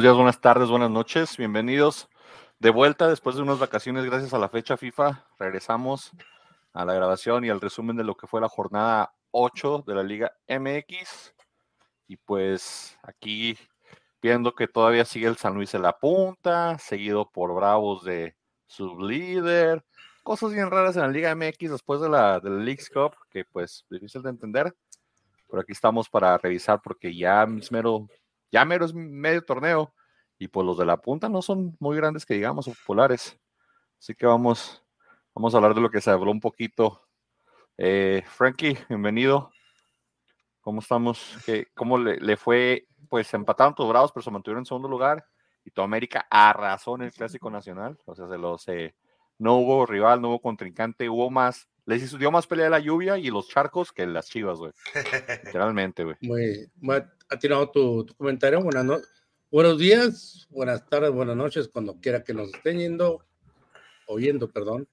Buenos 0.00 0.14
días, 0.14 0.16
buenas 0.16 0.40
tardes, 0.40 0.70
buenas 0.70 0.90
noches. 0.90 1.36
Bienvenidos 1.36 2.08
de 2.58 2.70
vuelta 2.70 3.06
después 3.06 3.36
de 3.36 3.42
unas 3.42 3.58
vacaciones 3.58 4.06
gracias 4.06 4.32
a 4.32 4.38
la 4.38 4.48
fecha 4.48 4.78
FIFA. 4.78 5.26
Regresamos 5.38 6.12
a 6.72 6.86
la 6.86 6.94
grabación 6.94 7.44
y 7.44 7.50
al 7.50 7.60
resumen 7.60 7.98
de 7.98 8.04
lo 8.04 8.14
que 8.14 8.26
fue 8.26 8.40
la 8.40 8.48
jornada 8.48 9.12
8 9.30 9.84
de 9.86 9.94
la 9.94 10.02
Liga 10.02 10.32
MX. 10.48 11.34
Y 12.08 12.16
pues 12.16 12.96
aquí 13.02 13.58
viendo 14.22 14.54
que 14.54 14.68
todavía 14.68 15.04
sigue 15.04 15.26
el 15.26 15.36
San 15.36 15.52
Luis 15.52 15.74
en 15.74 15.82
la 15.82 15.98
punta, 15.98 16.78
seguido 16.78 17.30
por 17.30 17.54
Bravos 17.54 18.02
de 18.02 18.34
sublíder. 18.68 19.84
Cosas 20.22 20.54
bien 20.54 20.70
raras 20.70 20.96
en 20.96 21.02
la 21.02 21.08
Liga 21.08 21.34
MX 21.34 21.72
después 21.72 22.00
de 22.00 22.08
la, 22.08 22.40
de 22.40 22.48
la 22.48 22.64
League's 22.64 22.88
Cup, 22.88 23.16
que 23.28 23.44
pues 23.44 23.84
difícil 23.90 24.22
de 24.22 24.30
entender. 24.30 24.74
Pero 25.46 25.60
aquí 25.60 25.72
estamos 25.72 26.08
para 26.08 26.38
revisar 26.38 26.80
porque 26.82 27.14
ya 27.14 27.44
mero, 27.70 28.08
ya 28.50 28.64
mero 28.64 28.84
es 28.84 28.94
medio 28.94 29.42
torneo 29.42 29.94
y 30.38 30.48
pues 30.48 30.66
los 30.66 30.78
de 30.78 30.86
la 30.86 30.96
punta 30.96 31.28
no 31.28 31.42
son 31.42 31.76
muy 31.80 31.96
grandes 31.96 32.24
que 32.24 32.34
digamos 32.34 32.66
o 32.66 32.72
populares. 32.72 33.38
Así 33.98 34.14
que 34.14 34.26
vamos, 34.26 34.82
vamos 35.34 35.52
a 35.52 35.58
hablar 35.58 35.74
de 35.74 35.82
lo 35.82 35.90
que 35.90 36.00
se 36.00 36.10
habló 36.10 36.30
un 36.30 36.40
poquito. 36.40 37.02
Eh, 37.76 38.22
Frankie, 38.26 38.78
bienvenido. 38.88 39.50
¿Cómo 40.60 40.80
estamos? 40.80 41.38
¿Qué, 41.44 41.68
¿Cómo 41.74 41.98
le, 41.98 42.36
fue? 42.36 42.86
Pues 43.08 43.32
empataron 43.34 43.74
tus 43.74 43.88
bravos, 43.88 44.12
pero 44.12 44.22
se 44.22 44.30
mantuvieron 44.30 44.62
en 44.62 44.66
segundo 44.66 44.88
lugar. 44.88 45.26
Y 45.64 45.70
tu 45.70 45.82
América 45.82 46.26
arrasó 46.30 46.94
en 46.94 47.02
el 47.02 47.12
Clásico 47.12 47.50
Nacional. 47.50 47.98
O 48.06 48.14
sea, 48.14 48.28
se 48.28 48.38
los, 48.38 48.66
eh, 48.68 48.94
no 49.38 49.56
hubo 49.56 49.84
rival, 49.84 50.20
no 50.20 50.28
hubo 50.28 50.40
contrincante, 50.40 51.08
hubo 51.08 51.30
más. 51.30 51.68
Les 51.86 52.16
dio 52.18 52.30
más 52.30 52.46
pelea 52.46 52.64
de 52.66 52.70
la 52.70 52.78
lluvia 52.78 53.18
y 53.18 53.30
los 53.30 53.48
charcos 53.48 53.92
que 53.92 54.06
las 54.06 54.28
chivas, 54.28 54.58
güey. 54.58 54.72
Literalmente, 55.44 56.04
güey. 56.04 56.16
Muy, 56.20 56.70
ha 57.30 57.38
tirado 57.38 57.70
tu, 57.70 58.06
comentario. 58.16 58.60
Buenas, 58.60 59.02
buenos 59.50 59.78
días, 59.78 60.48
buenas 60.50 60.84
tardes, 60.88 61.12
buenas 61.12 61.36
noches, 61.36 61.68
cuando 61.68 62.00
quiera 62.00 62.24
que 62.24 62.34
nos 62.34 62.52
estén 62.52 62.78
yendo, 62.78 63.24
oyendo, 64.08 64.50
perdón, 64.50 64.88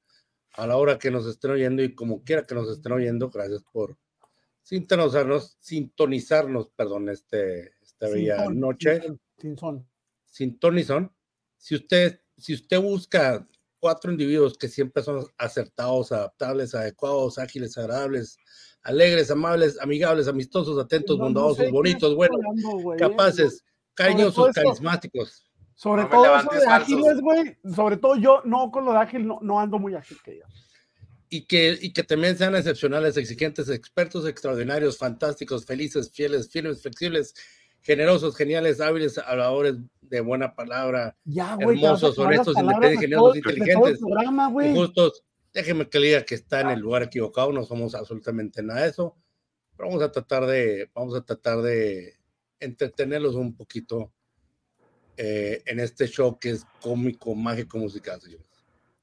a 0.54 0.68
la 0.68 0.78
hora 0.78 1.00
que 1.00 1.10
nos 1.10 1.26
estén 1.26 1.52
oyendo 1.52 1.82
y 1.82 1.96
como 1.96 2.24
quiera 2.24 2.44
que 2.44 2.54
nos 2.54 2.70
estén 2.70 2.92
oyendo. 2.92 3.32
Gracias 3.32 3.64
por 3.72 3.98
sintonizarnos, 4.62 5.58
sintonizarnos, 5.60 6.70
perdón, 6.70 7.10
este, 7.10 7.72
esta 7.82 8.08
bella 8.08 8.48
noche. 8.52 9.02
Sin 9.40 9.58
son. 9.58 9.88
Sintonizón. 10.26 11.12
Si 11.58 11.74
usted, 11.74 12.22
si 12.38 12.54
usted 12.54 12.80
busca 12.80 13.48
cuatro 13.80 14.12
individuos 14.12 14.60
que 14.60 14.68
siempre 14.68 15.02
son 15.02 15.26
acertados, 15.40 16.12
adaptables, 16.12 16.76
adecuados, 16.76 17.40
ágiles, 17.40 17.78
agradables, 17.80 18.38
alegres, 18.88 19.30
amables, 19.30 19.78
amigables, 19.82 20.28
amistosos, 20.30 20.80
atentos, 20.80 21.18
bondadosos, 21.18 21.70
bonitos, 21.72 22.16
buenos, 22.16 22.40
capaces, 22.98 23.64
cariñosos, 23.94 24.54
carismáticos. 24.54 25.44
Sobre 25.76 26.06
todo 26.06 26.26
eso 26.26 26.50
de 26.50 26.66
ágiles, 26.66 27.20
güey. 27.20 27.58
Sobre 27.76 27.98
todo 27.98 28.16
yo, 28.16 28.42
no 28.46 28.72
con 28.72 28.86
lo 28.86 28.94
de 28.94 29.00
ágil, 29.00 29.28
no, 29.28 29.40
no 29.42 29.60
ando 29.60 29.78
muy 29.78 29.94
ágil 29.94 30.18
que 30.24 30.38
yo. 30.38 30.46
Y 31.30 31.46
que, 31.46 31.78
y 31.82 31.92
que 31.92 32.04
también 32.04 32.38
sean 32.38 32.56
excepcionales, 32.56 33.18
exigentes, 33.18 33.70
expertos, 33.70 34.26
extraordinarios, 34.26 34.98
fantásticos, 34.98 35.66
felices, 35.66 36.10
fieles, 36.10 36.50
firmes, 36.50 36.82
flexibles, 36.82 37.36
generosos, 37.82 38.38
geniales, 38.38 38.80
hábiles, 38.80 39.18
habladores 39.18 39.76
de 40.02 40.22
buena 40.22 40.56
palabra, 40.56 41.18
hermosos, 41.60 42.18
honestos, 42.18 42.56
independientes, 42.58 43.36
inteligentes, 43.36 44.00
justos. 44.74 45.24
Déjeme 45.54 45.90
que 45.90 46.00
le 46.00 46.08
diga 46.08 46.26
que 46.26 46.36
está 46.36 46.62
en 46.62 46.70
el 46.70 46.80
lugar 46.80 47.04
equivocado, 47.04 47.52
no 47.52 47.64
somos 47.64 47.96
absolutamente 47.96 48.62
nada 48.62 48.82
de 48.82 48.90
eso. 48.90 49.16
Pero 49.76 49.90
vamos 49.90 50.04
a 50.04 50.12
tratar 50.12 50.46
de, 50.46 50.90
vamos 50.94 51.16
a 51.16 51.22
tratar 51.22 51.62
de 51.62 52.16
entretenerlos 52.60 53.36
un 53.36 53.56
poquito 53.56 54.12
eh, 55.16 55.64
en 55.66 55.80
este 55.80 56.08
show 56.08 56.38
que 56.40 56.52
es 56.52 56.66
cómico, 56.82 57.34
mágico, 57.36 57.78
musical, 57.78 58.22
señores. 58.22 58.46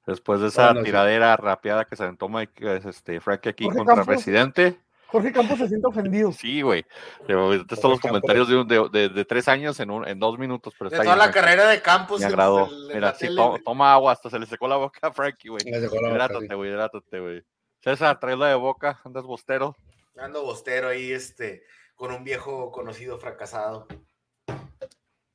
Después 0.07 0.41
de 0.41 0.49
esa 0.49 0.75
tiradera 0.83 1.37
rapeada 1.37 1.87
que 1.87 1.97
se 1.97 2.03
aventó 2.03 2.29
Mike, 2.29 2.83
este, 2.89 3.21
Frank 3.21 3.47
aquí 3.47 3.69
contra 3.69 3.95
el 3.95 4.07
Residente. 4.07 4.79
Jorge 5.15 5.31
Campos 5.31 5.59
se 5.59 5.69
siente 5.69 5.87
ofendido. 5.87 6.33
Sí, 6.33 6.61
güey. 6.61 6.85
Estos 7.29 7.85
los 7.85 8.01
comentarios 8.01 8.49
de, 8.49 8.89
de, 8.91 9.09
de, 9.09 9.25
tres 9.25 9.47
años 9.47 9.79
en, 9.79 9.93
un, 9.93 10.09
en 10.09 10.19
dos 10.19 10.37
minutos. 10.41 10.75
Pero 10.77 10.91
de 10.91 10.99
toda 10.99 11.15
la 11.15 11.31
carrera 11.31 11.69
de 11.69 11.81
Campos. 11.81 12.19
Me 12.19 12.27
agradó. 12.27 12.69
Mira, 12.93 13.15
sí, 13.15 13.29
toma 13.65 13.93
agua, 13.93 14.11
hasta 14.11 14.29
se 14.29 14.41
le 14.41 14.47
secó 14.47 14.67
la 14.67 14.75
boca 14.75 15.07
a 15.07 15.13
Frankie, 15.13 15.51
güey. 15.51 15.63
Hidrátate, 15.65 16.53
güey, 16.57 16.71
hidrátate, 16.71 17.21
güey. 17.21 17.45
César, 17.81 18.19
la 18.37 18.49
de 18.49 18.55
boca, 18.57 18.99
andas 19.05 19.23
bostero. 19.23 19.77
Ando 20.17 20.43
bostero 20.43 20.89
ahí, 20.89 21.13
este, 21.13 21.63
con 21.95 22.11
un 22.11 22.25
viejo 22.25 22.73
conocido 22.73 23.17
fracasado. 23.17 23.87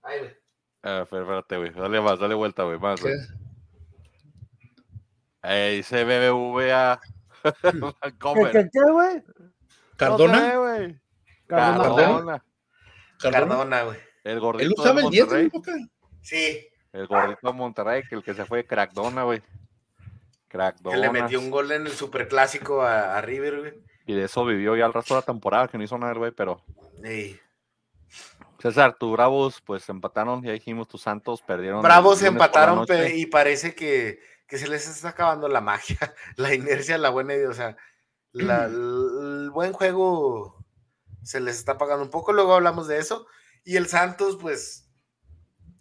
Ay, 0.01 0.19
güey. 0.19 0.37
Ah, 0.83 1.03
espérate, 1.03 1.55
güey. 1.55 1.71
Dale 1.71 2.01
más, 2.01 2.19
dale 2.19 2.35
vuelta, 2.35 2.63
güey. 2.63 2.79
Más, 2.79 2.99
güey. 2.99 3.15
Eh, 5.43 5.75
dice 5.77 6.03
BBVA. 6.03 6.99
¿Qué, 7.61 8.69
qué, 8.73 8.91
güey? 8.91 9.23
Cardona. 9.99 10.55
güey. 10.55 10.99
Cardona. 11.47 12.43
Cardona, 13.19 13.83
güey. 13.83 13.97
El 14.23 14.39
gordito. 14.39 14.65
¿Él 14.65 14.73
usaba 14.77 15.01
el 15.01 15.09
10 15.09 15.31
en 15.33 15.51
Sí. 16.21 16.67
El 16.91 17.07
gordito 17.07 17.47
de 17.47 17.53
Monterrey, 17.53 18.03
que 18.07 18.15
el 18.15 18.23
que 18.23 18.33
se 18.33 18.45
fue 18.45 18.65
Crackdona, 18.65 19.23
güey. 19.23 19.41
Crackdona. 20.47 20.95
Que 20.95 21.01
le 21.01 21.09
metió 21.11 21.39
un 21.39 21.51
gol 21.51 21.71
en 21.71 21.85
el 21.85 21.91
superclásico 21.91 22.81
a, 22.81 23.17
a 23.17 23.21
River, 23.21 23.59
güey. 23.59 23.73
Y 24.05 24.15
de 24.15 24.23
eso 24.23 24.43
vivió 24.43 24.75
ya 24.75 24.85
el 24.85 24.93
resto 24.93 25.13
de 25.13 25.19
la 25.19 25.25
temporada, 25.25 25.67
que 25.67 25.77
no 25.77 25.83
hizo 25.83 25.97
nada, 25.97 26.13
güey, 26.13 26.31
pero. 26.31 26.63
Sí. 27.03 27.39
César, 28.59 28.95
tus 28.99 29.11
Bravos, 29.11 29.61
pues 29.61 29.87
empataron, 29.87 30.43
ya 30.43 30.51
dijimos, 30.51 30.87
tus 30.87 31.01
Santos 31.01 31.41
perdieron. 31.41 31.81
Bravos 31.81 32.21
empataron 32.23 32.85
y 33.13 33.25
parece 33.27 33.73
que, 33.73 34.19
que, 34.47 34.57
se 34.57 34.67
les 34.67 34.87
está 34.87 35.09
acabando 35.09 35.47
la 35.47 35.61
magia, 35.61 35.97
la 36.35 36.53
inercia, 36.53 36.97
la 36.97 37.09
buena 37.09 37.35
idea, 37.35 37.49
o 37.49 37.53
sea, 37.53 37.77
el 38.33 39.49
buen 39.51 39.73
juego 39.73 40.65
se 41.23 41.39
les 41.39 41.57
está 41.57 41.77
pagando 41.77 42.03
un 42.03 42.11
poco, 42.11 42.33
luego 42.33 42.53
hablamos 42.53 42.87
de 42.87 42.97
eso. 42.97 43.27
Y 43.63 43.75
el 43.75 43.87
Santos, 43.87 44.37
pues, 44.39 44.89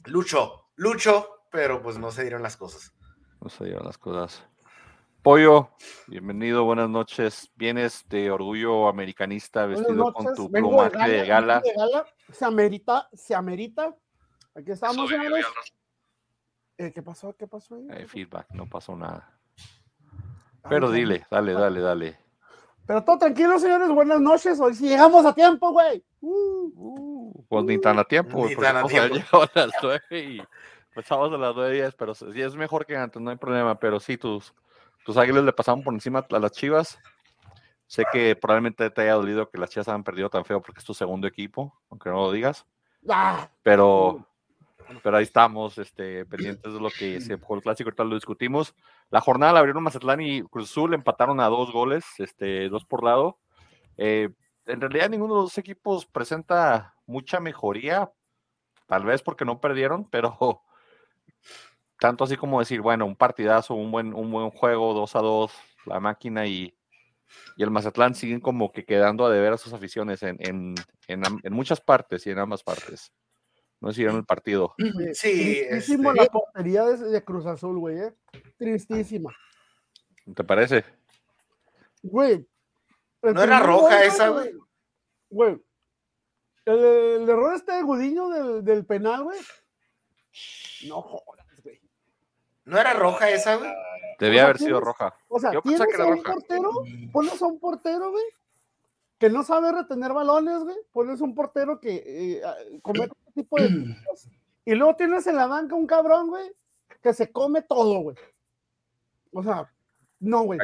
luchó, 0.04 0.69
luchó, 0.75 1.44
pero 1.50 1.82
pues 1.82 1.98
no 1.98 2.10
se 2.10 2.22
dieron 2.22 2.42
las 2.42 2.56
cosas. 2.56 2.92
No 3.41 3.48
se 3.48 3.64
dieron 3.64 3.84
las 3.84 3.98
cosas. 3.98 4.44
Pollo, 5.22 5.70
bienvenido, 6.06 6.64
buenas 6.64 6.88
noches. 6.88 7.50
Vienes 7.56 8.08
de 8.08 8.31
orgullo 8.31 8.88
americanista 8.88 9.66
vestido 9.66 10.12
con 10.12 10.34
tu 10.34 10.50
plumaje 10.50 11.10
de 11.10 11.26
gala. 11.26 11.62
Se 12.32 12.44
amerita, 12.44 13.08
se 13.12 13.34
amerita. 13.34 13.94
Aquí 14.54 14.70
estamos, 14.70 15.08
señores. 15.08 15.47
Eh, 16.78 16.92
¿Qué 16.92 17.03
pasó? 17.03 17.37
¿Qué 17.37 17.47
pasó 17.47 17.75
ahí? 17.75 17.88
Eh, 17.91 18.06
feedback, 18.06 18.50
no 18.53 18.69
pasó 18.69 18.97
nada. 18.97 19.38
Pero 20.69 20.91
dile, 20.91 21.26
dale, 21.31 21.53
dale, 21.53 21.81
dale. 21.81 22.28
Pero 22.88 23.04
todo 23.04 23.19
tranquilo, 23.19 23.59
señores. 23.59 23.91
Buenas 23.91 24.19
noches. 24.19 24.59
Hoy 24.59 24.72
sí 24.75 24.88
llegamos 24.88 25.22
a 25.26 25.34
tiempo, 25.34 25.72
güey. 25.72 26.03
Uh, 26.22 26.72
uh, 26.75 27.44
pues 27.47 27.65
ni 27.66 27.78
tan 27.78 27.99
a 27.99 28.04
tiempo. 28.04 28.46
Ni 28.49 28.56
tan 28.56 28.79
a 28.79 28.85
tiempo. 28.85 29.43
a 29.43 29.50
las 29.55 29.73
nueve 29.82 30.02
y 30.11 30.43
empezamos 30.88 31.31
a 31.31 31.37
las 31.37 31.55
nueve 31.55 31.75
días, 31.75 31.94
pero 31.94 32.14
sí 32.14 32.40
es 32.40 32.56
mejor 32.56 32.87
que 32.87 32.96
antes, 32.96 33.20
no 33.20 33.29
hay 33.29 33.37
problema. 33.37 33.79
Pero 33.79 34.00
sí, 34.00 34.17
tus, 34.17 34.55
tus 35.05 35.19
águilas 35.19 35.44
le 35.44 35.52
pasaron 35.52 35.82
por 35.82 35.93
encima 35.93 36.25
a 36.31 36.38
las 36.38 36.52
chivas. 36.52 36.99
Sé 37.87 38.06
que 38.11 38.35
probablemente 38.35 38.88
te 38.88 39.02
haya 39.02 39.12
dolido 39.12 39.50
que 39.50 39.58
las 39.58 39.69
chivas 39.69 39.88
hayan 39.88 40.02
perdido 40.02 40.31
tan 40.31 40.46
feo 40.46 40.62
porque 40.62 40.79
es 40.79 40.85
tu 40.87 40.94
segundo 40.94 41.26
equipo, 41.26 41.79
aunque 41.90 42.08
no 42.08 42.17
lo 42.17 42.32
digas. 42.32 42.64
Pero 43.62 44.26
pero 45.02 45.19
ahí 45.19 45.25
estamos, 45.25 45.76
este, 45.76 46.25
pendientes 46.25 46.73
de 46.73 46.81
lo 46.81 46.88
que 46.88 47.20
se 47.20 47.37
jugó 47.37 47.56
el 47.56 47.62
clásico, 47.62 47.88
ahorita 47.88 48.05
lo 48.05 48.14
discutimos. 48.14 48.75
La 49.10 49.20
jornada 49.20 49.52
la 49.52 49.60
abrieron 49.60 49.82
Mazatlán 49.82 50.20
y 50.20 50.43
Cruz 50.43 50.70
Azul, 50.70 50.94
empataron 50.94 51.40
a 51.40 51.46
dos 51.46 51.72
goles, 51.72 52.05
este, 52.19 52.69
dos 52.69 52.84
por 52.84 53.02
lado. 53.05 53.38
Eh, 53.96 54.28
en 54.66 54.81
realidad 54.81 55.08
ninguno 55.08 55.34
de 55.34 55.40
los 55.40 55.46
dos 55.46 55.58
equipos 55.58 56.06
presenta 56.06 56.94
mucha 57.06 57.40
mejoría, 57.40 58.12
tal 58.87 59.05
vez 59.05 59.22
porque 59.22 59.44
no 59.44 59.60
perdieron, 59.60 60.05
pero 60.10 60.62
tanto 61.99 62.25
así 62.25 62.37
como 62.37 62.60
decir, 62.60 62.81
bueno, 62.81 63.06
un 63.06 63.16
partidazo, 63.16 63.75
un 63.75 63.90
buen, 63.90 64.14
un 64.14 64.31
buen 64.31 64.50
juego, 64.50 64.94
dos 64.94 65.16
a 65.16 65.20
dos, 65.20 65.52
la 65.87 66.00
máquina 66.00 66.46
y, 66.46 66.76
y 67.56 67.62
el 67.62 67.70
Mazatlán 67.70 68.14
siguen 68.14 68.40
como 68.40 68.72
que 68.72 68.84
quedando 68.84 69.25
a 69.25 69.31
deber 69.31 69.54
a 69.54 69.58
sus 69.58 69.72
aficiones 69.72 70.22
en, 70.22 70.37
en, 70.40 70.75
en, 71.08 71.22
en 71.43 71.52
muchas 71.52 71.81
partes 71.81 72.26
y 72.26 72.31
en 72.31 72.38
ambas 72.38 72.62
partes 72.62 73.12
no 73.81 73.90
hicieron 73.90 74.16
el 74.16 74.25
partido. 74.25 74.75
Sí. 75.12 75.62
Este 75.69 75.96
la 75.99 76.26
portería 76.26 76.84
de, 76.84 77.25
Cruz 77.25 77.46
Azul, 77.46 77.78
güey, 77.78 77.99
¿eh? 77.99 78.14
Tristísima. 78.58 79.34
¿Te 80.34 80.44
parece? 80.44 80.84
Güey. 82.02 82.46
No 83.22 83.43
era 83.43 83.60
roja 83.60 84.05
esa, 84.05 84.28
güey. 84.28 84.52
Güey. 85.31 85.62
El, 86.64 87.28
error 87.28 87.55
este 87.55 87.72
de 87.72 87.82
Gudiño 87.82 88.28
del, 88.28 88.64
del 88.64 88.84
penal, 88.84 89.25
güey. 89.25 89.38
No 90.87 91.00
jodas, 91.00 91.46
güey. 91.62 91.81
¿No 92.64 92.78
era 92.78 92.93
roja 92.93 93.31
esa, 93.31 93.56
güey? 93.56 93.70
Debía 94.19 94.44
haber 94.44 94.58
sido 94.58 94.81
roja. 94.81 95.14
O 95.28 95.38
sea, 95.38 95.52
Yo 95.52 95.62
tienes 95.62 95.81
que 95.81 95.94
era 95.94 96.04
a 96.04 96.08
un 96.08 96.22
portero, 96.22 96.70
pones 97.12 97.40
a 97.40 97.46
un 97.46 97.61
portero, 97.61 98.11
güey, 98.11 98.25
que 99.19 99.31
no 99.31 99.43
sabe 99.44 99.72
retener 99.72 100.12
balones, 100.12 100.58
güey. 100.64 100.76
Pones 100.93 101.20
un 101.20 101.34
portero 101.34 101.81
que 101.81 102.02
eh, 102.04 102.43
comete 102.82 103.14
este 103.19 103.43
tipo 103.43 103.61
de 103.61 103.69
cosas 104.08 104.31
Y 104.64 104.75
luego 104.75 104.96
tienes 104.96 105.26
en 105.26 105.37
la 105.37 105.46
banca 105.46 105.75
un 105.75 105.87
cabrón, 105.87 106.28
güey, 106.28 106.50
que 107.00 107.14
se 107.14 107.31
come 107.32 107.62
todo, 107.62 108.00
güey. 108.00 108.16
O 109.32 109.42
sea, 109.42 109.70
no, 110.20 110.42
güey. 110.42 110.58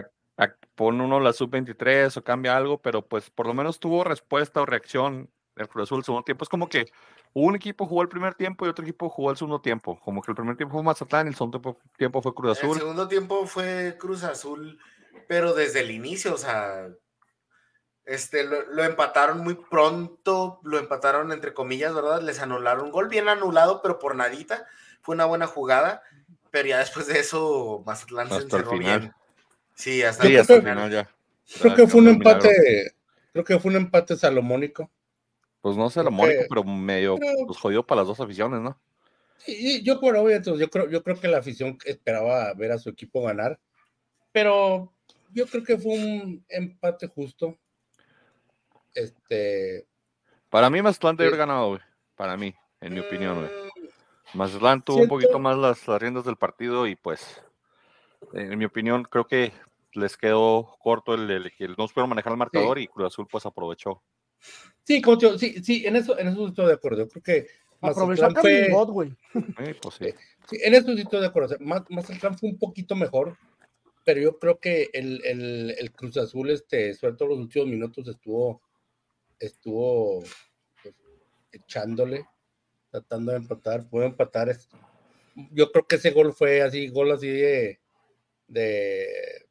Pon 0.75 1.01
uno 1.01 1.21
la 1.21 1.33
sub-23 1.33 2.17
o 2.17 2.25
cambia 2.25 2.57
algo, 2.57 2.83
pero 2.83 3.07
pues 3.07 3.31
por 3.31 3.47
lo 3.47 3.55
menos 3.55 3.79
tuvo 3.79 4.03
respuesta 4.03 4.61
o 4.61 4.67
reacción 4.67 5.31
el 5.57 5.69
Cruz 5.69 5.85
Azul 5.85 5.99
el 5.99 6.05
segundo 6.05 6.25
tiempo. 6.25 6.43
Es 6.43 6.49
como 6.49 6.69
que 6.69 6.87
un 7.33 7.55
equipo 7.55 7.87
jugó 7.87 8.03
el 8.03 8.09
primer 8.09 8.35
tiempo 8.35 8.67
y 8.67 8.69
otro 8.69 8.85
equipo 8.85 9.09
jugó 9.09 9.31
el 9.31 9.37
segundo 9.37 9.61
tiempo. 9.61 10.01
Como 10.01 10.23
que 10.23 10.33
el 10.33 10.37
primer 10.37 10.57
tiempo 10.57 10.75
fue 10.75 10.83
Mazatlán 10.83 11.27
y 11.27 11.31
el 11.31 11.37
segundo 11.37 11.79
tiempo 11.97 12.23
fue 12.23 12.35
Cruz 12.35 12.59
Azul. 12.59 12.73
El 12.73 12.81
segundo 12.81 13.09
tiempo 13.09 13.47
fue 13.47 13.97
Cruz 13.99 14.25
Azul, 14.25 14.79
pero 15.29 15.55
desde 15.55 15.81
el 15.81 15.91
inicio, 15.93 16.35
o 16.35 16.39
sea, 16.39 16.89
este, 18.05 18.45
lo, 18.45 18.85
empataron 18.85 19.43
muy 19.43 19.55
pronto, 19.55 20.61
lo 20.63 20.79
empataron 20.79 21.33
entre 21.33 21.55
comillas, 21.55 21.95
¿verdad? 21.95 22.21
Les 22.21 22.41
anularon 22.41 22.87
un 22.87 22.93
gol 22.93 23.09
bien 23.09 23.29
anulado, 23.29 23.81
pero 23.83 23.99
por 23.99 24.15
nadita. 24.15 24.67
Fue 25.01 25.15
una 25.15 25.25
buena 25.25 25.47
jugada, 25.47 26.03
pero 26.55 26.69
ya 26.69 26.79
después 26.79 27.09
de 27.09 27.19
eso 27.19 27.83
Mazatlán 27.85 28.29
se 28.29 28.37
encerró 28.37 28.79
bien. 28.79 29.13
Sí, 29.75 30.05
hasta, 30.05 30.25
el 30.29 30.45
final 30.45 30.89
ya. 30.89 31.11
Creo 31.61 31.75
que 31.75 31.89
fue 31.89 32.01
un 32.01 32.07
empate, 32.07 32.95
creo 33.33 33.45
que 33.45 33.59
fue 33.59 33.73
un 33.73 33.79
empate 33.79 34.17
salomónico. 34.17 34.89
Pues 35.61 35.77
no 35.77 35.91
salomónico, 35.91 36.45
pero 36.49 36.63
medio 36.63 37.17
pues, 37.45 37.59
jodido 37.59 37.85
para 37.85 38.03
las 38.03 38.07
dos 38.07 38.21
aficiones, 38.21 38.61
¿no? 38.61 38.79
Sí, 39.39 39.83
yo, 39.83 39.99
bueno, 39.99 40.31
yo 40.31 40.71
creo, 40.71 40.89
yo 40.89 41.03
creo 41.03 41.21
que 41.21 41.27
la 41.27 41.39
afición 41.39 41.77
esperaba 41.87 42.55
ver 42.55 42.71
a 42.71 42.79
su 42.79 42.89
equipo 42.89 43.23
ganar, 43.23 43.59
pero 44.31 44.93
yo 45.33 45.49
creo 45.49 45.65
que 45.65 45.77
fue 45.77 45.95
un 45.95 46.45
empate 46.49 47.09
justo. 47.09 47.59
Este. 48.95 49.89
Para 50.51 50.71
mí, 50.71 50.81
Mazatlán 50.81 51.17
debe 51.17 51.31
haber 51.31 51.39
ganado, 51.39 51.69
güey. 51.71 51.81
Para 52.15 52.37
mí, 52.37 52.55
en 52.81 52.95
mi 52.95 53.01
opinión, 53.01 53.41
güey. 53.41 53.64
Mazatlán 54.35 54.83
tuvo 54.83 55.03
un 55.03 55.09
poquito 55.09 55.39
más 55.39 55.57
las, 55.57 55.87
las 55.87 56.01
riendas 56.01 56.25
del 56.25 56.37
partido 56.37 56.87
y 56.87 56.97
pues 56.97 57.43
en 58.33 58.59
mi 58.59 58.65
opinión, 58.65 59.05
creo 59.05 59.27
que 59.27 59.53
les 59.93 60.17
quedó 60.17 60.77
corto 60.81 61.15
el, 61.15 61.53
que 61.57 61.69
no 61.69 61.87
supieron 61.87 62.09
manejar 62.09 62.33
el 62.33 62.39
marcador 62.39 62.79
y 62.79 62.89
Cruz 62.89 63.07
Azul 63.07 63.27
pues 63.31 63.47
aprovechó. 63.47 64.03
Sí, 64.83 65.01
como 65.01 65.19
sí, 65.39 65.63
sí, 65.63 65.87
en 65.87 65.97
eso, 65.97 66.19
en 66.19 66.29
eso 66.29 66.49
estoy 66.49 66.67
de 66.67 66.73
acuerdo. 66.75 67.09
Creo 67.09 67.23
que 67.23 67.47
aprovechó 67.81 68.29
fue... 68.41 68.69
bot, 68.71 68.91
güey. 68.91 69.15
pues 69.81 69.95
sí. 69.95 70.07
sí. 70.49 70.59
en 70.63 70.75
eso 70.75 70.93
sí 70.95 71.03
estoy 71.03 71.21
de 71.21 71.27
acuerdo. 71.27 71.57
Mazatlán 71.61 72.37
fue 72.39 72.51
un 72.51 72.59
poquito 72.59 72.95
mejor, 72.97 73.37
pero 74.05 74.21
yo 74.21 74.39
creo 74.39 74.59
que 74.59 74.91
el, 74.93 75.25
el, 75.25 75.75
el 75.79 75.93
Cruz 75.93 76.17
Azul, 76.17 76.51
este, 76.51 76.93
sobre 76.95 77.15
todo 77.15 77.29
los 77.31 77.39
últimos 77.39 77.69
minutos, 77.69 78.07
estuvo, 78.09 78.61
estuvo 79.39 80.23
pues, 80.83 80.95
echándole, 81.53 82.27
tratando 83.01 83.33
de 83.33 83.39
empatar, 83.39 83.89
pudo 83.89 84.05
empatar. 84.05 84.57
Yo 85.51 85.73
creo 85.73 85.87
que 85.87 85.97
ese 85.97 86.13
gol 86.13 86.33
fue 86.33 86.63
así, 86.63 86.89
gol 86.89 87.11
así 87.11 87.29
de 87.29 87.81
de, 88.47 89.47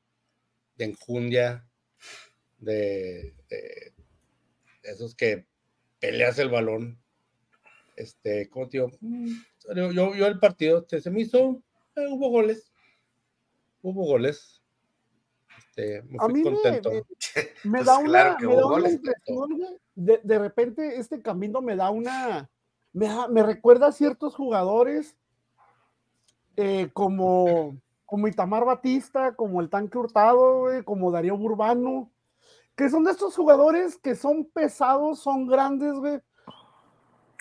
de 0.76 0.86
enjundia, 0.86 1.68
de, 2.60 3.36
esos 4.84 5.14
que 5.16 5.46
peleas 6.00 6.40
el 6.40 6.50
balón. 6.50 7.00
Este, 7.96 8.50
como 8.50 8.70
tío, 8.70 8.90
yo, 9.76 10.16
yo 10.16 10.28
el 10.28 10.40
partido 10.40 10.80
este, 10.80 11.02
se 11.02 11.12
me 11.12 11.22
hizo, 11.22 11.62
eh, 11.96 12.08
hubo 12.10 12.30
goles, 12.30 12.72
hubo 13.82 14.06
goles. 14.06 14.62
Este, 15.68 16.00
a 16.20 16.28
mí 16.28 16.44
contento. 16.44 16.92
Me, 17.64 17.84
da 17.84 17.98
una, 17.98 18.38
impresión, 18.90 19.80
de, 19.96 20.20
de, 20.24 20.40
repente 20.40 21.00
este 21.00 21.22
camino 21.22 21.62
me 21.62 21.76
da 21.76 21.90
una, 21.92 22.50
me, 22.94 23.44
recuerda 23.44 23.88
a 23.88 23.92
ciertos 23.92 24.36
jugadores 24.36 25.18
eh, 26.56 26.90
como 26.94 27.76
como 28.14 28.28
Itamar 28.28 28.64
Batista, 28.64 29.36
como 29.36 29.60
el 29.60 29.72
Tanque 29.72 29.98
Hurtado, 29.98 30.68
como 30.86 31.10
Darío 31.10 31.36
Burbano, 31.36 32.12
que 32.76 32.88
son 32.88 33.04
de 33.06 33.10
estos 33.12 33.36
jugadores 33.36 33.98
que 33.98 34.14
son 34.14 34.46
pesados, 34.46 35.20
son 35.20 35.48
grandes, 35.48 35.96
güey. 35.96 36.22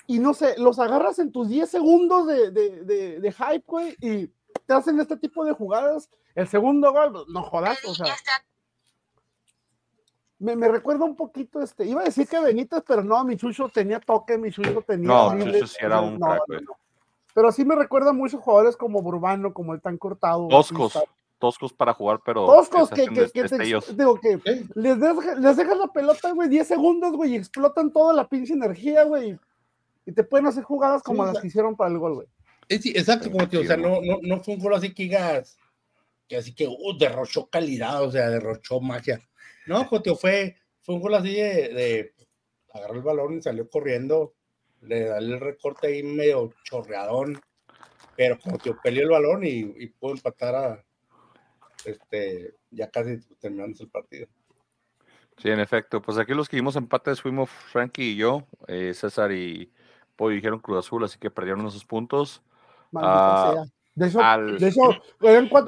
Y 0.07 0.17
no 0.17 0.33
sé, 0.33 0.55
los 0.57 0.79
agarras 0.79 1.19
en 1.19 1.31
tus 1.31 1.47
10 1.47 1.69
segundos 1.69 2.25
de, 2.25 2.49
de, 2.49 3.19
de, 3.19 3.31
hype, 3.31 3.63
güey, 3.67 3.95
y 4.01 4.27
te 4.65 4.73
hacen 4.73 4.99
este 4.99 5.15
tipo 5.15 5.45
de 5.45 5.53
jugadas. 5.53 6.09
El 6.33 6.47
segundo 6.47 6.91
gol, 6.91 7.23
no 7.29 7.43
jodas, 7.43 7.77
o 7.85 7.93
sea. 7.93 8.15
Me, 10.43 10.57
me, 10.57 10.67
recuerda 10.67 11.05
un 11.05 11.15
poquito, 11.15 11.61
este, 11.61 11.85
iba 11.85 12.01
a 12.01 12.03
decir 12.03 12.27
que 12.27 12.37
Benítez, 12.37 12.83
pero 12.85 13.01
no, 13.01 13.23
mi 13.23 13.37
chucho 13.37 13.69
tenía 13.69 14.01
toque, 14.01 14.37
mi 14.37 14.51
chucho 14.51 14.83
tenía. 14.85 15.07
No, 15.07 15.39
Chucho 15.39 15.67
sí 15.67 15.77
era 15.79 16.01
un 16.01 16.19
crack, 16.19 16.41
güey. 16.47 16.59
Pero 17.33 17.51
sí 17.53 17.63
me 17.63 17.75
recuerda 17.75 18.11
muchos 18.11 18.41
jugadores 18.41 18.75
como 18.75 19.01
Burbano, 19.01 19.53
como 19.53 19.73
el 19.73 19.79
tan 19.79 19.97
cortado. 19.97 20.49
Toscos, 20.49 20.99
toscos 21.39 21.71
para 21.71 21.93
jugar, 21.93 22.19
pero. 22.25 22.45
Toscos 22.45 22.89
que, 22.89 23.07
que, 23.07 23.31
que, 23.31 23.43
te, 23.45 23.57
digo 23.95 24.19
que 24.19 24.37
les, 24.75 24.97
les 24.97 25.57
dejas 25.57 25.77
la 25.77 25.87
pelota, 25.87 26.33
güey, 26.33 26.49
10 26.49 26.67
segundos, 26.67 27.13
güey, 27.13 27.31
y 27.31 27.35
explotan 27.37 27.93
toda 27.93 28.13
la 28.13 28.27
pinche 28.27 28.51
energía, 28.51 29.05
güey. 29.05 29.39
Y 30.05 30.11
te 30.11 30.25
pueden 30.25 30.47
hacer 30.47 30.63
jugadas 30.63 31.01
como 31.03 31.25
las 31.25 31.39
que 31.39 31.47
hicieron 31.47 31.77
para 31.77 31.89
el 31.89 31.99
gol, 31.99 32.15
güey. 32.15 32.27
Sí, 32.67 32.91
exacto, 32.93 33.31
como 33.31 33.47
tío, 33.47 33.61
o 33.61 33.63
sea, 33.63 33.77
no, 33.77 34.01
no, 34.01 34.19
no 34.21 34.43
fue 34.43 34.55
un 34.55 34.59
gol 34.59 34.73
así 34.73 34.93
que 34.93 35.03
digas, 35.03 35.57
que 36.27 36.35
así 36.35 36.53
que, 36.53 36.67
uh, 36.67 36.97
derrochó 36.99 37.47
calidad, 37.47 38.03
o 38.03 38.11
sea, 38.11 38.29
derrochó 38.29 38.81
magia. 38.81 39.21
No, 39.67 39.87
tío, 40.01 40.15
fue, 40.15 40.57
fue 40.81 40.95
un 40.95 41.01
gol 41.01 41.15
así 41.15 41.33
de, 41.33 41.69
de 41.73 42.13
agarró 42.73 42.95
el 42.95 43.01
balón 43.01 43.37
y 43.37 43.41
salió 43.41 43.69
corriendo 43.69 44.33
le 44.87 45.05
da 45.05 45.17
el 45.17 45.39
recorte 45.39 45.87
ahí 45.87 46.03
medio 46.03 46.53
chorreadón, 46.63 47.39
pero 48.15 48.37
que 48.61 48.73
peleó 48.83 49.03
el 49.03 49.09
balón 49.09 49.45
y, 49.45 49.73
y 49.77 49.87
pudo 49.87 50.13
empatar 50.13 50.55
a 50.55 50.85
este, 51.85 52.55
ya 52.71 52.89
casi 52.89 53.19
terminamos 53.39 53.79
el 53.81 53.89
partido. 53.89 54.27
Sí, 55.37 55.49
en 55.49 55.59
efecto. 55.59 56.01
Pues 56.01 56.17
aquí 56.17 56.33
los 56.33 56.47
que 56.47 56.57
dimos 56.57 56.75
empates 56.75 57.21
fuimos 57.21 57.49
Frankie 57.49 58.11
y 58.11 58.15
yo, 58.15 58.45
eh, 58.67 58.93
César 58.93 59.31
y 59.31 59.71
Pollo 60.15 60.35
dijeron 60.35 60.59
Cruz 60.59 60.85
Azul, 60.85 61.03
así 61.03 61.17
que 61.17 61.31
perdieron 61.31 61.65
esos 61.65 61.85
puntos. 61.85 62.43
Uh, 62.91 63.65
de 63.95 64.07
hecho, 64.07 64.19
de 64.59 64.67
hecho 64.67 64.81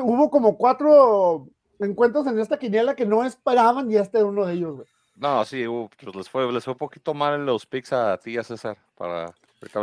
hubo 0.03 0.29
como 0.29 0.58
cuatro 0.58 1.48
encuentros 1.79 2.27
en 2.27 2.39
esta 2.39 2.58
quiniela 2.58 2.96
que 2.96 3.05
no 3.05 3.24
esperaban 3.25 3.89
y 3.89 3.96
este 3.96 4.20
era 4.20 4.27
uno 4.27 4.46
de 4.46 4.53
ellos, 4.53 4.75
güey. 4.75 4.88
No, 5.15 5.46
sí, 5.46 5.63
pues 6.01 6.15
les 6.15 6.29
fue, 6.29 6.51
les 6.51 6.63
fue 6.63 6.74
un 6.74 6.77
poquito 6.77 7.13
mal 7.13 7.36
en 7.36 7.46
los 7.46 7.65
picks 7.65 7.94
a 7.94 8.17
ti, 8.17 8.38
a 8.38 8.44
César, 8.44 8.77
para... 8.96 9.34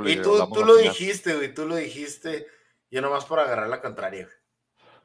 Y 0.04 0.16
tú, 0.16 0.48
tú 0.52 0.64
lo 0.64 0.76
dijiste, 0.76 1.34
güey, 1.34 1.52
tú 1.52 1.66
lo 1.66 1.74
dijiste, 1.74 2.46
yo 2.90 3.00
nomás 3.00 3.24
por 3.24 3.40
agarrar 3.40 3.68
la 3.68 3.80
contraria. 3.80 4.28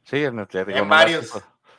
Sí, 0.03 0.23
en, 0.23 0.39
el, 0.39 0.47
en 0.51 0.89
varios. 0.89 1.33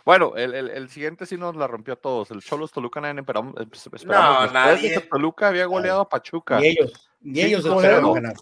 Bueno, 0.05 0.33
el, 0.37 0.55
el, 0.55 0.71
el, 0.71 0.89
siguiente 0.89 1.27
sí 1.27 1.37
nos 1.37 1.55
la 1.55 1.67
rompió 1.67 1.95
a 1.95 1.97
todos. 1.97 2.31
El 2.31 2.43
Cholos 2.43 2.73
Toluca 2.73 3.01
nadie 3.01 3.21
esperamos. 3.21 3.55
esperamos 3.71 4.47
no, 4.47 4.53
nadie. 4.53 5.01
Toluca 5.01 5.49
había 5.49 5.67
goleado 5.67 6.01
a 6.01 6.09
Pachuca. 6.09 6.61
Y 6.61 6.69
ellos, 6.69 7.11
y 7.23 7.41
ellos 7.41 7.65
esperaron 7.65 8.15
ganar. 8.15 8.35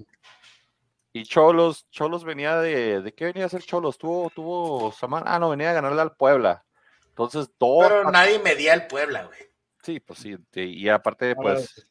Y 1.17 1.25
Cholos, 1.25 1.89
Cholos 1.89 2.25
venía 2.25 2.59
de, 2.59 3.01
¿de 3.01 3.15
qué 3.15 3.25
venía 3.25 3.47
a 3.47 3.49
ser 3.49 3.63
Cholos? 3.63 3.97
Tuvo, 3.97 4.29
tuvo, 4.29 4.93
ah, 5.25 5.39
no, 5.39 5.49
venía 5.49 5.71
a 5.71 5.73
ganarle 5.73 6.03
al 6.03 6.15
Puebla. 6.15 6.63
Entonces, 7.09 7.49
todo. 7.57 7.89
Pero 7.89 8.11
nadie 8.11 8.39
medía 8.39 8.75
al 8.75 8.87
Puebla, 8.87 9.25
güey. 9.25 9.39
Sí, 9.83 9.99
pues 9.99 10.19
sí, 10.19 10.37
y 10.53 10.89
aparte, 10.91 11.35
pues, 11.35 11.89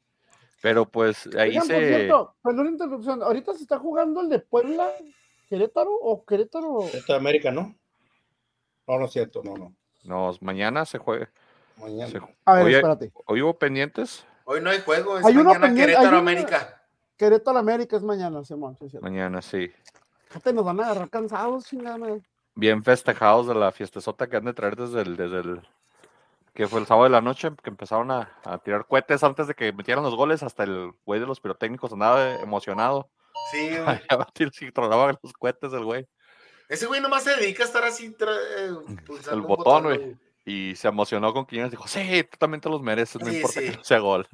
pero 0.62 0.86
pues 0.88 1.26
ahí 1.38 1.50
Oigan, 1.50 1.66
se... 1.66 1.88
Cierto, 1.88 2.36
perdón 2.44 2.68
interrupción, 2.68 3.24
ahorita 3.24 3.56
se 3.56 3.64
está 3.64 3.80
jugando 3.80 4.22
el 4.22 4.30
de 4.30 4.38
Puebla, 4.38 4.92
Querétaro 5.50 5.96
o 5.96 6.24
Querétaro. 6.24 6.84
Esto 6.84 7.14
de 7.14 7.18
América, 7.18 7.50
¿no? 7.50 7.76
No, 8.86 9.00
no 9.00 9.06
es 9.06 9.12
cierto, 9.12 9.42
no, 9.44 9.56
no. 9.56 9.76
No, 10.04 10.38
mañana 10.42 10.86
se 10.86 11.00
juega. 11.00 11.32
Mañana. 11.78 12.30
A 12.46 12.54
ver, 12.54 12.66
hoy, 12.66 12.76
espérate. 12.76 13.12
¿Hoy 13.26 13.42
hubo 13.42 13.58
pendientes? 13.58 14.24
Hoy 14.44 14.62
no 14.62 14.70
hay 14.70 14.82
juego, 14.82 15.18
es 15.18 15.26
hay 15.26 15.34
mañana 15.34 15.74
Querétaro 15.74 16.18
América. 16.18 16.85
Querétaro 17.18 17.58
América 17.58 17.96
es 17.96 18.04
mañana, 18.04 18.44
Simón. 18.44 18.78
Sí, 18.78 18.98
mañana, 19.02 19.42
sí. 19.42 19.72
Fíjate, 20.28 20.54
nos 20.54 20.66
van 20.66 20.80
a 20.80 20.86
agarrar 20.86 21.10
cansados, 21.10 21.66
chingada. 21.66 22.20
Bien 22.56 22.84
festejados 22.84 23.48
de 23.48 23.56
la 23.56 23.72
fiestezota 23.72 24.28
que 24.28 24.38
han 24.38 24.46
de 24.46 24.54
traer 24.54 24.76
desde 24.76 25.02
el, 25.02 25.16
desde 25.16 25.40
el 25.40 25.62
que 26.54 26.68
fue 26.68 26.80
el 26.80 26.88
sábado 26.88 27.04
de 27.04 27.12
la 27.12 27.22
noche, 27.22 27.52
que 27.62 27.70
empezaron 27.70 28.10
a, 28.12 28.32
tirar 28.64 28.86
cohetes 28.88 29.24
antes 29.24 29.48
de 29.48 29.54
que 29.56 29.74
metieran 29.74 30.04
los 30.04 30.16
goles, 30.16 30.42
hasta 30.42 30.64
el 30.64 30.94
güey 31.06 31.20
de 31.20 31.26
los 31.26 31.42
pirotécnicos 31.42 31.92
andaba 31.92 32.36
emocionado. 32.36 33.10
Sí, 33.52 33.70
güey. 34.40 34.52
sí, 34.54 34.72
tronaban 34.72 35.18
los 35.22 35.34
cohetes 35.34 35.74
el 35.74 35.84
güey. 35.84 36.08
Ese 36.70 36.88
güey 36.88 37.02
nomás 37.02 37.24
se 37.24 37.36
dedica 37.36 37.64
a 37.64 37.66
estar 37.68 37.84
así 37.84 38.16
eh, 38.20 38.70
el 39.32 39.42
botón, 39.42 39.84
güey. 39.84 40.18
Y 40.46 40.76
se 40.76 40.88
emocionó 40.88 41.34
con 41.34 41.46
quienes 41.46 41.72
dijo, 41.72 41.88
sí, 41.88 42.24
tú 42.32 42.38
también 42.38 42.62
te 42.62 42.70
los 42.70 42.82
mereces, 42.82 43.22
no 43.22 43.32
importa 43.32 43.60
que 43.60 43.78
sea 43.82 44.00
gol. 44.00 44.28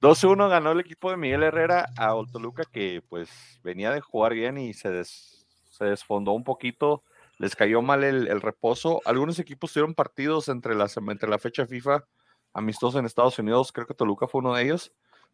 2-1 0.00 0.48
ganó 0.48 0.72
el 0.72 0.80
equipo 0.80 1.10
de 1.10 1.16
Miguel 1.16 1.42
Herrera 1.42 1.88
a 1.96 2.14
Oltoluca, 2.14 2.64
que 2.64 3.02
pues 3.08 3.28
venía 3.62 3.90
de 3.90 4.00
jugar 4.00 4.34
bien 4.34 4.58
y 4.58 4.72
se, 4.72 5.04
se 5.04 5.84
desfondó 5.84 6.32
un 6.32 6.44
poquito 6.44 7.04
les 7.40 7.56
cayó 7.56 7.80
mal 7.80 8.04
el, 8.04 8.42
reposo. 8.42 9.00
Algunos 9.06 9.38
equipos 9.38 9.72
tuvieron 9.72 9.94
partidos 9.94 10.48
entre, 10.48 10.74
las, 10.74 10.98
entre 10.98 11.26
la 11.26 11.38
fecha 11.38 11.66
FIFA 11.66 12.04
amistosos 12.52 12.98
en 12.98 13.06
Estados 13.06 13.38
Unidos, 13.38 13.72
creo 13.72 13.86
que 13.86 13.94
Toluca 13.94 14.26
fue 14.26 14.40
uno 14.40 14.54
de 14.54 14.64
ellos, 14.64 14.92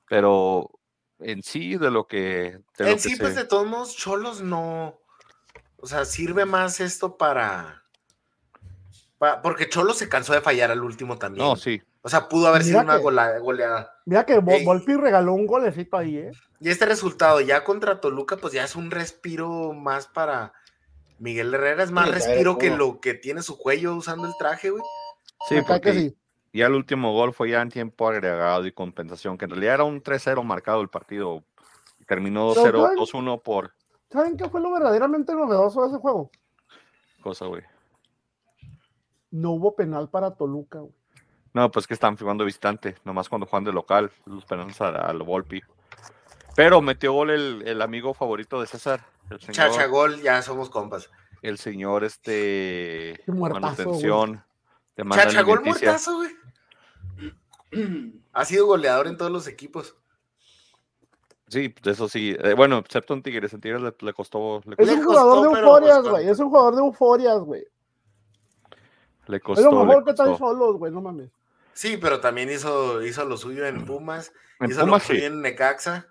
pero 0.09 0.71
en 1.19 1.43
sí 1.43 1.77
de 1.77 1.91
lo 1.91 2.07
que. 2.07 2.61
en 2.79 3.01
sí, 3.01 3.17
pues 3.17 3.35
de 3.35 3.45
todos 3.45 3.67
modos, 3.67 3.97
Cholos 3.97 4.41
no. 4.41 5.01
O 5.79 5.87
sea, 5.89 6.05
sirve 6.05 6.45
más 6.45 6.79
esto 6.79 7.17
para. 7.17 7.83
porque 9.43 9.69
Cholos 9.69 9.99
se 9.99 10.09
cansó 10.09 10.33
de 10.33 10.41
fallar 10.41 10.71
al 10.71 10.85
último 10.85 11.19
también. 11.19 11.45
No, 11.45 11.57
sí. 11.57 11.83
O 12.07 12.09
sea, 12.09 12.29
pudo 12.29 12.47
haber 12.47 12.63
sido 12.63 12.83
una 12.83 12.99
goleada. 12.99 13.99
Mira 14.05 14.25
que 14.25 14.39
Volpi 14.39 14.95
regaló 14.95 15.33
un 15.33 15.45
golecito 15.45 15.97
ahí, 15.97 16.19
¿eh? 16.19 16.31
Y 16.61 16.71
este 16.71 16.87
resultado 16.87 17.41
ya 17.41 17.65
contra 17.65 18.01
Toluca, 18.01 18.37
pues 18.37 18.53
ya 18.53 18.63
es 18.63 18.77
un 18.77 18.93
respiro 18.93 19.73
más 19.73 20.07
para 20.07 20.53
Miguel 21.19 21.53
Herrera. 21.53 21.83
Es 21.83 21.91
más 21.91 22.09
respiro 22.09 22.59
que 22.59 22.71
lo 22.71 23.01
que 23.01 23.15
tiene 23.15 23.43
su 23.43 23.59
cuello 23.59 23.97
usando 23.97 24.29
el 24.29 24.35
traje, 24.39 24.71
güey. 24.71 24.85
Sí, 25.49 25.57
porque 25.67 25.93
sí. 25.95 26.17
ya 26.53 26.67
el 26.67 26.75
último 26.75 27.13
gol 27.13 27.35
fue 27.35 27.51
ya 27.51 27.61
en 27.61 27.71
tiempo 27.71 28.09
agregado 28.09 28.65
y 28.67 28.71
compensación, 28.71 29.37
que 29.37 29.47
en 29.47 29.51
realidad 29.51 29.75
era 29.75 29.85
un 29.85 30.01
3-0 30.01 30.45
marcado 30.45 30.83
el 30.83 30.89
partido. 30.89 31.43
Terminó 32.07 32.55
2-0, 32.55 32.95
2-1 32.95 33.43
por. 33.43 33.73
¿Saben 34.13 34.37
qué 34.37 34.49
fue 34.49 34.61
lo 34.61 34.71
verdaderamente 34.71 35.35
novedoso 35.35 35.83
de 35.83 35.89
ese 35.89 35.97
juego? 35.97 36.31
Cosa, 37.21 37.47
güey. 37.47 37.65
No 39.33 39.51
hubo 39.51 39.75
penal 39.75 40.09
para 40.09 40.31
Toluca, 40.31 40.79
güey. 40.79 40.95
No, 41.57 41.71
pues 41.71 41.87
que 41.87 41.95
están 41.95 42.19
jugando 42.19 42.45
visitante, 42.45 42.97
nomás 43.03 43.31
cuando 43.31 43.47
juegan 43.47 43.65
de 43.65 43.73
local, 43.73 44.13
los 44.27 44.45
penales 44.45 44.79
al 44.79 45.23
Volpi. 45.23 45.63
Pero 46.55 46.83
metió 46.83 47.15
gol 47.15 47.31
el, 47.31 47.81
amigo 47.81 48.13
favorito 48.13 48.61
de 48.61 48.67
César. 48.67 49.07
El 49.31 49.41
señor, 49.41 49.55
Chacha 49.55 49.87
gol, 49.87 50.21
ya 50.21 50.43
somos 50.43 50.69
compas. 50.69 51.09
El 51.41 51.57
señor, 51.57 52.05
este. 52.05 53.19
manutención. 53.27 54.45
Chacha 55.13 55.41
gol 55.41 55.63
muertazo, 55.65 56.17
güey. 56.19 56.31
Ha 58.35 58.45
sido 58.45 58.67
goleador 58.67 59.07
en 59.07 59.17
todos 59.17 59.33
los 59.33 59.47
equipos. 59.49 59.97
Sí, 61.49 61.75
eso 61.85 62.07
sí. 62.07 62.37
Eh, 62.39 62.53
bueno, 62.53 62.77
excepto 62.77 63.15
en 63.15 63.23
Tigres. 63.23 63.55
En 63.55 63.63
Tigres 63.63 63.81
le, 63.81 64.13
costó. 64.13 64.61
es 64.77 64.91
un 64.91 65.05
jugador 65.05 65.41
de 65.41 65.59
euforias, 65.59 66.03
güey. 66.07 66.29
Es 66.29 66.39
un 66.39 66.51
jugador 66.51 66.75
de 66.75 66.81
euforias, 66.83 67.39
güey. 67.39 67.67
Le 69.27 69.41
costó. 69.41 69.67
Es 69.67 69.73
lo 69.73 69.87
mejor 69.87 70.05
que 70.05 70.11
están 70.11 70.37
solos, 70.37 70.77
güey. 70.77 70.93
No 70.93 71.01
mames. 71.01 71.31
Sí, 71.77 71.99
pero 71.99 72.21
también 72.21 72.51
hizo, 72.51 73.03
hizo 73.03 73.27
lo 73.27 73.37
suyo 73.37 73.67
en 73.67 73.85
Pumas, 73.85 74.33
hizo 74.67 74.87
lo 74.87 74.99
suyo 74.99 75.27
en 75.27 75.43
Necaxa. 75.43 76.07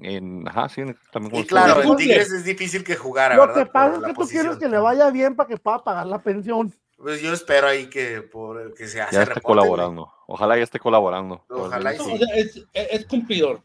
En, 0.00 0.48
ajá, 0.48 0.70
sí, 0.70 0.82
también. 1.12 1.36
Y 1.36 1.46
claro, 1.46 1.82
en 1.82 1.96
Tigres 1.96 2.32
es 2.32 2.44
difícil 2.44 2.82
que 2.82 2.96
jugara. 2.96 3.36
Lo 3.36 3.52
que 3.52 3.66
pasa 3.66 3.98
es 3.98 4.04
que 4.04 4.14
tú 4.14 4.26
quieres 4.26 4.56
que 4.56 4.70
le 4.70 4.78
vaya 4.78 5.10
bien 5.10 5.36
para 5.36 5.50
que 5.50 5.58
pueda 5.58 5.84
pagar 5.84 6.06
la 6.06 6.18
pensión. 6.22 6.72
Pues 6.96 7.20
yo 7.20 7.30
espero 7.34 7.66
ahí 7.66 7.90
que, 7.90 8.22
por, 8.22 8.72
que 8.72 8.88
se 8.88 9.02
hace. 9.02 9.16
Ya 9.16 9.24
esté 9.24 9.42
colaborando. 9.42 10.10
Ojalá 10.26 10.56
ya 10.56 10.62
esté 10.62 10.78
colaborando. 10.78 11.44
Ojalá 11.50 11.94
y 11.94 11.98
sí. 11.98 12.66
es, 12.72 13.04
cumplidor. 13.04 13.60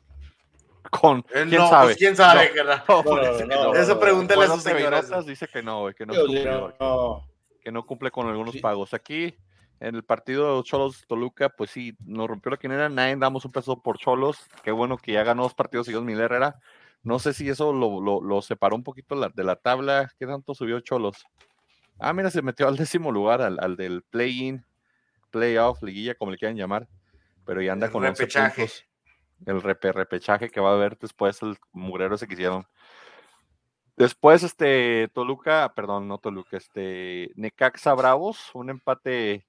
Con, 0.89 1.19
eh, 1.33 1.45
¿quién 1.47 1.61
sabe? 1.61 1.85
Pues, 1.85 1.97
quién 1.97 2.15
sabe, 2.17 2.51
no, 3.47 3.73
Eso 3.73 3.97
pregúntale 3.97 4.43
a 4.43 4.47
sus 4.49 4.63
señoras. 4.63 5.25
Dice 5.25 5.47
que 5.47 5.63
no, 5.63 5.87
que 5.95 6.05
no, 6.05 7.23
que 7.63 7.71
no 7.71 7.85
cumple 7.85 8.11
con 8.11 8.27
algunos 8.27 8.57
pagos. 8.57 8.93
Aquí 8.93 9.33
en 9.81 9.95
el 9.95 10.03
partido 10.03 10.61
Cholos 10.61 11.05
Toluca, 11.07 11.49
pues 11.49 11.71
sí, 11.71 11.97
nos 12.05 12.27
rompió 12.27 12.51
la 12.51 12.57
quinera, 12.57 12.87
nadie 12.87 13.15
damos 13.15 13.43
un 13.45 13.51
peso 13.51 13.81
por 13.81 13.97
Cholos, 13.97 14.37
qué 14.63 14.71
bueno 14.71 14.95
que 14.97 15.13
ya 15.13 15.23
ganó 15.23 15.43
dos 15.43 15.55
partidos 15.55 15.87
seguidos 15.87 16.05
Miguel 16.05 16.21
Herrera, 16.21 16.59
no 17.01 17.17
sé 17.17 17.33
si 17.33 17.49
eso 17.49 17.73
lo, 17.73 18.41
separó 18.43 18.75
un 18.75 18.83
poquito 18.83 19.19
de 19.19 19.43
la 19.43 19.55
tabla, 19.55 20.11
¿qué 20.19 20.27
tanto 20.27 20.53
subió 20.53 20.79
Cholos? 20.81 21.25
Ah, 21.99 22.13
mira, 22.13 22.29
se 22.29 22.43
metió 22.43 22.67
al 22.67 22.77
décimo 22.77 23.11
lugar, 23.11 23.41
al, 23.41 23.75
del 23.75 24.03
play-in, 24.03 24.63
playoff, 25.31 25.81
liguilla, 25.81 26.13
como 26.13 26.31
le 26.31 26.37
quieran 26.37 26.57
llamar, 26.57 26.87
pero 27.43 27.59
ya 27.61 27.73
anda 27.73 27.89
con 27.89 28.03
repechaje. 28.03 28.61
puntos. 28.61 28.85
El 29.43 29.61
repechaje 29.61 30.51
que 30.51 30.61
va 30.61 30.69
a 30.69 30.73
haber 30.75 30.99
después, 30.99 31.41
el 31.41 31.57
mugrero 31.71 32.13
ese 32.13 32.27
que 32.27 32.35
hicieron. 32.35 32.67
Después, 33.97 34.43
este, 34.43 35.09
Toluca, 35.13 35.73
perdón, 35.75 36.07
no 36.07 36.19
Toluca, 36.19 36.57
este, 36.57 37.31
Necaxa 37.35 37.95
Bravos, 37.95 38.51
un 38.53 38.69
empate 38.69 39.47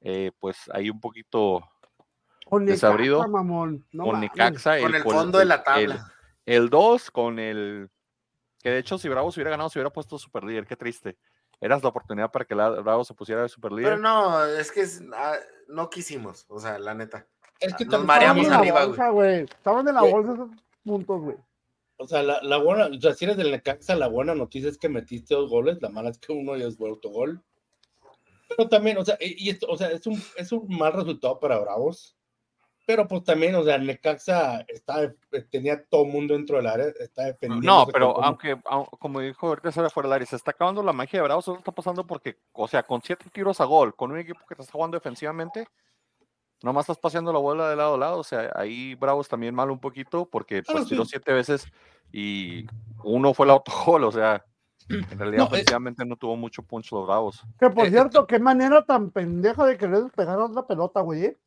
eh, 0.00 0.32
pues 0.38 0.70
ahí 0.72 0.90
un 0.90 1.00
poquito 1.00 1.62
desabrido. 2.60 3.20
con 3.20 4.20
Necaxa. 4.20 4.78
El, 4.78 4.82
con 4.84 4.94
el 4.94 5.02
fondo 5.02 5.38
de 5.38 5.44
la 5.44 5.62
tabla. 5.62 6.12
El 6.46 6.70
2 6.70 7.10
con 7.10 7.38
el. 7.38 7.90
Que 8.62 8.70
de 8.70 8.78
hecho, 8.78 8.98
si 8.98 9.08
Bravo 9.08 9.30
se 9.30 9.40
hubiera 9.40 9.50
ganado, 9.50 9.70
se 9.70 9.78
hubiera 9.78 9.92
puesto 9.92 10.18
super 10.18 10.44
líder. 10.44 10.66
Qué 10.66 10.76
triste. 10.76 11.16
Eras 11.60 11.82
la 11.82 11.90
oportunidad 11.90 12.30
para 12.30 12.44
que 12.44 12.54
la, 12.54 12.70
Bravo 12.70 13.04
se 13.04 13.14
pusiera 13.14 13.42
de 13.42 13.48
super 13.48 13.72
líder. 13.72 13.92
Pero 13.92 14.02
no, 14.02 14.44
es 14.44 14.72
que 14.72 14.86
ah, 15.14 15.36
no 15.68 15.90
quisimos, 15.90 16.46
o 16.48 16.58
sea, 16.58 16.78
la 16.78 16.94
neta. 16.94 17.26
Es 17.58 17.74
que 17.74 17.84
nos 17.84 18.04
mareamos 18.04 18.48
arriba, 18.48 19.08
güey. 19.10 19.42
Estaban 19.42 19.86
en 19.86 19.94
la 19.94 20.02
bolsa 20.02 20.32
esos 20.32 20.50
puntos, 20.82 21.20
güey. 21.20 21.36
O 21.98 22.06
sea, 22.08 22.22
la, 22.22 22.40
la, 22.42 22.56
buena, 22.56 22.86
o 22.86 22.98
sea, 22.98 23.12
si 23.12 23.26
eres 23.26 23.36
del 23.36 23.50
Necaxa, 23.50 23.94
la 23.94 24.08
buena 24.08 24.34
noticia 24.34 24.70
es 24.70 24.78
que 24.78 24.88
metiste 24.88 25.34
dos 25.34 25.50
goles, 25.50 25.82
la 25.82 25.90
mala 25.90 26.08
es 26.08 26.18
que 26.18 26.32
uno 26.32 26.56
ya 26.56 26.66
es 26.66 26.80
autogol. 26.80 27.44
Pero 28.56 28.68
también, 28.68 28.98
o 28.98 29.04
sea, 29.04 29.16
y 29.20 29.48
esto, 29.48 29.66
o 29.68 29.76
sea, 29.76 29.90
es 29.90 30.06
un, 30.06 30.20
es 30.36 30.52
un 30.52 30.66
mal 30.68 30.92
resultado 30.92 31.38
para 31.38 31.58
Bravos. 31.58 32.16
Pero 32.86 33.06
pues 33.06 33.22
también, 33.22 33.54
o 33.54 33.62
sea, 33.62 33.78
Necaxa 33.78 34.64
está, 34.66 35.04
eh, 35.04 35.14
tenía 35.48 35.84
todo 35.84 36.04
el 36.04 36.10
mundo 36.10 36.34
dentro 36.34 36.56
del 36.56 36.66
área, 36.66 36.86
está 36.98 37.24
defendiendo. 37.26 37.64
No, 37.64 37.86
pero 37.86 38.20
aunque, 38.24 38.60
como 38.98 39.20
dijo 39.20 39.46
ahorita 39.46 39.70
se 39.70 39.88
fuera 39.90 40.08
del 40.08 40.14
área, 40.14 40.26
se 40.26 40.34
está 40.34 40.50
acabando 40.50 40.82
la 40.82 40.92
magia 40.92 41.20
de 41.20 41.22
Bravos, 41.22 41.44
eso 41.44 41.56
está 41.56 41.70
pasando 41.70 42.04
porque, 42.04 42.38
o 42.52 42.66
sea, 42.66 42.82
con 42.82 43.00
siete 43.00 43.26
tiros 43.30 43.60
a 43.60 43.64
gol, 43.64 43.94
con 43.94 44.10
un 44.10 44.18
equipo 44.18 44.40
que 44.48 44.56
te 44.56 44.62
está 44.62 44.72
jugando 44.72 44.96
defensivamente, 44.96 45.68
nomás 46.62 46.84
estás 46.84 46.98
paseando 46.98 47.32
la 47.32 47.38
bola 47.38 47.70
de 47.70 47.76
lado 47.76 47.94
a 47.94 47.98
lado, 47.98 48.18
o 48.18 48.24
sea, 48.24 48.50
ahí 48.56 48.96
Bravos 48.96 49.28
también 49.28 49.54
mal 49.54 49.70
un 49.70 49.78
poquito 49.78 50.28
porque 50.28 50.64
pues 50.64 50.88
tiró 50.88 51.04
siete 51.04 51.32
veces 51.32 51.68
y 52.10 52.66
uno 53.04 53.34
fue 53.34 53.46
el 53.46 53.50
autogol, 53.50 54.02
o 54.02 54.10
sea, 54.10 54.44
en 54.90 55.18
realidad, 55.18 55.48
no, 55.48 56.04
no 56.04 56.16
tuvo 56.16 56.36
mucho 56.36 56.62
punch 56.62 56.90
los 56.92 57.06
bravos. 57.06 57.42
Que 57.58 57.70
por 57.70 57.86
eh, 57.86 57.90
cierto, 57.90 58.26
qué 58.26 58.38
manera 58.38 58.84
tan 58.84 59.10
pendeja 59.10 59.64
de 59.66 59.76
querer 59.76 60.04
despegar 60.04 60.38
la 60.50 60.66
pelota, 60.66 61.00
güey. 61.00 61.24
¿eh? 61.24 61.38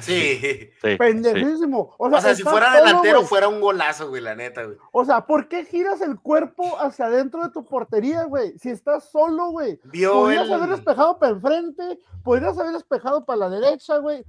Sí. 0.00 0.70
sí. 0.80 0.96
Pendejísimo. 0.96 1.94
O 1.98 2.20
sea, 2.20 2.34
si 2.34 2.42
fuera 2.42 2.72
delantero, 2.72 3.22
fuera 3.22 3.48
un 3.48 3.60
golazo, 3.60 4.08
güey, 4.08 4.22
la 4.22 4.34
neta, 4.34 4.64
güey. 4.64 4.76
O 4.92 5.04
sea, 5.04 5.26
¿por 5.26 5.48
qué 5.48 5.64
giras 5.64 6.00
el 6.00 6.18
cuerpo 6.20 6.78
hacia 6.78 7.06
adentro 7.06 7.42
de 7.42 7.50
tu 7.50 7.64
portería, 7.64 8.24
güey? 8.24 8.58
Si 8.58 8.70
estás 8.70 9.10
solo, 9.10 9.50
güey. 9.50 9.76
Podrías 9.76 10.50
haber 10.50 10.70
despejado 10.70 11.18
para 11.18 11.32
enfrente, 11.32 11.98
podrías 12.22 12.58
haber 12.58 12.72
despejado 12.72 13.24
para 13.24 13.38
la 13.38 13.50
derecha, 13.50 13.98
güey. 13.98 14.24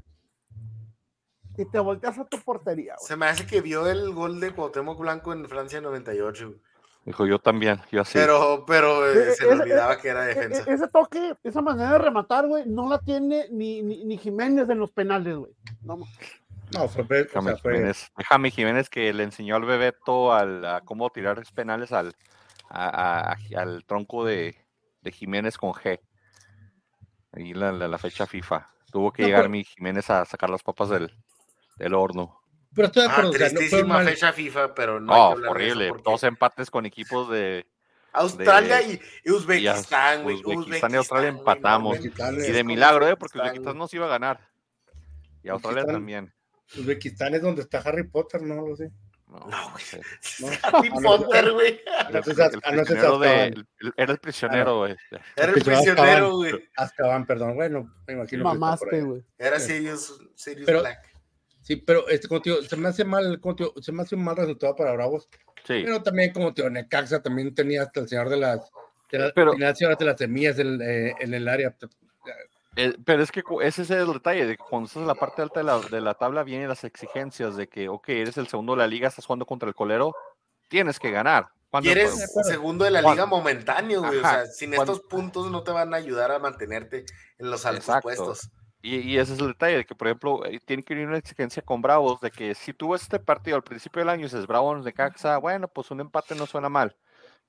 Y 1.57 1.65
te 1.65 1.79
volteas 1.79 2.17
a 2.17 2.25
tu 2.25 2.39
portería, 2.39 2.95
güey. 2.97 3.07
Se 3.07 3.15
me 3.17 3.25
hace 3.25 3.45
que 3.45 3.61
vio 3.61 3.87
el 3.87 4.13
gol 4.13 4.39
de 4.39 4.53
Cuauhtémoc 4.53 4.97
Blanco 4.99 5.33
en 5.33 5.47
Francia 5.49 5.81
98, 5.81 6.47
güey. 6.47 6.59
Dijo 7.05 7.25
yo 7.25 7.39
también, 7.39 7.79
yo 7.91 8.01
así. 8.01 8.17
Pero, 8.17 8.65
pero 8.67 9.09
eh, 9.09 9.33
se 9.33 9.45
le 9.45 9.61
olvidaba 9.61 9.97
que 9.99 10.09
era 10.09 10.23
defensa. 10.23 10.63
ese 10.67 10.87
toque, 10.89 11.33
esa 11.43 11.61
manera 11.61 11.93
de 11.93 11.97
rematar, 11.99 12.45
güey, 12.47 12.65
no 12.67 12.89
la 12.89 12.99
tiene 12.99 13.47
ni, 13.51 13.81
ni, 13.81 14.17
Jiménez 14.17 14.69
en 14.69 14.79
los 14.79 14.91
penales, 14.91 15.35
güey. 15.37 15.51
No, 15.81 15.97
no 15.97 16.87
fue, 16.87 17.05
Déjame, 18.17 18.51
Jiménez, 18.51 18.89
que 18.89 19.11
le 19.13 19.23
enseñó 19.23 19.55
al 19.55 19.65
Bebeto 19.65 20.33
al, 20.33 20.63
a 20.65 20.81
cómo 20.81 21.09
tirar 21.09 21.41
penales 21.55 21.91
al, 21.91 22.15
al 22.69 23.85
tronco 23.85 24.25
de, 24.25 24.55
de, 25.01 25.11
Jiménez 25.11 25.57
con 25.57 25.71
G. 25.71 25.99
Ahí 27.31 27.53
la, 27.53 27.71
la, 27.71 27.97
fecha 27.97 28.27
FIFA. 28.27 28.67
Tuvo 28.91 29.11
que 29.11 29.23
llegar 29.23 29.49
mi 29.49 29.63
Jiménez 29.63 30.09
a 30.09 30.25
sacar 30.25 30.49
las 30.49 30.63
papas 30.63 30.89
del, 30.89 31.11
del 31.77 31.93
horno. 31.93 32.38
Pero 32.75 32.87
estoy 32.87 33.03
de 33.03 33.09
acuerdo. 33.09 33.31
tristísima 33.31 34.03
fecha 34.03 34.31
FIFA, 34.31 34.75
pero 34.75 34.99
no. 34.99 35.13
Oh, 35.13 35.49
horrible. 35.49 35.91
Dos 36.03 36.23
empates 36.23 36.69
con 36.69 36.85
equipos 36.85 37.29
de. 37.29 37.65
Australia 38.11 38.81
y, 38.81 38.99
Uzbekistán, 39.29 40.23
güey. 40.23 40.41
Uzbekistán, 40.43 40.91
y 40.91 40.95
Australia 40.95 41.29
empatamos. 41.29 41.99
y 42.03 42.51
de 42.51 42.63
milagro, 42.63 43.07
¿eh? 43.07 43.15
Porque 43.15 43.37
Uzbekistán 43.37 43.77
nos 43.77 43.93
iba 43.93 44.05
a 44.05 44.09
ganar. 44.09 44.39
Y 45.43 45.49
Australia 45.49 45.85
también. 45.85 46.33
Uzbekistán 46.77 47.35
es 47.35 47.41
donde 47.41 47.61
está 47.61 47.79
Harry 47.79 48.03
Potter, 48.07 48.41
¿no? 48.41 48.67
Lo 48.67 48.75
sé. 48.75 48.91
No, 49.27 49.39
güey. 49.71 50.53
Harry 50.63 50.89
Potter, 50.89 51.51
güey. 51.51 51.81
Era 53.95 54.11
el 54.13 54.17
prisionero, 54.19 54.77
güey. 54.79 54.95
Era 55.35 55.51
el 55.51 55.61
prisionero, 55.61 56.35
güey. 56.37 56.69
Azkaban, 56.75 57.25
perdón. 57.25 57.55
Bueno, 57.55 57.93
me 58.07 58.13
imagino. 58.13 58.43
Mamaste, 58.43 59.01
güey. 59.01 59.23
Era 59.37 59.59
Sirius, 59.59 60.19
Sirius 60.35 60.67
Black. 60.67 61.08
Sí, 61.69 61.75
pero 61.75 62.07
este, 62.07 62.27
como 62.27 62.41
tío, 62.41 62.63
se 62.63 62.75
me 62.77 62.89
hace 62.89 63.05
mal, 63.05 63.39
como 63.39 63.55
tío, 63.55 63.71
se 63.79 63.91
me 63.91 64.01
hace 64.01 64.15
un 64.15 64.23
mal 64.23 64.35
resultado 64.35 64.75
para 64.75 64.91
Bravos. 64.93 65.29
Sí. 65.67 65.83
Pero 65.85 66.01
también, 66.01 66.33
como 66.33 66.51
tío, 66.51 66.67
Necaxa 66.67 67.21
también 67.21 67.53
tenía 67.53 67.83
hasta 67.83 67.99
el 67.99 68.09
señor 68.09 68.27
de 68.27 68.37
las, 68.37 68.71
de 69.11 69.19
las, 69.19 69.33
pero, 69.33 69.53
de 69.53 70.05
las 70.05 70.17
semillas 70.17 70.57
en, 70.57 70.81
eh, 70.81 71.13
en 71.19 71.31
el 71.31 71.47
área. 71.47 71.75
Eh, 72.75 72.95
pero 73.05 73.21
es 73.21 73.31
que 73.31 73.43
ese 73.61 73.83
es 73.83 73.91
el 73.91 74.11
detalle, 74.11 74.47
de 74.47 74.57
que 74.57 74.63
cuando 74.67 74.87
estás 74.87 75.01
en 75.01 75.07
la 75.07 75.13
parte 75.13 75.43
alta 75.43 75.59
de 75.59 75.63
la, 75.63 75.79
de 75.79 76.01
la 76.01 76.15
tabla 76.15 76.41
vienen 76.41 76.69
las 76.69 76.83
exigencias 76.85 77.55
de 77.55 77.69
que, 77.69 77.87
ok, 77.87 78.09
eres 78.09 78.39
el 78.39 78.47
segundo 78.47 78.73
de 78.73 78.79
la 78.79 78.87
liga, 78.87 79.07
estás 79.07 79.27
jugando 79.27 79.45
contra 79.45 79.69
el 79.69 79.75
colero, 79.75 80.15
tienes 80.69 80.99
que 80.99 81.11
ganar. 81.11 81.49
Y 81.83 81.89
eres 81.89 82.31
segundo 82.45 82.83
de 82.83 82.89
la 82.89 83.03
liga 83.03 83.27
momentáneo, 83.27 84.01
güey. 84.01 84.17
o 84.17 84.21
sea, 84.21 84.47
sin 84.47 84.73
estos 84.73 85.01
puntos 85.01 85.51
no 85.51 85.61
te 85.61 85.69
van 85.69 85.93
a 85.93 85.97
ayudar 85.97 86.31
a 86.31 86.39
mantenerte 86.39 87.05
en 87.37 87.51
los 87.51 87.63
altos 87.67 87.95
puestos. 88.01 88.49
Y, 88.81 89.17
ese 89.17 89.33
es 89.33 89.39
el 89.39 89.47
detalle, 89.47 89.77
de 89.77 89.85
que 89.85 89.93
por 89.93 90.07
ejemplo 90.07 90.45
eh, 90.45 90.59
tiene 90.63 90.83
que 90.83 90.93
ir 90.93 91.05
una 91.05 91.17
exigencia 91.17 91.61
con 91.61 91.81
Bravos, 91.81 92.21
de 92.21 92.31
que 92.31 92.55
si 92.55 92.71
tuvo 92.71 92.95
este 92.95 93.19
partido 93.19 93.57
al 93.57 93.63
principio 93.63 93.99
del 93.99 94.09
año 94.09 94.21
y 94.21 94.23
dices 94.23 94.47
Bravos 94.47 94.85
de 94.85 94.93
Caxa, 94.93 95.37
bueno, 95.37 95.67
pues 95.67 95.91
un 95.91 95.99
empate 95.99 96.33
no 96.35 96.45
suena 96.45 96.69
mal, 96.69 96.95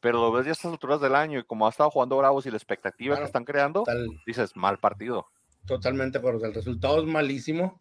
pero 0.01 0.19
lo 0.21 0.33
ves 0.33 0.45
ya 0.47 0.51
a 0.51 0.53
estas 0.53 0.73
alturas 0.73 1.01
del 1.01 1.15
año 1.15 1.39
y 1.39 1.45
como 1.45 1.67
ha 1.67 1.71
estado 1.71 1.91
jugando 1.91 2.17
Bravos 2.17 2.47
y 2.47 2.51
la 2.51 2.57
expectativa 2.57 3.17
que 3.17 3.25
están 3.25 3.45
creando, 3.45 3.85
dices 4.27 4.57
mal 4.57 4.79
partido. 4.79 5.29
Totalmente 5.67 6.19
acuerdo, 6.19 6.47
el 6.47 6.55
resultado 6.55 7.01
es 7.01 7.07
malísimo, 7.07 7.79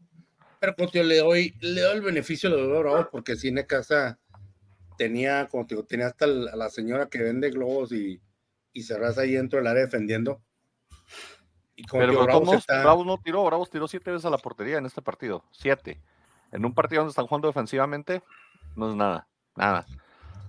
pero 0.59 0.75
como 0.75 0.91
te 0.91 1.03
le 1.03 1.17
doy, 1.17 1.55
le 1.61 1.81
doy 1.81 1.95
el 1.95 2.01
beneficio 2.03 2.51
de 2.51 2.57
los 2.57 2.79
Bravos 2.79 3.07
porque 3.11 3.35
si 3.35 3.51
Casa 3.63 4.19
tenía, 4.95 5.47
como 5.47 5.65
te 5.65 5.73
digo, 5.73 5.87
tenía 5.87 6.05
hasta 6.05 6.25
a 6.25 6.27
la 6.27 6.69
señora 6.69 7.09
que 7.09 7.23
vende 7.23 7.49
globos 7.49 7.93
y, 7.93 8.21
y 8.73 8.83
cerras 8.83 9.17
ahí 9.17 9.31
dentro 9.31 9.57
del 9.57 9.67
área 9.67 9.85
defendiendo 9.85 10.43
pero 11.91 12.23
Bravos, 12.23 13.05
no 13.05 13.17
tiró, 13.17 13.43
Bravos 13.45 13.69
tiró 13.69 13.87
siete 13.87 14.11
veces 14.11 14.25
a 14.25 14.29
la 14.29 14.37
portería 14.37 14.77
en 14.77 14.85
este 14.85 15.01
partido. 15.01 15.43
Siete. 15.51 15.99
En 16.51 16.65
un 16.65 16.73
partido 16.73 17.01
donde 17.01 17.11
están 17.11 17.27
jugando 17.27 17.47
defensivamente, 17.47 18.23
no 18.75 18.89
es 18.89 18.95
nada. 18.95 19.27
Nada. 19.55 19.85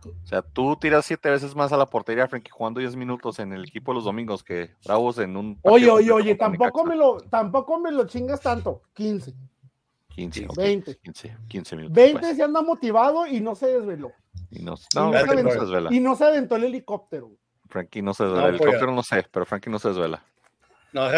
O 0.06 0.26
sea, 0.26 0.40
tú 0.40 0.76
tiras 0.76 1.04
siete 1.04 1.28
veces 1.28 1.54
más 1.54 1.72
a 1.72 1.76
la 1.76 1.86
portería, 1.86 2.26
Frankie, 2.26 2.50
jugando 2.50 2.80
diez 2.80 2.96
minutos 2.96 3.38
en 3.38 3.52
el 3.52 3.64
equipo 3.64 3.92
de 3.92 3.96
los 3.96 4.04
domingos 4.04 4.42
que 4.42 4.70
Bravos 4.84 5.18
en 5.18 5.36
un. 5.36 5.58
Oye, 5.62 5.90
oye, 5.90 6.10
oye, 6.10 6.34
tampoco 6.36 6.84
me, 6.84 6.96
lo, 6.96 7.20
tampoco 7.20 7.78
me 7.78 7.92
lo 7.92 8.06
chingas 8.06 8.40
tanto. 8.40 8.82
15. 8.94 9.34
15, 10.08 10.48
20. 10.56 10.96
15, 10.96 11.36
15 11.48 11.76
minutos. 11.76 11.94
20 11.94 12.20
pues. 12.20 12.36
se 12.36 12.42
anda 12.42 12.62
motivado 12.62 13.26
y 13.26 13.40
no 13.40 13.54
se 13.54 13.66
desveló. 13.66 14.12
Y 14.50 14.62
no, 14.62 14.72
no, 14.72 14.76
se, 14.76 14.98
aventó, 14.98 15.92
y 15.92 16.00
no 16.00 16.16
se 16.16 16.24
aventó 16.24 16.56
el 16.56 16.64
helicóptero. 16.64 17.30
Frankie 17.68 18.02
no 18.02 18.14
se 18.14 18.24
desvela. 18.24 18.48
el 18.48 18.54
helicóptero 18.56 18.92
no 18.92 19.02
sé, 19.02 19.26
pero 19.30 19.46
Frankie 19.46 19.70
no 19.70 19.78
se 19.78 19.88
desvela. 19.88 20.24
No, 20.92 21.08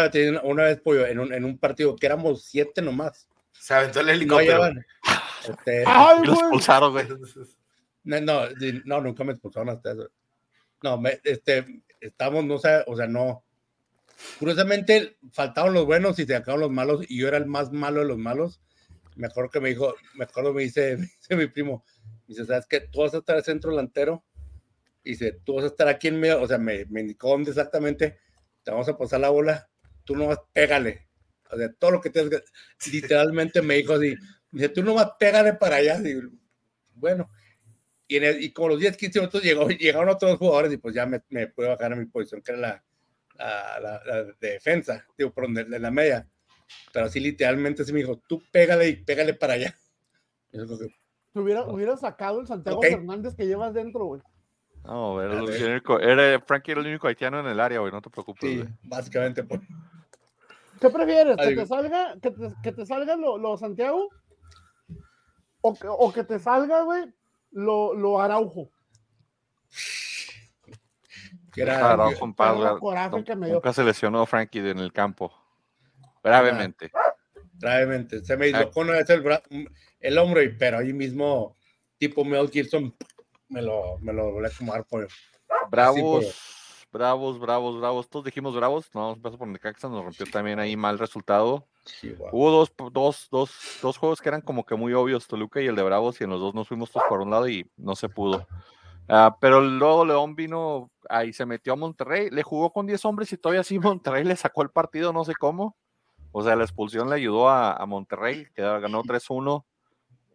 una 0.45 0.65
vez, 0.65 0.81
pollo, 0.81 1.07
en 1.07 1.19
un, 1.19 1.33
en 1.33 1.45
un 1.45 1.59
partido 1.59 1.97
que 1.97 2.07
éramos 2.07 2.45
siete 2.45 2.83
nomás. 2.83 3.29
Se 3.53 3.75
aventó 3.75 4.01
el 4.01 4.11
helicóptero. 4.11 4.65
este, 5.49 5.85
Ay, 5.87 6.25
los 6.25 6.39
expulsaron, 6.39 6.93
güey. 6.93 7.07
No, 8.05 8.21
no, 8.85 9.01
nunca 9.01 9.25
me 9.25 9.33
expulsaron 9.33 9.71
hasta 9.71 9.93
eso. 9.93 10.11
No, 10.83 10.99
me, 10.99 11.21
este, 11.25 11.83
estamos, 12.01 12.45
no 12.45 12.59
sé, 12.59 12.83
o 12.87 12.97
sea, 12.97 13.07
no. 13.07 13.45
Curiosamente, 14.39 15.17
faltaban 15.33 15.73
los 15.73 15.87
buenos 15.87 16.19
y 16.19 16.27
se 16.27 16.35
acabaron 16.35 16.63
los 16.63 16.71
malos, 16.71 17.05
y 17.09 17.19
yo 17.19 17.29
era 17.29 17.39
el 17.39 17.47
más 17.47 17.73
malo 17.73 18.01
de 18.01 18.07
los 18.07 18.19
malos. 18.19 18.61
Me 19.15 19.27
acuerdo 19.27 19.51
que 19.51 19.61
me 19.61 19.69
dijo, 19.71 19.95
me 20.15 20.25
acuerdo, 20.25 20.53
me 20.53 20.63
dice, 20.63 20.97
me 20.99 21.07
dice 21.07 21.37
mi 21.37 21.47
primo, 21.47 21.85
me 22.05 22.35
dice, 22.35 22.45
¿sabes 22.45 22.67
qué? 22.67 22.81
Tú 22.81 23.01
vas 23.01 23.15
a 23.15 23.19
estar 23.19 23.37
al 23.37 23.45
centro 23.45 23.71
delantero, 23.71 24.25
y 25.05 25.11
dice, 25.11 25.41
tú 25.45 25.55
vas 25.55 25.65
a 25.65 25.69
estar 25.69 25.89
aquí 25.89 26.09
en 26.09 26.21
medio, 26.21 26.43
o 26.43 26.47
sea, 26.47 26.59
me, 26.59 26.85
me 26.87 27.01
indicó 27.01 27.31
dónde 27.31 27.51
exactamente, 27.51 28.19
te 28.63 28.71
vamos 28.71 28.89
a 28.89 28.97
pasar 28.97 29.21
la 29.21 29.31
bola, 29.31 29.69
tú 30.05 30.17
nomás 30.17 30.39
pégale. 30.53 31.09
O 31.51 31.57
sea, 31.57 31.73
todo 31.75 31.93
lo 31.93 32.01
que 32.01 32.11
tienes 32.11 32.31
que... 32.31 32.91
Literalmente 32.91 33.61
me 33.63 33.75
dijo 33.75 33.95
así, 33.95 34.15
dice, 34.51 34.69
tú 34.71 34.83
nomás 34.83 35.13
pégale 35.19 35.55
para 35.55 35.77
allá. 35.77 36.01
bueno, 36.95 37.31
y, 38.09 38.25
y, 38.27 38.53
como 38.53 38.71
los 38.71 38.81
10, 38.81 38.97
15 38.97 39.19
minutos 39.21 39.43
llegó, 39.43 39.69
llegaron 39.69 40.09
otros 40.09 40.39
jugadores 40.39 40.73
y 40.73 40.77
pues 40.77 40.95
ya 40.95 41.07
me, 41.07 41.23
me 41.31 41.47
pude 41.49 41.69
bajar 41.69 41.93
a 41.93 41.97
mi 41.97 42.07
posición, 42.07 42.43
que 42.43 42.53
era 42.53 42.61
la, 42.61 42.85
la, 43.39 44.03
la, 44.05 44.25
de 44.25 44.35
defensa, 44.53 45.07
digo, 45.17 45.33
por 45.33 45.51
de, 45.51 45.79
la 45.79 45.91
media. 45.91 46.29
Pero 46.93 47.07
así 47.07 47.21
literalmente 47.21 47.85
se 47.85 47.93
me 47.93 48.01
dijo, 48.01 48.21
tú 48.27 48.43
pégale 48.51 48.89
y 48.89 48.97
pégale 48.97 49.35
para 49.35 49.55
allá. 49.55 49.77
hubiera, 51.35 51.65
hubiera 51.65 51.97
sacado 51.97 52.41
el 52.41 52.47
Santiago 52.47 52.81
Fernández 52.81 53.35
que 53.35 53.47
llevas 53.47 53.75
dentro, 53.75 54.05
güey. 54.07 54.23
No, 54.85 55.23
era, 55.23 55.35
el 55.35 55.71
único, 55.71 56.01
era, 56.01 56.41
Frankie 56.41 56.73
era 56.73 56.81
el 56.81 56.89
único 56.89 57.07
haitiano 57.07 57.39
en 57.41 57.47
el 57.47 57.61
área, 57.61 57.79
güey, 57.79 57.93
no 57.93 58.03
te 58.03 58.11
preocupes. 58.11 58.63
Sí, 58.63 58.65
básicamente. 58.83 59.45
Por... 59.45 59.61
¿Qué 60.81 60.91
prefieres? 60.91 61.37
¿Que 61.37 61.55
te 61.55 61.67
salga, 61.67 62.17
que 62.21 62.31
te, 62.33 62.53
que 62.63 62.73
te 62.73 62.87
salga 62.87 63.17
lo, 63.17 63.39
lo, 63.39 63.57
Santiago? 63.57 64.09
¿O 65.61 65.75
que, 65.75 65.87
o 65.89 66.13
que 66.13 66.25
te 66.25 66.41
salga, 66.41 66.83
güey, 66.83 67.05
lo, 67.53 67.95
lo 67.95 68.21
Araujo? 68.21 68.71
Era, 71.57 71.93
Araujo, 71.93 72.25
un 72.25 72.35
nunca 73.39 73.73
se 73.73 73.85
lesionó 73.85 74.27
Frankie 74.27 74.71
en 74.71 74.79
el 74.79 74.93
campo. 74.93 75.33
Gravemente. 76.25 76.91
Gravemente. 77.55 78.25
Se 78.25 78.37
me 78.37 78.49
hizo 78.49 78.71
con 78.73 78.89
el, 78.91 79.05
el 80.01 80.19
hombro, 80.19 80.41
pero 80.59 80.79
ahí 80.79 80.93
mismo, 80.93 81.55
tipo 81.99 82.25
Mel 82.25 82.49
Gibson, 82.51 82.95
me 83.53 83.63
lo, 83.63 83.99
me 83.99 84.13
lo 84.13 84.33
volví 84.33 84.47
a 84.47 84.51
fumar 84.51 84.85
por. 84.85 85.07
Bravos, 85.71 86.87
bravos, 86.91 87.39
bravos, 87.39 87.79
bravos. 87.79 88.09
Todos 88.09 88.25
dijimos 88.25 88.57
bravos. 88.57 88.89
No, 88.95 89.17
pasó 89.21 89.39
por 89.39 89.47
Necaxa, 89.49 89.89
nos 89.89 90.05
rompió 90.05 90.27
también 90.27 90.59
ahí 90.59 90.77
mal 90.77 90.99
resultado. 90.99 91.67
Hubo 92.33 92.51
dos, 92.51 92.73
dos, 92.93 93.29
dos, 93.31 93.79
dos 93.83 93.99
juegos 93.99 94.21
que 94.21 94.29
eran 94.29 94.41
como 94.41 94.65
que 94.65 94.75
muy 94.75 94.95
obvios, 94.95 95.27
Toluca 95.27 95.61
y 95.61 95.67
el 95.67 95.77
de 95.77 95.83
Bravos, 95.83 96.21
y 96.21 96.25
en 96.25 96.31
los 96.31 96.41
dos 96.41 96.55
nos 96.55 96.69
fuimos 96.69 96.91
todos 96.91 97.07
por 97.09 97.21
un 97.21 97.31
lado 97.31 97.49
y 97.49 97.69
no 97.77 97.95
se 97.97 98.09
pudo. 98.09 98.47
Uh, 99.09 99.35
pero 99.41 99.61
luego 99.61 100.05
León 100.05 100.37
vino 100.37 100.91
ahí 101.11 101.33
se 101.33 101.45
metió 101.45 101.73
a 101.73 101.77
Monterrey, 101.77 102.31
le 102.31 102.45
jugó 102.45 102.73
con 102.73 102.87
10 102.87 103.05
hombres 103.05 103.33
y 103.33 103.37
todavía 103.37 103.63
así 103.63 103.79
Monterrey 103.81 104.25
le 104.25 104.37
sacó 104.37 104.63
el 104.63 104.71
partido, 104.71 105.13
no 105.13 105.25
sé 105.25 105.35
cómo. 105.35 105.77
O 106.31 106.43
sea, 106.43 106.57
la 106.57 106.63
expulsión 106.63 107.11
le 107.11 107.17
ayudó 107.17 107.49
a, 107.49 107.75
a 107.75 107.85
Monterrey, 107.85 108.47
que 108.55 108.63
ganó 108.63 109.03
3-1 109.03 109.65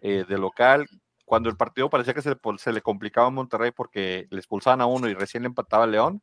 eh, 0.02 0.26
de 0.28 0.38
local 0.38 0.86
cuando 1.28 1.50
el 1.50 1.58
partido 1.58 1.90
parecía 1.90 2.14
que 2.14 2.22
se 2.22 2.30
le, 2.30 2.38
se 2.58 2.72
le 2.72 2.82
complicaba 2.82 3.28
a 3.28 3.32
Monterrey 3.32 3.72
porque 3.72 4.28
le 4.30 4.38
expulsaban 4.38 4.80
a 4.80 4.86
uno 4.86 5.10
y 5.10 5.14
recién 5.14 5.44
le 5.44 5.48
empataba 5.48 5.84
a 5.84 5.88
León, 5.88 6.22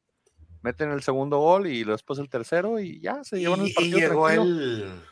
meten 0.63 0.91
el 0.93 1.03
segundo 1.03 1.41
gol 1.41 1.67
y 1.67 1.85
después 1.85 2.19
el 2.19 2.31
tercero 2.31 2.81
y 2.81 3.01
ya 3.01 3.23
se 3.23 3.39
llevan 3.39 3.61
el 3.61 3.75
partido. 3.75 3.99
Y 3.99 4.01
llegó 4.01 4.31
el 4.31 5.03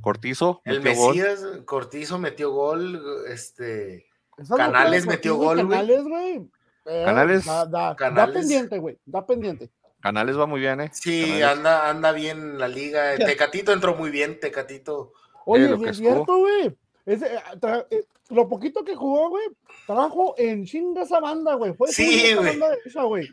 Cortizo. 0.00 0.62
El 0.64 0.82
Mesías, 0.82 1.46
Cortizo 1.64 2.18
metió 2.18 2.50
gol, 2.50 3.00
este 3.28 4.08
Canales 4.48 5.06
metió 5.06 5.36
gol. 5.36 5.58
Canales, 5.58 6.02
güey. 6.02 6.50
Eh, 6.86 7.02
Canales, 7.04 7.44
da, 7.44 7.94
pendiente, 8.32 8.78
güey. 8.80 8.98
Da 9.06 9.24
pendiente. 9.24 9.70
Canales 10.00 10.36
va 10.36 10.46
muy 10.46 10.58
bien, 10.58 10.80
¿eh? 10.80 10.90
Sí, 10.92 11.40
anda, 11.40 11.88
anda 11.88 12.10
bien 12.10 12.58
la 12.58 12.66
liga. 12.66 13.14
Tecatito 13.16 13.72
entró 13.72 13.94
muy 13.94 14.10
bien, 14.10 14.40
Tecatito. 14.40 15.12
Oye, 15.44 15.66
eh, 15.66 15.78
es 15.86 15.98
cierto, 15.98 16.36
güey. 16.36 16.76
Eh, 17.06 18.04
lo 18.30 18.48
poquito 18.48 18.84
que 18.84 18.96
jugó, 18.96 19.30
güey, 19.30 19.46
trabajo 19.86 20.34
en 20.36 20.64
chinga 20.64 21.02
esa 21.02 21.20
banda, 21.20 21.54
güey. 21.54 21.72
Fue 21.74 21.88
sí, 21.92 22.34
güey. 22.34 22.58
güey. 22.94 23.28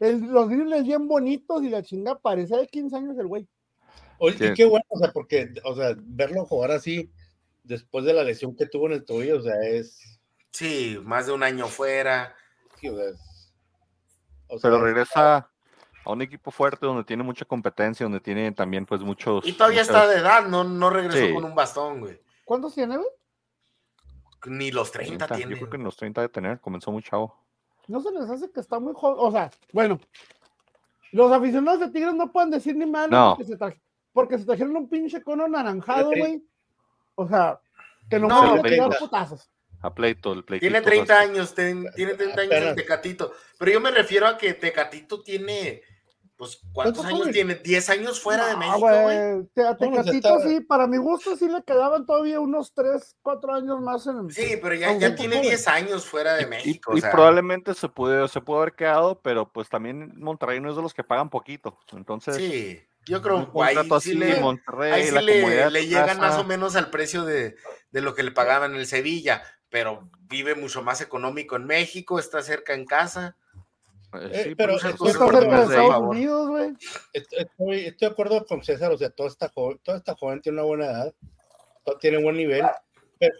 los 0.00 0.48
dribles 0.48 0.84
bien 0.84 1.08
bonitos 1.08 1.62
y 1.62 1.70
la 1.70 1.82
chinga 1.82 2.16
parecía 2.18 2.58
de 2.58 2.68
15 2.68 2.96
años 2.96 3.18
el 3.18 3.26
güey. 3.26 3.46
Oye, 4.18 4.54
qué 4.54 4.64
bueno, 4.64 4.84
o 4.88 4.98
sea, 4.98 5.12
porque, 5.12 5.52
o 5.64 5.74
sea, 5.74 5.94
verlo 5.96 6.44
jugar 6.44 6.72
así 6.72 7.10
después 7.64 8.04
de 8.04 8.14
la 8.14 8.24
lesión 8.24 8.56
que 8.56 8.66
tuvo 8.66 8.86
en 8.86 8.94
el 8.94 9.04
tobillo, 9.04 9.38
o 9.38 9.42
sea, 9.42 9.54
es. 9.62 10.20
Sí, 10.50 10.98
más 11.04 11.26
de 11.26 11.32
un 11.32 11.42
año 11.42 11.66
fuera. 11.68 12.34
Sí, 12.80 12.88
o 12.88 12.96
sea, 14.58 14.70
Pero 14.70 14.80
regresa 14.82 15.50
a 16.04 16.12
un 16.12 16.22
equipo 16.22 16.50
fuerte 16.50 16.86
donde 16.86 17.04
tiene 17.04 17.22
mucha 17.22 17.44
competencia, 17.44 18.04
donde 18.04 18.20
tiene 18.20 18.50
también, 18.52 18.86
pues, 18.86 19.02
muchos. 19.02 19.46
Y 19.46 19.52
todavía 19.52 19.82
está 19.82 20.06
de 20.08 20.18
edad, 20.18 20.46
no, 20.46 20.64
no 20.64 20.90
regresó 20.90 21.34
con 21.34 21.44
un 21.44 21.54
bastón, 21.54 22.00
güey. 22.00 22.20
¿Cuántos 22.48 22.74
tiene, 22.74 22.96
güey? 22.96 23.08
Ni 24.46 24.70
los 24.70 24.90
30, 24.90 25.28
tiene. 25.28 25.52
Yo 25.52 25.58
creo 25.58 25.68
que 25.68 25.76
en 25.76 25.84
los 25.84 25.98
30 25.98 26.22
de 26.22 26.28
tener, 26.30 26.60
comenzó 26.60 26.90
muy 26.90 27.02
chavo. 27.02 27.38
No 27.88 28.00
se 28.00 28.10
les 28.10 28.30
hace 28.30 28.50
que 28.50 28.60
está 28.60 28.80
muy 28.80 28.94
joven. 28.94 29.16
O 29.18 29.30
sea, 29.30 29.50
bueno, 29.70 30.00
los 31.12 31.30
aficionados 31.30 31.80
de 31.80 31.90
Tigres 31.90 32.14
no 32.14 32.32
pueden 32.32 32.48
decir 32.48 32.74
ni 32.74 32.86
mal 32.86 33.10
porque, 34.14 34.38
se 34.38 34.46
trajeron 34.46 34.74
un 34.76 34.88
pinche 34.88 35.22
cono 35.22 35.46
naranjado, 35.46 36.08
güey. 36.16 36.42
O 37.16 37.28
sea, 37.28 37.60
que 38.08 38.18
no, 38.18 38.28
no 38.28 38.62
pueden 38.62 38.76
tirar 38.76 38.98
putazos. 38.98 39.50
A 39.82 39.94
pleito, 39.94 40.32
el 40.32 40.42
pleito. 40.42 40.62
Tiene 40.62 40.80
30 40.80 41.20
años, 41.20 41.54
tiene 41.54 42.14
30 42.14 42.40
años 42.40 42.54
el 42.54 42.74
Tecatito. 42.76 43.30
Pero 43.58 43.72
yo 43.72 43.80
me 43.82 43.90
refiero 43.90 44.26
a 44.26 44.38
que 44.38 44.54
Tecatito 44.54 45.22
tiene 45.22 45.82
pues, 46.38 46.60
¿cuántos 46.72 47.04
años 47.04 47.30
tiene? 47.32 47.60
¿10 47.60 47.88
años 47.88 48.20
fuera 48.20 48.46
de 48.46 48.56
México, 48.56 48.78
güey? 48.78 49.44
Tecatito 49.76 50.40
sí, 50.46 50.60
para 50.60 50.86
mi 50.86 50.96
gusto 50.96 51.36
sí 51.36 51.48
le 51.48 51.64
quedaban 51.64 52.06
todavía 52.06 52.38
unos 52.38 52.72
3, 52.74 53.16
4 53.20 53.54
años 53.54 53.80
más 53.80 54.06
en 54.06 54.18
el... 54.18 54.32
Sí, 54.32 54.56
pero 54.62 54.76
ya, 54.76 54.96
ya 54.96 55.16
tiene 55.16 55.40
10 55.40 55.66
años 55.66 56.06
fuera 56.06 56.34
de 56.34 56.46
México. 56.46 56.96
Y, 56.96 57.00
probablemente 57.00 57.74
se 57.74 57.88
pudo, 57.88 58.28
se 58.28 58.40
pudo 58.40 58.58
haber 58.58 58.74
quedado, 58.74 59.20
pero 59.20 59.50
pues 59.50 59.68
también 59.68 60.12
Monterrey 60.14 60.60
no 60.60 60.70
es 60.70 60.76
de 60.76 60.82
los 60.82 60.94
que 60.94 61.02
pagan 61.02 61.28
poquito. 61.28 61.76
Entonces... 61.92 62.36
Sí, 62.36 62.80
yo 63.04 63.20
creo 63.20 63.52
que 63.52 63.60
ahí 63.60 63.76
sí, 64.00 64.14
le, 64.14 64.40
Monterrey, 64.40 64.92
ahí 64.92 65.06
sí 65.06 65.14
le, 65.20 65.70
le 65.70 65.86
llegan 65.88 66.20
más 66.20 66.38
o 66.38 66.44
menos 66.44 66.76
al 66.76 66.90
precio 66.90 67.24
de, 67.24 67.56
de 67.90 68.00
lo 68.00 68.14
que 68.14 68.22
le 68.22 68.30
pagaban 68.30 68.74
en 68.74 68.78
el 68.78 68.86
Sevilla, 68.86 69.42
pero 69.70 70.08
vive 70.20 70.54
mucho 70.54 70.84
más 70.84 71.00
económico 71.00 71.56
en 71.56 71.66
México, 71.66 72.20
está 72.20 72.42
cerca 72.42 72.74
en 72.74 72.84
casa. 72.84 73.36
Eh, 74.14 74.30
eh, 74.32 74.54
pero 74.56 74.76
estoy, 74.76 75.12
de 77.90 78.06
acuerdo 78.06 78.46
con 78.46 78.64
César, 78.64 78.90
o 78.92 78.98
sea, 78.98 79.10
toda 79.10 79.28
esta, 79.28 79.48
joven, 79.48 79.78
toda 79.82 79.98
esta 79.98 80.14
joven 80.14 80.40
tiene 80.40 80.58
una 80.58 80.66
buena 80.66 80.86
edad, 80.86 81.14
tiene 82.00 82.22
buen 82.22 82.36
nivel, 82.36 82.64
pero 83.18 83.34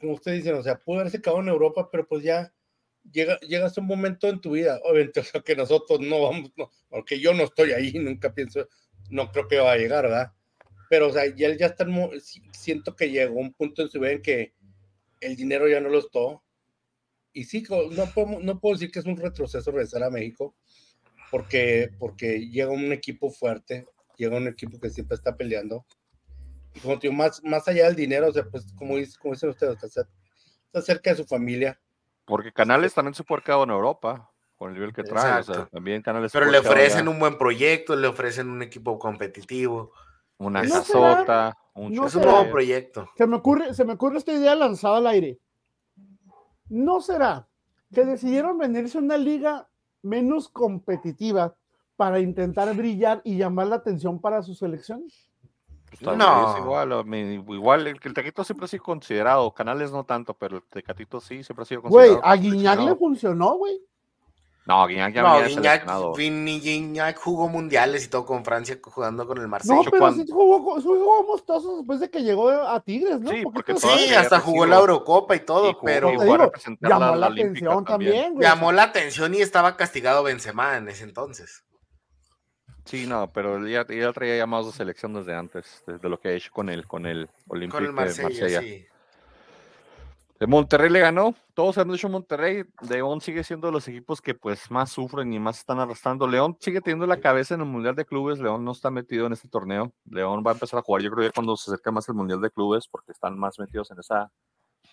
como, 0.00 0.14
ustedes 0.14 0.38
dicen, 0.38 0.54
o 0.56 0.62
sea, 0.62 0.76
pudo 0.78 1.00
haberse 1.00 1.20
quedado 1.20 1.40
en 1.40 1.48
Europa, 1.48 1.88
pero 1.90 2.06
pues 2.06 2.24
ya 2.24 2.52
llega, 3.12 3.38
llegas 3.40 3.78
a 3.78 3.80
un 3.80 3.86
momento 3.86 4.28
en 4.28 4.40
tu 4.40 4.52
vida, 4.52 4.80
obviamente, 4.84 5.20
o 5.20 5.24
sea, 5.24 5.40
que 5.40 5.54
nosotros 5.54 6.00
no 6.00 6.22
vamos, 6.22 6.50
no, 6.56 6.70
porque 6.88 7.20
yo 7.20 7.32
no 7.32 7.44
estoy 7.44 7.72
ahí, 7.72 7.92
nunca 7.94 8.34
pienso, 8.34 8.66
no 9.10 9.30
creo 9.30 9.46
que 9.46 9.58
va 9.58 9.72
a 9.72 9.76
llegar, 9.76 10.04
¿verdad? 10.04 10.32
pero 10.88 11.08
o 11.08 11.12
sea, 11.12 11.26
ya, 11.26 11.54
ya 11.54 11.66
están, 11.66 11.92
siento 12.52 12.96
que 12.96 13.10
llegó 13.10 13.38
un 13.38 13.52
punto 13.52 13.82
en 13.82 13.88
su 13.88 14.00
vida 14.00 14.12
en 14.12 14.22
que 14.22 14.54
el 15.20 15.36
dinero 15.36 15.68
ya 15.68 15.80
no 15.80 15.88
lo 15.88 15.98
es 15.98 16.10
todo. 16.10 16.42
Y 17.32 17.44
sí, 17.44 17.64
no 17.68 18.06
puedo, 18.06 18.40
no 18.40 18.60
puedo 18.60 18.74
decir 18.74 18.90
que 18.90 18.98
es 18.98 19.06
un 19.06 19.16
retroceso 19.16 19.70
regresar 19.70 20.02
a 20.02 20.10
México, 20.10 20.54
porque, 21.30 21.90
porque 21.98 22.48
llega 22.48 22.70
un 22.70 22.92
equipo 22.92 23.30
fuerte, 23.30 23.86
llega 24.16 24.36
un 24.36 24.48
equipo 24.48 24.80
que 24.80 24.90
siempre 24.90 25.16
está 25.16 25.36
peleando. 25.36 25.84
Y 26.74 26.80
como 26.80 26.96
digo, 26.96 27.14
más, 27.14 27.42
más 27.44 27.66
allá 27.68 27.86
del 27.86 27.96
dinero, 27.96 28.28
o 28.28 28.32
sea, 28.32 28.44
pues 28.44 28.72
como, 28.74 28.94
como 29.20 29.34
dicen 29.34 29.50
ustedes, 29.50 29.82
está, 29.82 30.82
cerca 30.82 31.10
de 31.10 31.16
su 31.16 31.24
familia. 31.24 31.80
Porque 32.24 32.52
Canales 32.52 32.94
también 32.94 33.14
se 33.14 33.24
puede 33.24 33.42
quedar 33.42 33.60
en 33.62 33.70
Europa 33.70 34.30
con 34.56 34.68
el 34.68 34.74
nivel 34.74 34.92
que 34.92 35.02
trae. 35.02 35.40
O 35.40 35.42
sea, 35.42 35.66
también 35.66 36.02
Canales 36.02 36.32
Pero 36.32 36.50
le 36.50 36.58
ofrecen 36.58 37.08
un 37.08 37.18
buen 37.18 37.38
proyecto, 37.38 37.96
le 37.96 38.06
ofrecen 38.06 38.50
un 38.50 38.62
equipo 38.62 38.98
competitivo. 38.98 39.92
Una 40.38 40.62
casota, 40.62 41.56
un 41.74 41.92
es 41.92 42.14
un 42.14 42.22
nuevo 42.22 42.48
proyecto. 42.50 43.10
Se 43.16 43.26
me, 43.26 43.36
ocurre, 43.36 43.74
se 43.74 43.84
me 43.84 43.94
ocurre 43.94 44.18
esta 44.18 44.32
idea 44.32 44.54
lanzada 44.54 44.98
al 44.98 45.06
aire. 45.08 45.38
¿No 46.68 47.00
será 47.00 47.46
que 47.92 48.04
decidieron 48.04 48.58
venirse 48.58 48.98
a 48.98 49.00
una 49.00 49.16
liga 49.16 49.68
menos 50.02 50.48
competitiva 50.48 51.54
para 51.96 52.20
intentar 52.20 52.74
brillar 52.76 53.20
y 53.24 53.36
llamar 53.36 53.68
la 53.68 53.76
atención 53.76 54.20
para 54.20 54.42
su 54.42 54.54
selección? 54.54 55.04
Pues 56.02 56.16
no. 56.16 56.58
igual, 56.58 56.92
igual 57.48 57.86
el, 57.86 57.98
el 58.02 58.14
Tequito 58.14 58.44
siempre 58.44 58.66
ha 58.66 58.68
sido 58.68 58.82
considerado, 58.82 59.52
Canales 59.52 59.90
no 59.90 60.04
tanto, 60.04 60.34
pero 60.34 60.58
el 60.58 60.62
Tecatito 60.64 61.18
sí, 61.20 61.42
siempre 61.42 61.62
ha 61.62 61.66
sido 61.66 61.82
considerado. 61.82 62.20
Güey, 62.20 62.30
a 62.30 62.36
Guiñac 62.36 62.80
le 62.80 62.94
funcionó, 62.94 63.56
güey. 63.56 63.80
No, 64.68 64.86
Guiñac 64.86 65.14
ya 65.14 65.22
no, 65.22 65.28
había 65.28 65.46
Guiñac, 66.18 67.16
jugó 67.16 67.48
mundiales 67.48 68.04
y 68.04 68.08
todo 68.08 68.26
con 68.26 68.44
Francia 68.44 68.78
jugando 68.82 69.26
con 69.26 69.38
el 69.38 69.48
Marsella. 69.48 69.76
No, 69.76 69.90
pero 69.90 70.12
sí 70.12 70.26
jugó, 70.30 70.60
jugó 70.60 71.26
amistosos 71.26 71.78
después 71.78 72.00
de 72.00 72.10
que 72.10 72.22
llegó 72.22 72.50
a 72.50 72.78
Tigres, 72.80 73.18
¿no? 73.18 73.30
Sí, 73.30 73.44
porque 73.50 73.74
sí 73.76 74.12
hasta 74.14 74.40
jugó 74.40 74.66
la 74.66 74.76
Eurocopa 74.76 75.34
y 75.34 75.40
todo, 75.40 75.80
pero 75.80 76.12
llamó 76.12 77.16
la, 77.16 77.28
atención 77.28 77.82
también, 77.86 78.34
güey. 78.34 78.46
Llamó 78.46 78.70
la 78.70 78.82
atención 78.82 79.34
y 79.34 79.40
estaba 79.40 79.74
castigado 79.78 80.22
Benzema 80.22 80.76
en 80.76 80.90
ese 80.90 81.04
entonces. 81.04 81.64
Sí, 82.84 83.06
no, 83.06 83.26
pero 83.32 83.56
él 83.56 83.70
ya, 83.70 84.12
traía 84.12 84.36
llamados 84.36 84.66
de 84.66 84.72
selección 84.72 85.14
desde 85.14 85.34
antes, 85.34 85.82
desde 85.86 86.10
lo 86.10 86.20
que 86.20 86.28
ha 86.28 86.32
hecho 86.32 86.50
con 86.52 86.68
el, 86.68 86.86
con 86.86 87.06
el 87.06 87.30
Olympique 87.46 87.84
de 87.84 87.92
Marsella. 87.92 88.60
Sí. 88.60 88.86
De 90.38 90.46
Monterrey 90.46 90.88
le 90.88 91.00
ganó, 91.00 91.34
todos 91.52 91.78
han 91.78 91.90
dicho 91.90 92.08
Monterrey, 92.08 92.62
León 92.88 93.20
sigue 93.20 93.42
siendo 93.42 93.66
de 93.66 93.72
los 93.72 93.88
equipos 93.88 94.22
que 94.22 94.34
pues 94.34 94.70
más 94.70 94.92
sufren 94.92 95.32
y 95.32 95.40
más 95.40 95.58
están 95.58 95.80
arrastrando. 95.80 96.28
León 96.28 96.56
sigue 96.60 96.80
teniendo 96.80 97.08
la 97.08 97.18
cabeza 97.18 97.54
en 97.54 97.60
el 97.62 97.66
Mundial 97.66 97.96
de 97.96 98.04
Clubes, 98.04 98.38
León 98.38 98.64
no 98.64 98.70
está 98.70 98.88
metido 98.92 99.26
en 99.26 99.32
este 99.32 99.48
torneo, 99.48 99.92
León 100.04 100.44
va 100.46 100.52
a 100.52 100.54
empezar 100.54 100.78
a 100.78 100.82
jugar 100.82 101.02
yo 101.02 101.10
creo 101.10 101.28
que 101.28 101.34
cuando 101.34 101.56
se 101.56 101.72
acerca 101.72 101.90
más 101.90 102.08
el 102.08 102.14
Mundial 102.14 102.40
de 102.40 102.52
Clubes 102.52 102.86
porque 102.86 103.10
están 103.10 103.36
más 103.36 103.58
metidos 103.58 103.90
en, 103.90 103.98
esa, 103.98 104.30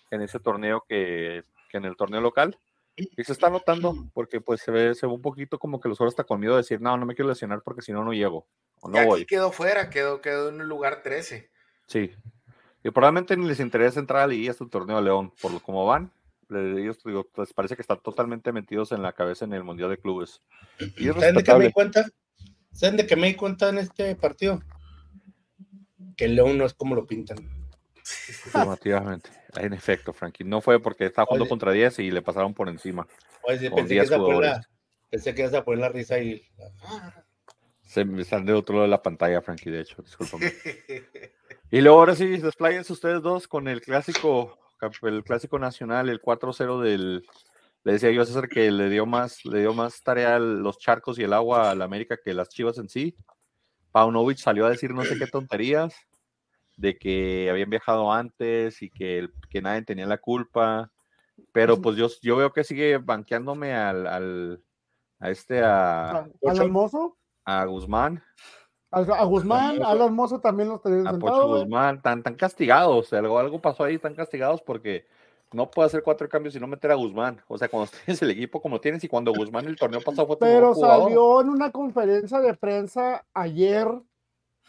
en 0.10 0.22
ese 0.22 0.40
torneo 0.40 0.84
que, 0.90 1.44
en 1.74 1.86
el 1.86 1.96
torneo 1.96 2.22
local. 2.22 2.58
Y 2.96 3.24
se 3.24 3.34
está 3.34 3.50
notando 3.50 3.94
porque 4.14 4.40
pues 4.42 4.62
se 4.62 4.72
ve, 4.72 4.96
se 4.96 5.06
ve 5.06 5.12
un 5.12 5.22
poquito 5.22 5.60
como 5.60 5.80
que 5.80 5.90
los 5.90 5.98
jugadores 5.98 6.14
están 6.14 6.28
con 6.28 6.40
miedo 6.40 6.54
de 6.54 6.62
decir, 6.62 6.80
no, 6.82 6.98
no 6.98 7.06
me 7.06 7.14
quiero 7.14 7.30
lesionar 7.30 7.62
porque 7.62 7.82
si 7.82 7.92
no, 7.92 8.04
no 8.04 8.14
llego. 8.14 8.48
O 8.80 8.90
no 8.90 8.98
y 8.98 9.12
aquí 9.12 9.26
quedó 9.26 9.52
fuera, 9.52 9.90
quedó, 9.90 10.22
quedó 10.22 10.48
en 10.48 10.62
el 10.62 10.68
lugar 10.68 11.04
13. 11.04 11.52
Sí, 11.88 12.16
y 12.86 12.92
probablemente 12.92 13.36
ni 13.36 13.48
les 13.48 13.60
interesa 13.60 14.00
entrar 14.00 14.22
a 14.22 14.28
la 14.28 14.36
este 14.36 14.64
torneo 14.68 14.98
de 14.98 15.02
León, 15.02 15.34
por 15.42 15.52
lo 15.52 15.60
como 15.60 15.88
van. 15.88 16.12
Ellos 16.52 17.04
digo, 17.04 17.28
pues 17.34 17.52
parece 17.52 17.76
que 17.76 17.82
están 17.82 18.00
totalmente 18.00 18.52
metidos 18.52 18.92
en 18.92 19.02
la 19.02 19.14
cabeza 19.14 19.44
en 19.44 19.54
el 19.54 19.64
Mundial 19.64 19.90
de 19.90 19.98
Clubes. 19.98 20.44
Y 20.96 21.08
¿Saben 21.08 21.34
de 21.34 21.44
qué 21.44 21.56
me 21.56 21.66
di 21.66 21.72
cuenta? 21.72 22.06
¿Saben 22.72 22.98
de 22.98 23.08
qué 23.08 23.16
me 23.16 23.26
di 23.26 23.34
cuenta 23.34 23.70
en 23.70 23.80
este 23.80 24.16
partido? 24.16 24.62
Que 26.16 26.26
el 26.26 26.36
León 26.36 26.60
no 26.60 26.66
es 26.68 26.76
como 26.76 26.94
lo 26.94 27.08
pintan. 27.08 27.38
Definitivamente. 28.28 29.32
En 29.56 29.74
efecto, 29.74 30.14
Frankie. 30.14 30.44
No 30.44 30.62
fue 30.62 30.80
porque 30.80 31.08
estaba 31.08 31.26
jugando 31.26 31.50
contra 31.50 31.72
10 31.72 31.98
y 31.98 32.12
le 32.12 32.22
pasaron 32.22 32.54
por 32.54 32.70
encima. 32.70 33.08
Oye, 33.42 33.72
pensé, 33.72 33.98
que 33.98 34.06
la, 34.06 34.62
pensé, 35.10 35.34
que 35.34 35.42
ibas 35.42 35.56
a 35.56 35.66
poner 35.66 35.80
la 35.80 35.90
risa 35.90 36.20
y. 36.20 36.48
Se 37.82 38.06
me 38.06 38.24
sale 38.24 38.46
de 38.46 38.54
otro 38.54 38.76
lado 38.76 38.84
de 38.84 38.92
la 38.92 39.02
pantalla, 39.02 39.42
Frankie, 39.42 39.72
de 39.72 39.82
hecho. 39.82 40.04
Discúlpame. 40.04 40.54
Y 41.76 41.82
luego 41.82 42.00
ahora 42.00 42.16
sí, 42.16 42.38
desplayense 42.38 42.94
ustedes 42.94 43.22
dos 43.22 43.50
con 43.50 43.68
el 43.68 43.82
clásico, 43.82 44.58
el 45.02 45.26
clásico 45.26 45.60
nacional, 45.60 46.08
el 46.08 46.22
4-0 46.22 46.80
del. 46.80 47.28
Le 47.84 47.92
decía 47.92 48.12
yo 48.12 48.22
a 48.22 48.26
César 48.26 48.48
que 48.48 48.72
le 48.72 48.90
dio 48.90 49.06
más, 49.06 49.44
le 49.44 49.60
dio 49.60 49.74
más 49.74 50.02
tarea 50.02 50.38
a 50.38 50.40
los 50.40 50.78
charcos 50.78 51.20
y 51.20 51.24
el 51.24 51.34
agua 51.34 51.70
a 51.72 51.76
la 51.76 51.84
América 51.84 52.18
que 52.24 52.34
las 52.34 52.48
chivas 52.48 52.78
en 52.78 52.88
sí. 52.88 53.18
Paunovic 53.92 54.38
salió 54.38 54.66
a 54.66 54.70
decir 54.70 54.94
no 54.94 55.04
sé 55.04 55.20
qué 55.20 55.28
tonterías, 55.28 55.94
de 56.78 56.98
que 56.98 57.50
habían 57.50 57.70
viajado 57.70 58.10
antes 58.10 58.82
y 58.82 58.90
que, 58.90 59.28
que 59.50 59.62
nadie 59.62 59.82
tenía 59.82 60.06
la 60.06 60.20
culpa. 60.20 60.94
Pero 61.52 61.82
pues 61.82 61.98
yo, 61.98 62.08
yo 62.22 62.38
veo 62.38 62.54
que 62.54 62.64
sigue 62.64 63.00
banqueándome 63.00 63.74
al, 63.74 64.08
al 64.08 64.64
a 65.20 65.30
este 65.30 65.62
a, 65.62 66.20
¿Al 66.20 66.58
hermoso? 66.58 67.18
A 67.44 67.66
Guzmán. 67.66 68.24
A, 68.96 69.26
Guzmán, 69.26 69.84
a 69.84 69.90
Alan 69.90 70.14
Mozo 70.14 70.40
también 70.40 70.70
los 70.70 70.82
tenían 70.82 71.06
A 71.06 71.20
Pocho 71.20 71.48
Guzmán, 71.48 72.02
tan, 72.02 72.24
tan 72.24 72.36
castigados, 72.36 73.12
algo, 73.12 73.38
algo 73.38 73.60
pasó 73.60 73.84
ahí, 73.84 73.98
tan 73.98 74.16
castigados 74.16 74.62
porque 74.62 75.06
no 75.52 75.70
puede 75.70 75.88
hacer 75.88 76.02
cuatro 76.02 76.30
cambios 76.30 76.56
y 76.56 76.62
no 76.62 76.68
meter 76.68 76.92
a 76.92 76.96
Guzmán. 76.96 77.42
O 77.50 77.58
sea, 77.58 77.68
cuando 77.68 77.92
tienes 78.06 78.22
el 78.22 78.32
equipo 78.32 78.62
como 78.62 78.80
tienes 78.80 79.04
y 79.04 79.10
cuando 79.10 79.34
Guzmán 79.34 79.66
el 79.66 79.76
torneo 79.76 80.00
pasado 80.00 80.28
fue 80.28 80.38
Pero 80.40 80.74
salió 80.76 81.42
en 81.42 81.50
una 81.50 81.72
conferencia 81.72 82.40
de 82.40 82.54
prensa 82.54 83.26
ayer 83.34 83.88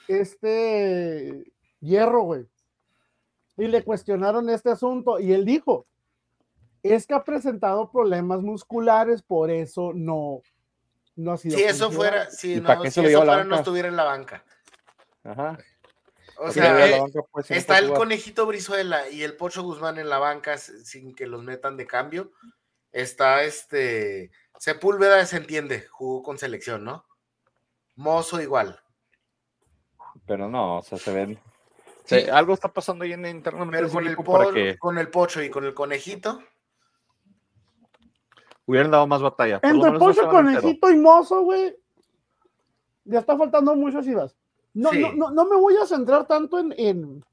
este 0.09 1.45
Hierro, 1.81 2.23
güey. 2.23 2.47
Y 3.57 3.69
le 3.69 3.85
cuestionaron 3.85 4.51
este 4.51 4.71
asunto 4.71 5.21
y 5.21 5.33
él 5.33 5.45
dijo, 5.45 5.87
es 6.83 7.07
que 7.07 7.15
ha 7.15 7.23
presentado 7.23 7.91
problemas 7.91 8.43
musculares, 8.43 9.23
por 9.23 9.51
eso 9.51 9.93
no, 9.95 10.43
si 11.39 11.63
eso 11.63 11.91
fuera, 11.91 12.31
si, 12.31 12.61
no, 12.61 12.83
si 12.83 12.89
eso 12.89 13.03
fuera, 13.03 13.45
no 13.45 13.57
estuviera 13.57 13.89
en 13.89 13.97
la 13.97 14.05
banca. 14.05 14.45
Ajá. 15.25 15.59
O 16.39 16.51
sea, 16.51 16.87
eh, 16.87 17.03
está 17.49 17.79
el 17.79 17.93
conejito 17.93 18.45
Brizuela 18.45 19.09
y 19.09 19.23
el 19.23 19.37
Pocho 19.37 19.63
Guzmán 19.63 19.99
en 19.99 20.11
la 20.11 20.19
banca 20.19 20.59
sin 20.59 21.15
que 21.15 21.27
los 21.27 21.43
metan 21.43 21.77
de 21.77 21.87
cambio. 21.87 22.33
Está 22.93 23.43
este 23.43 24.31
Sepúlveda, 24.59 25.25
se 25.25 25.39
entiende, 25.39 25.87
jugó 25.91 26.23
con 26.23 26.39
selección, 26.39 26.85
¿no? 26.85 27.07
Mozo 27.95 28.41
igual. 28.41 28.81
Pero 30.27 30.49
no, 30.49 30.79
o 30.79 30.83
sea, 30.83 30.99
se 30.99 31.13
ven. 31.13 31.41
algo 32.31 32.53
está 32.53 32.69
pasando 32.69 33.05
ahí 33.05 33.15
en 33.15 33.25
internamente. 33.27 33.79
Pero 33.79 33.91
con 33.91 34.07
el, 34.57 34.79
con 34.79 34.99
el 34.99 35.09
Pocho 35.09 35.43
y 35.43 35.49
con 35.49 35.65
el 35.65 35.73
conejito 35.73 36.43
hubieran 38.67 38.91
dado 38.91 39.07
más 39.07 39.23
batalla. 39.23 39.61
Entre 39.63 39.93
Pocho, 39.99 40.29
Conejito 40.29 40.91
y 40.91 40.97
Mozo, 40.97 41.43
güey, 41.43 41.77
ya 43.05 43.21
está 43.21 43.37
faltando 43.37 43.75
mucho 43.77 44.03
Chivas. 44.03 44.37
No, 44.75 44.93
no, 44.93 45.13
no, 45.13 45.31
no, 45.31 45.47
me 45.47 45.57
voy 45.57 45.75
a 45.77 45.87
centrar 45.87 46.27
tanto 46.27 46.59
en, 46.59 46.75
en, 46.77 47.25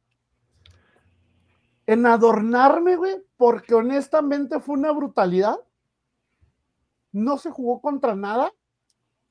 en 1.88 2.06
adornarme, 2.06 2.96
güey, 2.96 3.22
porque 3.36 3.76
honestamente 3.76 4.62
fue 4.62 4.76
una 4.76 4.92
brutalidad. 4.92 5.58
No 7.12 7.38
se 7.38 7.52
jugó 7.52 7.82
contra 7.82 8.16
nada. 8.16 8.54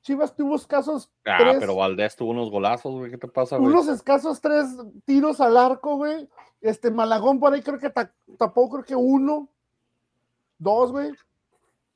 Chivas 0.03 0.35
tuvo 0.35 0.55
escasos. 0.57 1.09
Ah, 1.25 1.55
pero 1.59 1.75
Valdés 1.75 2.15
tuvo 2.15 2.31
unos 2.31 2.51
golazos, 2.51 2.93
güey. 2.93 3.09
¿Qué 3.09 3.17
te 3.17 3.27
pasa, 3.27 3.57
güey? 3.57 3.71
Unos 3.71 3.87
escasos 3.87 4.39
tres 4.39 4.67
tiros 5.05 5.41
al 5.41 5.57
arco, 5.57 5.95
güey. 5.95 6.29
Este 6.61 6.91
Malagón 6.91 7.39
por 7.39 7.53
ahí 7.53 7.61
creo 7.61 7.79
que 7.79 7.89
tapó, 7.89 8.69
creo 8.69 8.83
que 8.83 8.95
uno, 8.95 9.49
dos, 10.59 10.91
güey. 10.91 11.11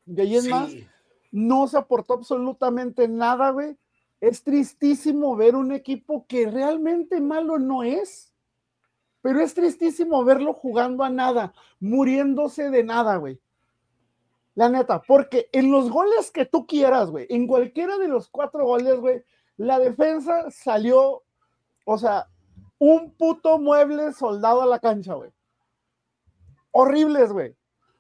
De 0.08 0.22
ahí 0.22 0.38
es 0.38 0.48
más, 0.48 0.72
no 1.32 1.68
se 1.68 1.78
aportó 1.78 2.14
absolutamente 2.14 3.08
nada, 3.08 3.52
güey. 3.52 3.78
Es 4.22 4.44
tristísimo 4.44 5.36
ver 5.36 5.56
un 5.56 5.72
equipo 5.72 6.26
que 6.28 6.50
realmente 6.50 7.22
malo 7.22 7.60
no 7.60 7.84
es, 7.84 8.34
pero 9.22 9.42
es 9.42 9.54
tristísimo 9.54 10.24
verlo 10.24 10.54
jugando 10.54 11.04
a 11.04 11.10
nada, 11.10 11.54
muriéndose 11.80 12.70
de 12.72 12.84
nada, 12.84 13.18
güey. 13.18 13.40
La 14.56 14.70
neta, 14.70 15.02
porque 15.02 15.50
en 15.52 15.70
los 15.72 15.92
goles 15.92 16.32
que 16.32 16.46
tú 16.46 16.66
quieras, 16.66 17.12
güey, 17.12 17.28
en 17.30 17.46
cualquiera 17.46 17.98
de 17.98 18.08
los 18.08 18.30
cuatro 18.30 18.66
goles, 18.66 19.00
güey, 19.00 19.24
la 19.58 19.78
defensa 19.78 20.50
salió, 20.50 21.24
o 21.86 21.98
sea, 21.98 22.28
un 22.80 23.12
puto 23.12 23.60
mueble 23.60 24.14
soldado 24.14 24.62
a 24.62 24.66
la 24.66 24.80
cancha, 24.80 25.16
güey. 25.16 25.32
Horribles, 26.72 27.34
güey. 27.34 27.56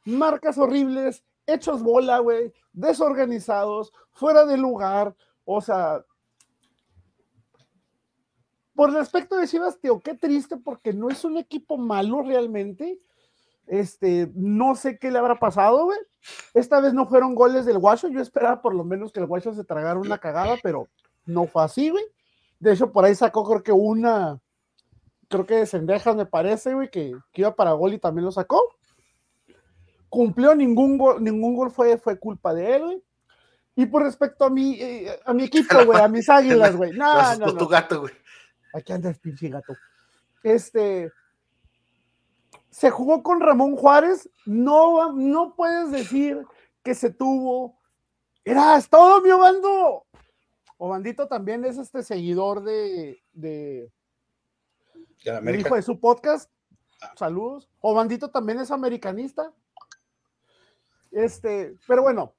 Marcas 0.05 0.57
horribles, 0.57 1.23
hechos 1.47 1.81
bola, 1.81 2.19
güey, 2.19 2.53
desorganizados, 2.73 3.91
fuera 4.11 4.45
de 4.45 4.57
lugar, 4.57 5.15
o 5.45 5.61
sea, 5.61 6.05
por 8.77 8.93
respecto 8.93 9.35
de 9.35 9.47
Chivas, 9.47 9.79
tío, 9.79 9.99
qué 10.01 10.13
triste 10.13 10.55
porque 10.55 10.93
no 10.93 11.09
es 11.09 11.25
un 11.25 11.37
equipo 11.37 11.77
malo 11.77 12.21
realmente. 12.21 12.99
Este, 13.65 14.31
no 14.35 14.75
sé 14.75 14.99
qué 14.99 15.09
le 15.09 15.17
habrá 15.17 15.39
pasado, 15.39 15.85
güey. 15.85 15.97
Esta 16.53 16.79
vez 16.79 16.93
no 16.93 17.07
fueron 17.07 17.33
goles 17.33 17.65
del 17.65 17.79
Guacho. 17.79 18.07
Yo 18.07 18.21
esperaba 18.21 18.61
por 18.61 18.75
lo 18.75 18.83
menos 18.83 19.11
que 19.11 19.19
el 19.19 19.25
Guacho 19.25 19.51
se 19.55 19.63
tragara 19.63 19.99
una 19.99 20.19
cagada, 20.19 20.57
pero 20.61 20.87
no 21.25 21.47
fue 21.47 21.63
así, 21.63 21.89
güey. 21.89 22.05
De 22.59 22.73
hecho, 22.73 22.91
por 22.91 23.03
ahí 23.03 23.15
sacó 23.15 23.43
creo 23.43 23.63
que 23.63 23.71
una, 23.71 24.39
creo 25.27 25.47
que 25.47 25.55
de 25.55 25.65
Sendejas 25.65 26.15
me 26.15 26.27
parece, 26.27 26.75
güey, 26.75 26.89
que, 26.91 27.13
iba 27.33 27.55
para 27.55 27.71
gol 27.71 27.95
y 27.95 27.99
también 27.99 28.25
lo 28.25 28.31
sacó. 28.31 28.76
Cumplió 30.09 30.55
ningún 30.55 30.97
gol, 30.97 31.23
ningún 31.23 31.55
gol 31.55 31.71
fue, 31.71 31.97
fue 31.97 32.17
culpa 32.17 32.53
de 32.53 32.75
él, 32.75 32.83
güey. 32.83 33.03
Y 33.75 33.85
por 33.85 34.01
respecto 34.01 34.45
a 34.45 34.49
mi, 34.49 34.73
eh, 34.81 35.19
a 35.23 35.33
mi 35.33 35.43
equipo, 35.43 35.75
güey, 35.85 36.01
a 36.01 36.07
mis 36.07 36.27
águilas, 36.29 36.75
güey. 36.77 36.93
No, 36.93 37.35
no, 37.37 37.45
no. 37.47 37.57
tu 37.57 37.67
gato, 37.67 38.01
güey. 38.01 38.13
Aquí 38.73 38.91
andas, 38.91 39.19
pinche 39.19 39.49
gato. 39.49 39.73
Este. 40.43 41.11
Se 42.69 42.89
jugó 42.89 43.23
con 43.23 43.39
Ramón 43.39 43.75
Juárez. 43.75 44.29
No, 44.45 45.13
no 45.13 45.55
puedes 45.55 45.91
decir 45.91 46.43
que 46.83 46.95
se 46.95 47.11
tuvo. 47.11 47.79
Era 48.43 48.81
todo, 48.89 49.21
mi 49.21 49.29
Obando. 49.29 50.05
Obandito 50.77 51.27
también 51.27 51.65
es 51.65 51.77
este 51.77 52.03
seguidor 52.03 52.63
de, 52.63 53.19
de, 53.33 53.91
hijo 55.57 55.75
de 55.75 55.81
su 55.81 55.99
podcast. 55.99 56.51
Ah. 57.01 57.13
Saludos. 57.17 57.67
Obandito 57.81 58.29
también 58.29 58.59
es 58.59 58.71
americanista. 58.71 59.51
Este, 61.17 61.75
pero 61.87 62.03
bueno, 62.03 62.35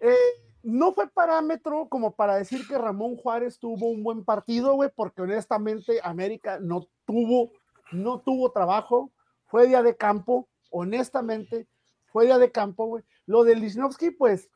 eh, 0.00 0.16
no 0.62 0.94
fue 0.94 1.06
parámetro 1.06 1.86
como 1.90 2.16
para 2.16 2.36
decir 2.36 2.66
que 2.66 2.78
Ramón 2.78 3.14
Juárez 3.14 3.58
tuvo 3.58 3.90
un 3.90 4.02
buen 4.02 4.24
partido, 4.24 4.72
güey, 4.72 4.88
porque 4.96 5.20
honestamente 5.20 6.00
América 6.02 6.58
no 6.58 6.88
tuvo, 7.04 7.52
no 7.90 8.20
tuvo 8.20 8.50
trabajo, 8.50 9.12
fue 9.48 9.66
día 9.66 9.82
de 9.82 9.98
campo, 9.98 10.48
honestamente, 10.70 11.68
fue 12.06 12.24
día 12.24 12.38
de 12.38 12.50
campo, 12.50 12.86
güey. 12.86 13.04
Lo 13.26 13.44
de 13.44 13.54
Lichnowsky, 13.54 14.12
pues, 14.12 14.48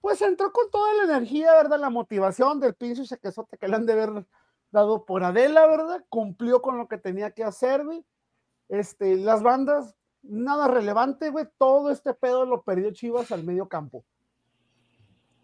pues 0.00 0.20
entró 0.20 0.50
con 0.50 0.68
toda 0.72 0.94
la 0.94 1.04
energía, 1.04 1.52
¿verdad? 1.52 1.78
La 1.78 1.90
motivación 1.90 2.58
del 2.58 2.74
pinche 2.74 3.04
chequezote 3.04 3.56
que 3.56 3.68
le 3.68 3.76
han 3.76 3.86
de 3.86 3.92
haber 3.92 4.26
dado 4.72 5.04
por 5.04 5.22
Adela, 5.22 5.64
¿verdad? 5.68 6.04
Cumplió 6.08 6.60
con 6.60 6.76
lo 6.76 6.88
que 6.88 6.98
tenía 6.98 7.30
que 7.30 7.44
hacer, 7.44 7.84
güey. 7.84 8.04
Este, 8.68 9.14
las 9.14 9.44
bandas, 9.44 9.94
nada 10.24 10.68
relevante, 10.68 11.30
güey. 11.30 11.46
Todo 11.58 11.90
este 11.90 12.14
pedo 12.14 12.44
lo 12.46 12.62
perdió 12.62 12.90
Chivas 12.92 13.32
al 13.32 13.44
medio 13.44 13.68
campo. 13.68 14.04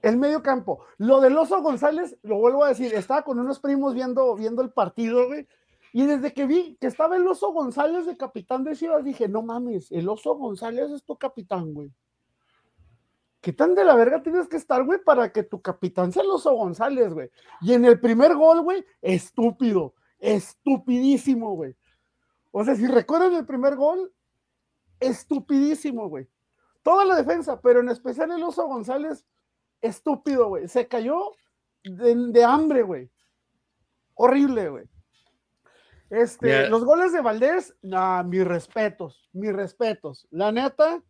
El 0.03 0.17
medio 0.17 0.43
campo. 0.43 0.85
Lo 0.97 1.21
del 1.21 1.37
Oso 1.37 1.61
González, 1.63 2.17
lo 2.23 2.39
vuelvo 2.39 2.65
a 2.65 2.69
decir, 2.69 2.95
estaba 2.95 3.23
con 3.23 3.39
unos 3.39 3.61
primos 3.61 3.95
viendo, 3.95 4.35
viendo 4.35 4.63
el 4.63 4.71
partido, 4.71 5.27
güey. 5.27 5.47
Y 5.93 6.07
desde 6.07 6.33
que 6.33 6.47
vi 6.47 6.77
que 6.81 6.87
estaba 6.87 7.17
el 7.17 7.27
Oso 7.27 7.53
González 7.53 8.07
de 8.07 8.17
capitán 8.17 8.65
de 8.65 8.77
Chivas, 8.77 9.05
dije, 9.05 9.29
no 9.29 9.43
mames, 9.43 9.91
el 9.91 10.09
Oso 10.09 10.35
González 10.37 10.91
es 10.91 11.05
tu 11.05 11.17
capitán, 11.17 11.75
güey. 11.75 11.93
¿Qué 13.41 13.53
tan 13.53 13.75
de 13.75 13.85
la 13.85 13.95
verga 13.95 14.23
tienes 14.23 14.49
que 14.49 14.59
estar, 14.59 14.85
güey, 14.85 15.03
para 15.03 15.33
que 15.33 15.43
tu 15.43 15.61
capitán 15.61 16.13
sea 16.13 16.23
el 16.23 16.31
Oso 16.31 16.53
González, 16.55 17.13
güey? 17.13 17.31
Y 17.63 17.73
en 17.73 17.85
el 17.85 17.99
primer 17.99 18.35
gol, 18.37 18.61
güey, 18.61 18.85
estúpido, 19.01 19.95
estupidísimo, 20.19 21.55
güey. 21.57 21.75
O 22.53 22.65
sea, 22.65 22.75
si 22.75 22.87
recuerdan 22.87 23.35
el 23.35 23.47
primer 23.47 23.77
gol, 23.77 24.13
estupidísimo, 25.01 26.09
güey. 26.09 26.29
Toda 26.83 27.05
la 27.05 27.17
defensa, 27.17 27.61
pero 27.61 27.81
en 27.81 27.89
especial 27.89 28.31
el 28.33 28.43
Oso 28.43 28.67
González, 28.67 29.25
estúpido, 29.81 30.49
güey. 30.49 30.69
Se 30.69 30.87
cayó 30.87 31.33
de, 31.85 32.45
hambre, 32.45 32.83
güey. 32.83 33.11
Horrible, 34.15 34.69
güey. 34.69 34.85
Este, 36.11 36.69
los 36.69 36.85
goles 36.85 37.13
de 37.13 37.21
Valdés, 37.21 37.75
nah, 37.83 38.23
mis 38.23 38.45
respetos, 38.45 39.29
mis 39.33 39.53
respetos. 39.53 40.27
La 40.31 40.51
neta, 40.51 41.03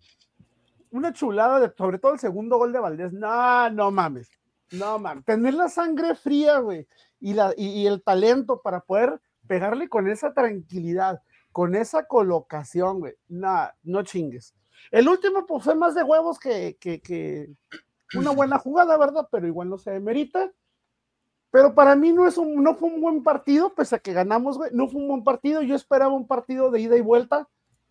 una 0.90 1.12
chulada, 1.12 1.61
de, 1.61 1.72
sobre 1.76 1.98
todo 1.98 2.12
el 2.12 2.18
segundo 2.18 2.59
gol 2.59 2.72
de 2.72 2.81
Valdés. 2.81 3.12
No, 3.12 3.70
no 3.70 3.90
mames. 3.90 4.31
No 4.72 4.98
mames. 4.98 5.24
Tener 5.24 5.55
la 5.55 5.68
sangre 5.68 6.14
fría, 6.14 6.59
güey, 6.59 6.87
y, 7.18 7.35
la, 7.35 7.53
y, 7.57 7.87
el 7.87 8.03
talento 8.03 8.61
para 8.62 8.81
poder 8.81 9.20
pegarle 9.46 9.88
con 9.88 10.09
esa 10.09 10.33
tranquilidad, 10.33 11.22
con 11.52 11.74
esa 11.74 12.06
colocación, 12.06 13.00
güey. 13.00 13.14
No, 13.28 13.68
no 13.82 14.02
chingues. 14.02 14.54
El 14.90 15.08
último, 15.08 15.46
pues 15.46 15.64
fue 15.64 15.74
más 15.74 15.94
de 15.94 16.02
huevos 16.02 16.38
que, 16.38 16.76
que, 16.80 17.00
que, 17.00 17.50
una 18.14 18.30
buena 18.30 18.58
jugada, 18.58 18.96
¿verdad? 18.96 19.28
Pero 19.30 19.46
igual 19.46 19.68
no 19.68 19.78
se 19.78 19.90
demerita. 19.90 20.50
Pero 21.50 21.74
para 21.74 21.96
mí 21.96 22.12
no, 22.12 22.26
es 22.26 22.38
un, 22.38 22.62
no 22.62 22.76
fue 22.76 22.88
un 22.88 23.00
buen 23.00 23.22
partido, 23.22 23.74
pese 23.74 23.96
a 23.96 23.98
que 23.98 24.12
ganamos, 24.12 24.56
güey. 24.56 24.70
No 24.72 24.88
fue 24.88 25.00
un 25.00 25.08
buen 25.08 25.24
partido. 25.24 25.62
Yo 25.62 25.74
esperaba 25.74 26.12
un 26.12 26.26
partido 26.26 26.70
de 26.70 26.80
ida 26.80 26.96
y 26.96 27.00
vuelta. 27.00 27.48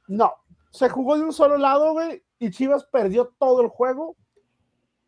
No. 0.07 0.33
Se 0.71 0.87
jugó 0.89 1.17
de 1.17 1.23
un 1.23 1.33
solo 1.33 1.57
lado, 1.57 1.93
güey, 1.93 2.23
y 2.37 2.51
Chivas 2.51 2.85
perdió 2.85 3.33
todo 3.39 3.61
el 3.61 3.69
juego, 3.69 4.15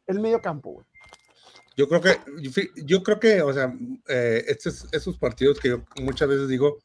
el 0.07 0.19
medio 0.19 0.41
campo, 0.41 0.71
güey. 0.71 0.85
Yo 1.77 1.87
creo 1.87 2.01
que, 2.01 2.17
yo 2.83 3.01
creo 3.01 3.19
que, 3.19 3.41
o 3.41 3.53
sea, 3.53 3.73
eh, 4.07 4.43
estos, 4.47 4.87
esos 4.91 5.17
partidos 5.17 5.59
que 5.59 5.69
yo 5.69 5.81
muchas 6.01 6.27
veces 6.27 6.47
digo 6.49 6.79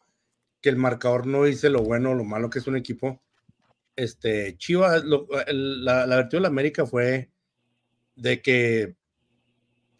que 0.66 0.70
el 0.70 0.76
marcador 0.76 1.28
no 1.28 1.44
dice 1.44 1.70
lo 1.70 1.84
bueno 1.84 2.10
o 2.10 2.14
lo 2.14 2.24
malo 2.24 2.50
que 2.50 2.58
es 2.58 2.66
un 2.66 2.76
equipo. 2.76 3.22
Este, 3.94 4.56
Chivas, 4.58 5.04
la, 5.04 6.08
la 6.08 6.16
virtud 6.16 6.38
de 6.38 6.40
la 6.40 6.48
América 6.48 6.84
fue 6.84 7.30
de 8.16 8.42
que 8.42 8.96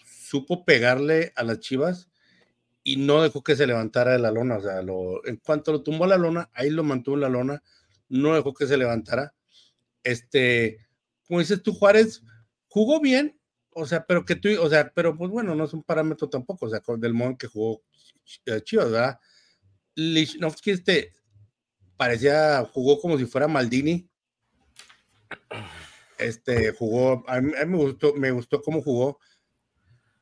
supo 0.05 0.65
pegarle 0.65 1.33
a 1.37 1.45
las 1.45 1.61
Chivas 1.61 2.11
y 2.83 2.97
no 2.97 3.23
dejó 3.23 3.45
que 3.45 3.55
se 3.55 3.69
levantara 3.69 4.11
de 4.11 4.19
la 4.19 4.33
lona. 4.33 4.57
O 4.57 4.61
sea, 4.61 4.81
en 4.81 5.37
cuanto 5.37 5.71
lo 5.71 5.85
tumbó 5.85 6.05
la 6.05 6.19
lona, 6.19 6.51
ahí 6.53 6.69
lo 6.71 6.83
mantuvo 6.83 7.15
en 7.15 7.21
la 7.21 7.29
lona, 7.29 7.63
no 8.09 8.35
dejó 8.35 8.53
que 8.53 8.67
se 8.67 8.77
levantara. 8.77 9.37
Este, 10.03 10.85
como 11.29 11.39
dices 11.39 11.63
tú, 11.63 11.75
Juárez 11.75 12.25
jugó 12.67 13.01
bien, 13.01 13.39
o 13.71 13.87
sea, 13.87 14.05
pero 14.05 14.25
que 14.25 14.35
tú, 14.35 14.49
o 14.61 14.69
sea, 14.69 14.91
pero 14.93 15.17
pues 15.17 15.31
bueno, 15.31 15.55
no 15.55 15.63
es 15.63 15.73
un 15.73 15.85
parámetro 15.85 16.29
tampoco, 16.29 16.67
o 16.67 16.71
sea, 16.71 16.83
del 16.99 17.15
modo 17.15 17.39
que 17.39 17.47
jugó 17.47 17.85
eh, 18.47 18.61
Chivas, 18.63 18.91
¿verdad? 18.91 19.21
Lichnowsky, 19.97 20.71
este, 20.71 21.13
parecía, 21.97 22.65
jugó 22.73 23.01
como 23.01 23.19
si 23.19 23.27
fuera 23.27 23.49
Maldini, 23.49 24.09
este, 26.19 26.73
jugó, 26.73 27.25
a 27.29 27.41
mí, 27.41 27.53
me 27.67 27.77
gustó, 27.77 28.15
me 28.15 28.31
gustó 28.31 28.63
cómo 28.63 28.83
jugó. 28.83 29.19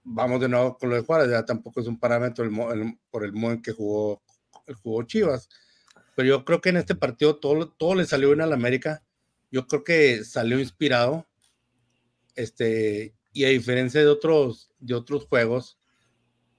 Vamos 0.03 0.41
de 0.41 0.49
nuevo 0.49 0.77
con 0.77 0.91
lo 0.91 0.97
de 0.97 1.03
Juárez, 1.03 1.31
ya 1.31 1.45
tampoco 1.45 1.81
es 1.81 1.87
un 1.87 1.99
parámetro 1.99 2.49
por 3.11 3.25
el 3.25 3.33
modo 3.33 3.53
en 3.53 3.63
que 3.63 3.73
jugó, 3.73 4.23
jugó 4.83 5.03
Chivas. 5.05 5.49
Pero 6.15 6.29
yo 6.29 6.45
creo 6.45 6.61
que 6.61 6.69
en 6.69 6.77
este 6.77 6.95
partido 6.95 7.37
todo, 7.37 7.71
todo 7.71 7.95
le 7.95 8.07
salió 8.07 8.29
bien 8.29 8.41
al 8.41 8.53
América. 8.53 9.03
Yo 9.51 9.67
creo 9.67 9.83
que 9.83 10.25
salió 10.25 10.61
inspirado. 10.61 11.27
Este, 12.37 13.15
y 13.33 13.45
a 13.45 13.49
diferencia 13.49 14.01
de 14.01 14.09
otros, 14.09 14.71
de 14.79 14.95
otros 14.95 15.27
juegos, 15.27 15.79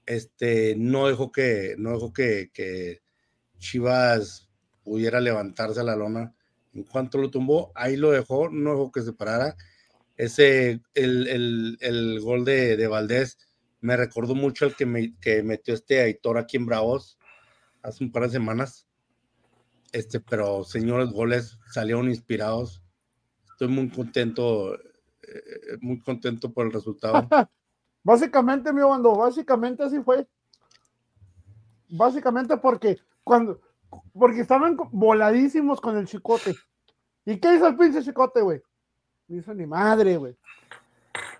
este, 0.06 0.74
no 0.76 1.08
dejó 1.08 1.30
que, 1.30 1.76
no 1.78 1.92
dejó 1.92 2.12
que, 2.12 2.50
que 2.52 3.02
Chivas 3.58 4.48
pudiera 4.84 5.20
levantarse 5.20 5.80
a 5.80 5.84
la 5.84 5.96
lona 5.96 6.32
en 6.76 6.84
cuanto 6.84 7.18
lo 7.18 7.30
tumbó, 7.30 7.72
ahí 7.74 7.96
lo 7.96 8.10
dejó, 8.10 8.50
no 8.50 8.70
dejó 8.72 8.92
que 8.92 9.00
se 9.00 9.12
parara. 9.12 9.56
Ese, 10.16 10.82
el, 10.94 11.78
el, 11.80 12.20
gol 12.20 12.44
de, 12.44 12.76
de, 12.76 12.86
Valdés 12.86 13.38
me 13.80 13.96
recordó 13.96 14.34
mucho 14.34 14.66
el 14.66 14.76
que, 14.76 14.84
me, 14.84 15.16
que 15.18 15.42
metió 15.42 15.74
este 15.74 16.00
Aitor 16.00 16.38
aquí 16.38 16.56
en 16.56 16.66
Bravos 16.66 17.18
hace 17.82 18.04
un 18.04 18.12
par 18.12 18.24
de 18.24 18.30
semanas. 18.30 18.86
Este, 19.92 20.20
pero 20.20 20.64
señores, 20.64 21.10
goles 21.10 21.58
salieron 21.70 22.08
inspirados. 22.08 22.82
Estoy 23.52 23.68
muy 23.68 23.88
contento, 23.88 24.74
eh, 24.74 25.78
muy 25.80 25.98
contento 26.00 26.52
por 26.52 26.66
el 26.66 26.72
resultado. 26.72 27.26
básicamente, 28.02 28.72
mi 28.72 28.82
bando, 28.82 29.16
básicamente 29.16 29.82
así 29.82 29.98
fue. 30.02 30.26
Básicamente 31.88 32.56
porque 32.56 32.98
cuando, 33.26 33.60
porque 34.16 34.42
estaban 34.42 34.76
voladísimos 34.92 35.80
con 35.80 35.96
el 35.96 36.06
chicote. 36.06 36.54
¿Y 37.24 37.40
qué 37.40 37.56
hizo 37.56 37.66
el 37.66 37.76
pinche 37.76 38.00
chicote, 38.04 38.40
güey? 38.40 38.62
No 39.26 39.40
hizo 39.40 39.52
ni 39.52 39.66
madre, 39.66 40.16
güey. 40.16 40.36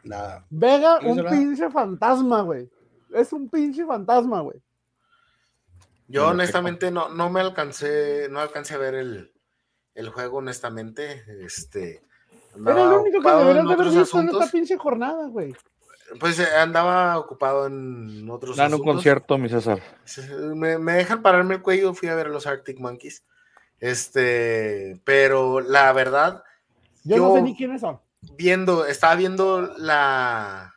Nada. 0.02 0.44
Vega, 0.50 0.98
un 0.98 1.24
pinche 1.26 1.70
fantasma, 1.70 2.40
güey. 2.40 2.68
Es 3.14 3.32
un 3.32 3.48
pinche 3.48 3.86
fantasma, 3.86 4.40
güey. 4.40 4.60
Yo 6.08 6.26
honestamente 6.30 6.90
no, 6.90 7.08
no 7.08 7.30
me 7.30 7.40
alcancé, 7.40 8.26
no 8.32 8.40
alcancé 8.40 8.74
a 8.74 8.78
ver 8.78 8.96
el, 8.96 9.32
el 9.94 10.08
juego, 10.08 10.38
honestamente. 10.38 11.22
Este. 11.44 12.02
Era 12.66 12.82
el 12.82 12.98
único 12.98 13.22
que 13.22 13.30
deberías 13.30 13.64
de 13.64 13.72
haber 13.74 13.90
visto 13.90 14.18
en 14.18 14.28
esta 14.28 14.46
pinche 14.48 14.76
jornada, 14.76 15.28
güey. 15.28 15.54
Pues 16.20 16.38
eh, 16.38 16.46
andaba 16.56 17.18
ocupado 17.18 17.66
en 17.66 18.28
otros. 18.30 18.56
Dando 18.56 18.78
un 18.78 18.84
concierto, 18.84 19.38
mi 19.38 19.48
César. 19.48 19.80
Me, 20.54 20.78
me, 20.78 20.92
dejan 20.94 21.22
pararme 21.22 21.56
el 21.56 21.62
cuello, 21.62 21.94
fui 21.94 22.08
a 22.08 22.14
ver 22.14 22.26
a 22.26 22.30
los 22.30 22.46
Arctic 22.46 22.78
Monkeys. 22.78 23.24
Este, 23.80 25.00
pero 25.04 25.60
la 25.60 25.92
verdad. 25.92 26.44
Yo, 27.04 27.18
no 27.18 27.34
sé 27.34 27.42
ni 27.42 27.56
quiénes 27.56 27.80
son. 27.80 28.00
Viendo, 28.36 28.86
estaba 28.86 29.14
viendo 29.16 29.62
la. 29.78 30.74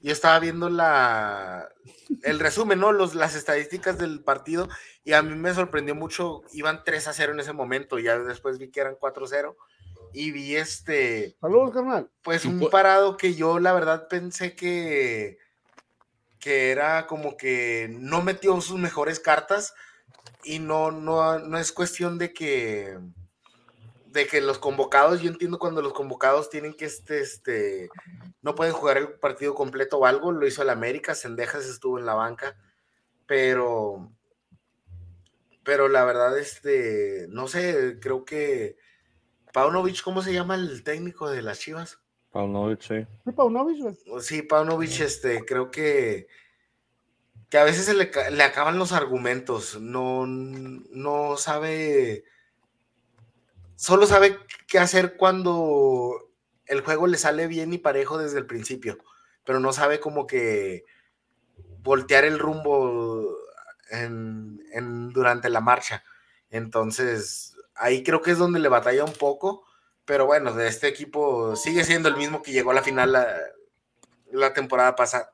Yo 0.00 0.12
estaba 0.12 0.38
viendo 0.38 0.70
la. 0.70 1.68
El 2.22 2.38
resumen, 2.38 2.80
¿no? 2.80 2.92
Los, 2.92 3.14
las 3.14 3.34
estadísticas 3.34 3.98
del 3.98 4.22
partido. 4.22 4.68
Y 5.04 5.12
a 5.12 5.22
mí 5.22 5.34
me 5.34 5.54
sorprendió 5.54 5.94
mucho. 5.94 6.42
Iban 6.52 6.82
3 6.84 7.08
a 7.08 7.12
0 7.12 7.32
en 7.32 7.40
ese 7.40 7.52
momento. 7.52 7.98
Ya 7.98 8.18
después 8.18 8.58
vi 8.58 8.70
que 8.70 8.80
eran 8.80 8.96
4 8.98 9.24
a 9.24 9.28
0 9.28 9.56
y 10.12 10.30
vi 10.30 10.56
este. 10.56 11.36
Saludos, 11.40 11.72
carnal. 11.72 12.10
Pues 12.22 12.44
un 12.44 12.68
parado 12.70 13.16
que 13.16 13.34
yo 13.34 13.58
la 13.58 13.72
verdad 13.72 14.08
pensé 14.08 14.54
que, 14.54 15.38
que 16.38 16.70
era 16.70 17.06
como 17.06 17.36
que 17.36 17.88
no 17.90 18.22
metió 18.22 18.60
sus 18.60 18.78
mejores 18.78 19.20
cartas, 19.20 19.74
y 20.46 20.60
no, 20.60 20.92
no, 20.92 21.38
no 21.40 21.58
es 21.58 21.72
cuestión 21.72 22.18
de 22.18 22.32
que 22.32 22.98
de 24.06 24.26
que 24.26 24.40
los 24.40 24.58
convocados, 24.58 25.20
yo 25.20 25.28
entiendo 25.28 25.58
cuando 25.58 25.82
los 25.82 25.92
convocados 25.92 26.48
tienen 26.48 26.72
que 26.72 26.86
este, 26.86 27.20
este, 27.20 27.90
no 28.40 28.54
pueden 28.54 28.72
jugar 28.72 28.96
el 28.96 29.12
partido 29.12 29.54
completo 29.54 29.98
o 29.98 30.06
algo, 30.06 30.32
lo 30.32 30.46
hizo 30.46 30.62
el 30.62 30.70
América, 30.70 31.14
Sendejas 31.14 31.66
estuvo 31.66 31.98
en 31.98 32.06
la 32.06 32.14
banca, 32.14 32.56
pero, 33.26 34.10
pero 35.64 35.88
la 35.88 36.06
verdad, 36.06 36.38
este, 36.38 37.26
no 37.28 37.46
sé, 37.46 37.98
creo 38.00 38.24
que 38.24 38.78
Paunovic, 39.56 40.02
¿cómo 40.02 40.20
se 40.20 40.34
llama 40.34 40.54
el 40.54 40.82
técnico 40.84 41.30
de 41.30 41.40
las 41.40 41.60
Chivas? 41.60 41.98
Paunovic, 42.30 42.82
sí. 42.82 43.06
Sí, 43.24 43.32
Paunovic, 43.32 43.96
Sí, 44.20 44.42
Paunovic, 44.42 45.00
este, 45.00 45.46
creo 45.46 45.70
que 45.70 46.28
que 47.48 47.56
a 47.56 47.64
veces 47.64 47.86
se 47.86 47.94
le, 47.94 48.10
le 48.32 48.42
acaban 48.42 48.78
los 48.78 48.92
argumentos, 48.92 49.80
no, 49.80 50.26
no 50.26 51.38
sabe 51.38 52.24
solo 53.76 54.04
sabe 54.04 54.36
qué 54.68 54.78
hacer 54.78 55.16
cuando 55.16 56.30
el 56.66 56.82
juego 56.82 57.06
le 57.06 57.16
sale 57.16 57.46
bien 57.46 57.72
y 57.72 57.78
parejo 57.78 58.18
desde 58.18 58.38
el 58.38 58.44
principio, 58.44 58.98
pero 59.42 59.58
no 59.58 59.72
sabe 59.72 60.00
como 60.00 60.26
que 60.26 60.84
voltear 61.78 62.26
el 62.26 62.38
rumbo 62.38 63.38
en, 63.90 64.58
durante 65.14 65.48
la 65.48 65.62
marcha. 65.62 66.04
Entonces, 66.50 67.55
ahí 67.76 68.02
creo 68.02 68.22
que 68.22 68.32
es 68.32 68.38
donde 68.38 68.58
le 68.58 68.68
batalla 68.68 69.04
un 69.04 69.12
poco, 69.12 69.64
pero 70.04 70.26
bueno, 70.26 70.52
de 70.52 70.68
este 70.68 70.88
equipo 70.88 71.56
sigue 71.56 71.84
siendo 71.84 72.08
el 72.08 72.16
mismo 72.16 72.42
que 72.42 72.52
llegó 72.52 72.70
a 72.70 72.74
la 72.74 72.82
final 72.82 73.12
la, 74.30 74.54
temporada 74.54 74.94
pasada, 74.96 75.32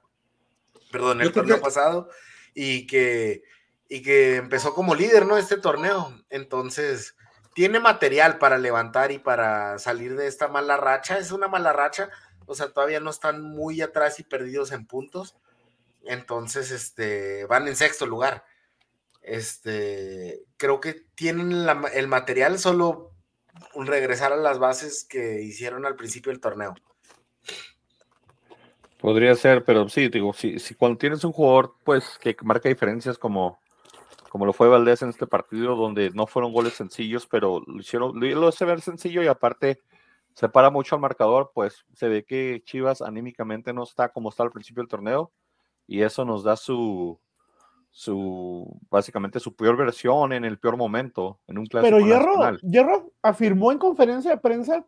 perdón, 0.91 1.21
el 1.21 1.33
torneo 1.33 1.61
pasado, 1.61 2.09
y 2.55 2.87
que, 2.87 3.43
y 3.89 4.03
que 4.03 4.37
empezó 4.37 4.75
como 4.75 4.95
líder, 4.95 5.27
¿no? 5.27 5.37
Este 5.37 5.57
torneo. 5.57 6.13
Entonces, 6.31 7.17
tiene 7.55 7.81
material 7.81 8.39
para 8.39 8.59
levantar 8.59 9.13
y 9.13 9.19
para 9.19 9.79
salir 9.79 10.17
de 10.17 10.27
esta 10.27 10.49
mala 10.49 10.77
racha. 10.77 11.19
Es 11.19 11.33
una 11.33 11.49
mala 11.49 11.73
racha, 11.73 12.11
o 12.47 12.55
sea, 12.55 12.73
todavía 12.73 13.01
no 13.01 13.11
están 13.11 13.43
muy 13.43 13.83
atrás 13.83 14.21
y 14.21 14.23
perdidos 14.23 14.73
en 14.73 14.87
puntos. 14.87 15.37
Entonces, 16.05 16.71
este, 16.71 17.45
van 17.47 17.69
en 17.69 17.77
sexto 17.77 18.07
lugar. 18.07 18.45
Este, 19.23 20.43
creo 20.57 20.81
que 20.81 20.95
tienen 21.15 21.53
el 21.95 22.09
material, 22.09 22.59
solo 22.59 23.13
regresar 23.75 24.33
a 24.33 24.37
las 24.37 24.59
bases 24.59 25.05
que 25.05 25.43
hicieron 25.43 25.87
al 25.87 25.97
principio 25.97 26.33
del 26.33 26.41
torneo. 26.41 26.75
Podría 29.01 29.35
ser, 29.35 29.65
pero 29.65 29.89
sí, 29.89 30.09
digo, 30.09 30.33
si, 30.33 30.59
si 30.59 30.75
cuando 30.75 30.99
tienes 30.99 31.25
un 31.25 31.33
jugador, 31.33 31.77
pues, 31.85 32.19
que 32.21 32.37
marca 32.43 32.69
diferencias 32.69 33.19
como 33.19 33.63
como 34.33 34.47
lo 34.47 34.55
fue 34.55 34.67
Valdés 34.67 35.03
en 35.03 35.11
este 35.11 35.27
partido, 35.27 35.77
donde 35.77 36.09
no 36.09 36.27
fueron 36.27 36.55
goles 36.55 36.73
sencillos, 36.73 37.27
pero 37.27 37.63
lo 37.67 37.81
hicieron, 37.81 38.19
lo 38.19 38.49
hizo 38.49 38.65
ver 38.65 38.81
sencillo 38.81 39.23
y 39.23 39.27
aparte 39.27 39.83
se 40.35 40.49
para 40.49 40.71
mucho 40.71 40.95
al 40.95 41.03
marcador, 41.03 41.51
pues 41.55 41.85
se 41.93 42.09
ve 42.09 42.25
que 42.25 42.63
Chivas 42.65 43.03
anímicamente 43.03 43.75
no 43.75 43.83
está 43.83 44.09
como 44.09 44.31
está 44.31 44.43
al 44.43 44.51
principio 44.51 44.83
del 44.83 44.89
torneo 44.89 45.33
y 45.87 46.01
eso 46.01 46.25
nos 46.25 46.45
da 46.45 46.57
su, 46.57 47.21
su 47.95 48.81
básicamente 48.91 49.39
su 49.39 49.55
peor 49.55 49.77
versión 49.77 50.33
en 50.33 50.47
el 50.47 50.59
peor 50.59 50.79
momento, 50.79 51.39
en 51.47 51.59
un 51.59 51.67
clásico 51.67 51.95
Pero 51.95 52.05
Hierro, 52.05 52.59
Hierro 52.63 53.13
afirmó 53.21 53.71
en 53.71 53.79
conferencia 53.79 54.31
de 54.31 54.39
prensa 54.39 54.85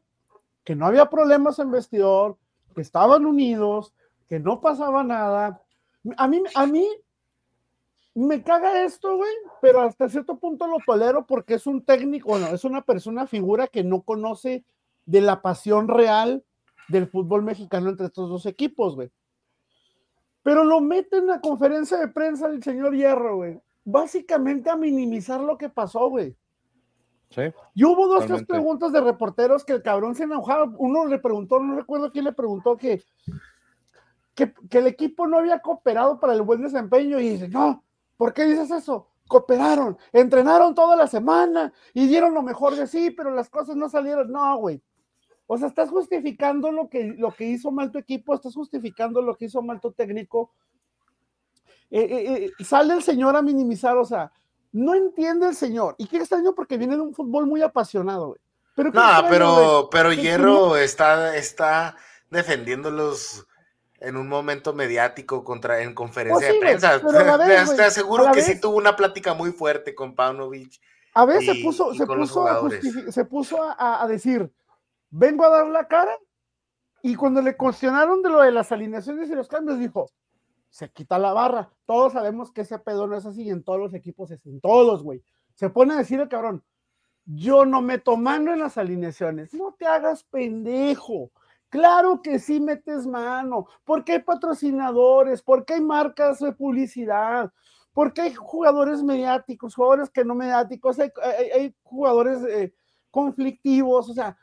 que 0.64 0.74
no 0.74 0.86
había 0.86 1.10
problemas 1.10 1.58
en 1.58 1.70
vestidor, 1.70 2.38
que 2.74 2.80
estaban 2.80 3.26
unidos, 3.26 3.92
que 4.26 4.40
no 4.40 4.62
pasaba 4.62 5.04
nada. 5.04 5.60
A 6.16 6.26
mí, 6.26 6.42
a 6.54 6.66
mí 6.66 6.88
me 8.14 8.42
caga 8.42 8.82
esto, 8.84 9.16
güey, 9.18 9.32
pero 9.60 9.82
hasta 9.82 10.08
cierto 10.08 10.38
punto 10.38 10.66
lo 10.66 10.78
tolero 10.86 11.26
porque 11.26 11.54
es 11.54 11.66
un 11.66 11.84
técnico, 11.84 12.30
bueno, 12.30 12.46
es 12.48 12.64
una 12.64 12.80
persona, 12.80 13.26
figura 13.26 13.66
que 13.66 13.84
no 13.84 14.00
conoce 14.00 14.64
de 15.04 15.20
la 15.20 15.42
pasión 15.42 15.88
real 15.88 16.42
del 16.88 17.06
fútbol 17.06 17.42
mexicano 17.42 17.90
entre 17.90 18.06
estos 18.06 18.30
dos 18.30 18.46
equipos, 18.46 18.94
güey. 18.94 19.10
Pero 20.44 20.62
lo 20.62 20.80
mete 20.80 21.16
en 21.16 21.26
la 21.26 21.40
conferencia 21.40 21.98
de 21.98 22.06
prensa 22.06 22.48
del 22.48 22.62
señor 22.62 22.94
Hierro, 22.94 23.38
güey. 23.38 23.60
Básicamente 23.84 24.70
a 24.70 24.76
minimizar 24.76 25.40
lo 25.40 25.58
que 25.58 25.68
pasó, 25.68 26.08
güey. 26.08 26.36
Sí. 27.30 27.42
Y 27.74 27.82
hubo 27.84 28.06
dos, 28.06 28.26
tres 28.26 28.44
preguntas 28.44 28.92
de 28.92 29.00
reporteros 29.00 29.64
que 29.64 29.72
el 29.72 29.82
cabrón 29.82 30.14
se 30.14 30.22
enojaba. 30.22 30.72
Uno 30.78 31.06
le 31.06 31.18
preguntó, 31.18 31.58
no 31.58 31.74
recuerdo 31.74 32.12
quién 32.12 32.26
le 32.26 32.32
preguntó 32.32 32.76
que, 32.76 33.02
que, 34.36 34.54
que 34.70 34.78
el 34.78 34.86
equipo 34.86 35.26
no 35.26 35.38
había 35.38 35.58
cooperado 35.58 36.20
para 36.20 36.34
el 36.34 36.42
buen 36.42 36.62
desempeño 36.62 37.18
y 37.18 37.30
dice, 37.30 37.48
no, 37.48 37.82
¿Por 38.16 38.32
qué 38.32 38.44
dices 38.44 38.70
eso? 38.70 39.08
Cooperaron, 39.26 39.96
entrenaron 40.12 40.74
toda 40.74 40.96
la 40.96 41.06
semana 41.06 41.72
y 41.92 42.06
dieron 42.06 42.34
lo 42.34 42.42
mejor 42.42 42.76
de 42.76 42.86
sí, 42.86 43.10
pero 43.10 43.30
las 43.30 43.48
cosas 43.48 43.74
no 43.76 43.88
salieron. 43.88 44.30
No, 44.30 44.56
güey. 44.58 44.82
O 45.46 45.58
sea, 45.58 45.68
estás 45.68 45.90
justificando 45.90 46.72
lo 46.72 46.88
que, 46.88 47.14
lo 47.18 47.32
que 47.32 47.44
hizo 47.44 47.70
mal 47.70 47.90
tu 47.90 47.98
equipo, 47.98 48.34
estás 48.34 48.54
justificando 48.54 49.20
lo 49.20 49.36
que 49.36 49.46
hizo 49.46 49.60
mal 49.62 49.80
tu 49.80 49.92
técnico. 49.92 50.52
Eh, 51.90 52.00
eh, 52.00 52.52
eh, 52.58 52.64
sale 52.64 52.94
el 52.94 53.02
señor 53.02 53.36
a 53.36 53.42
minimizar, 53.42 53.96
o 53.96 54.04
sea, 54.04 54.32
no 54.72 54.94
entiende 54.94 55.46
el 55.46 55.54
señor. 55.54 55.94
Y 55.98 56.06
qué 56.06 56.16
extraño 56.18 56.54
porque 56.54 56.78
viene 56.78 56.96
de 56.96 57.02
un 57.02 57.14
fútbol 57.14 57.46
muy 57.46 57.62
apasionado, 57.62 58.28
güey. 58.28 58.40
Pero 58.74 58.90
no, 58.90 59.02
pero, 59.28 59.88
pero 59.90 60.12
Hierro 60.12 60.76
está, 60.76 61.36
está 61.36 61.96
defendiendo 62.30 62.90
los 62.90 63.46
en 64.00 64.16
un 64.16 64.28
momento 64.28 64.74
mediático 64.74 65.44
contra 65.44 65.80
en 65.80 65.94
conferencia 65.94 66.52
de 66.52 66.58
prensa. 66.58 67.00
te, 67.00 67.82
aseguro 67.82 68.30
que 68.32 68.42
sí 68.42 68.60
tuvo 68.60 68.76
una 68.76 68.96
plática 68.96 69.34
muy 69.34 69.52
fuerte 69.52 69.94
con 69.94 70.14
Paunovic. 70.14 70.80
A 71.14 71.24
veces 71.24 71.56
se 71.56 71.62
puso, 71.62 71.94
se 71.94 72.06
puso, 72.06 72.46
a 72.46 72.68
se 73.10 73.24
puso 73.24 73.58
a, 73.78 74.04
decir, 74.08 74.52
vengo 75.14 75.44
a 75.44 75.48
dar 75.50 75.66
la 75.68 75.86
cara, 75.86 76.16
y 77.02 77.14
cuando 77.14 77.42
le 77.42 77.56
cuestionaron 77.56 78.22
de 78.22 78.30
lo 78.30 78.40
de 78.40 78.50
las 78.50 78.72
alineaciones 78.72 79.28
y 79.28 79.34
los 79.34 79.48
cambios, 79.48 79.78
dijo, 79.78 80.10
se 80.70 80.90
quita 80.90 81.18
la 81.18 81.32
barra. 81.32 81.70
Todos 81.86 82.14
sabemos 82.14 82.50
que 82.50 82.62
ese 82.62 82.78
pedo 82.78 83.06
no 83.06 83.16
es 83.16 83.26
así, 83.26 83.48
en 83.48 83.62
todos 83.62 83.78
los 83.78 83.94
equipos 83.94 84.30
es 84.30 84.44
en 84.46 84.60
todos, 84.60 85.02
güey. 85.02 85.22
Se 85.54 85.70
pone 85.70 85.94
a 85.94 85.98
decir 85.98 86.18
el 86.20 86.28
cabrón, 86.28 86.64
yo 87.26 87.64
no 87.64 87.80
meto 87.80 88.16
mano 88.16 88.52
en 88.52 88.58
las 88.60 88.76
alineaciones. 88.76 89.54
No 89.54 89.74
te 89.78 89.86
hagas 89.86 90.24
pendejo. 90.24 91.30
Claro 91.68 92.22
que 92.22 92.38
sí 92.38 92.60
metes 92.60 93.06
mano, 93.06 93.66
porque 93.84 94.12
hay 94.12 94.22
patrocinadores, 94.22 95.42
porque 95.42 95.74
hay 95.74 95.80
marcas 95.80 96.38
de 96.38 96.52
publicidad, 96.52 97.52
porque 97.92 98.22
hay 98.22 98.34
jugadores 98.34 99.02
mediáticos, 99.02 99.74
jugadores 99.74 100.10
que 100.10 100.24
no 100.24 100.34
mediáticos, 100.34 100.98
hay, 100.98 101.74
jugadores 101.82 102.42
eh, 102.48 102.74
conflictivos, 103.10 104.08
o 104.08 104.14
sea, 104.14 104.36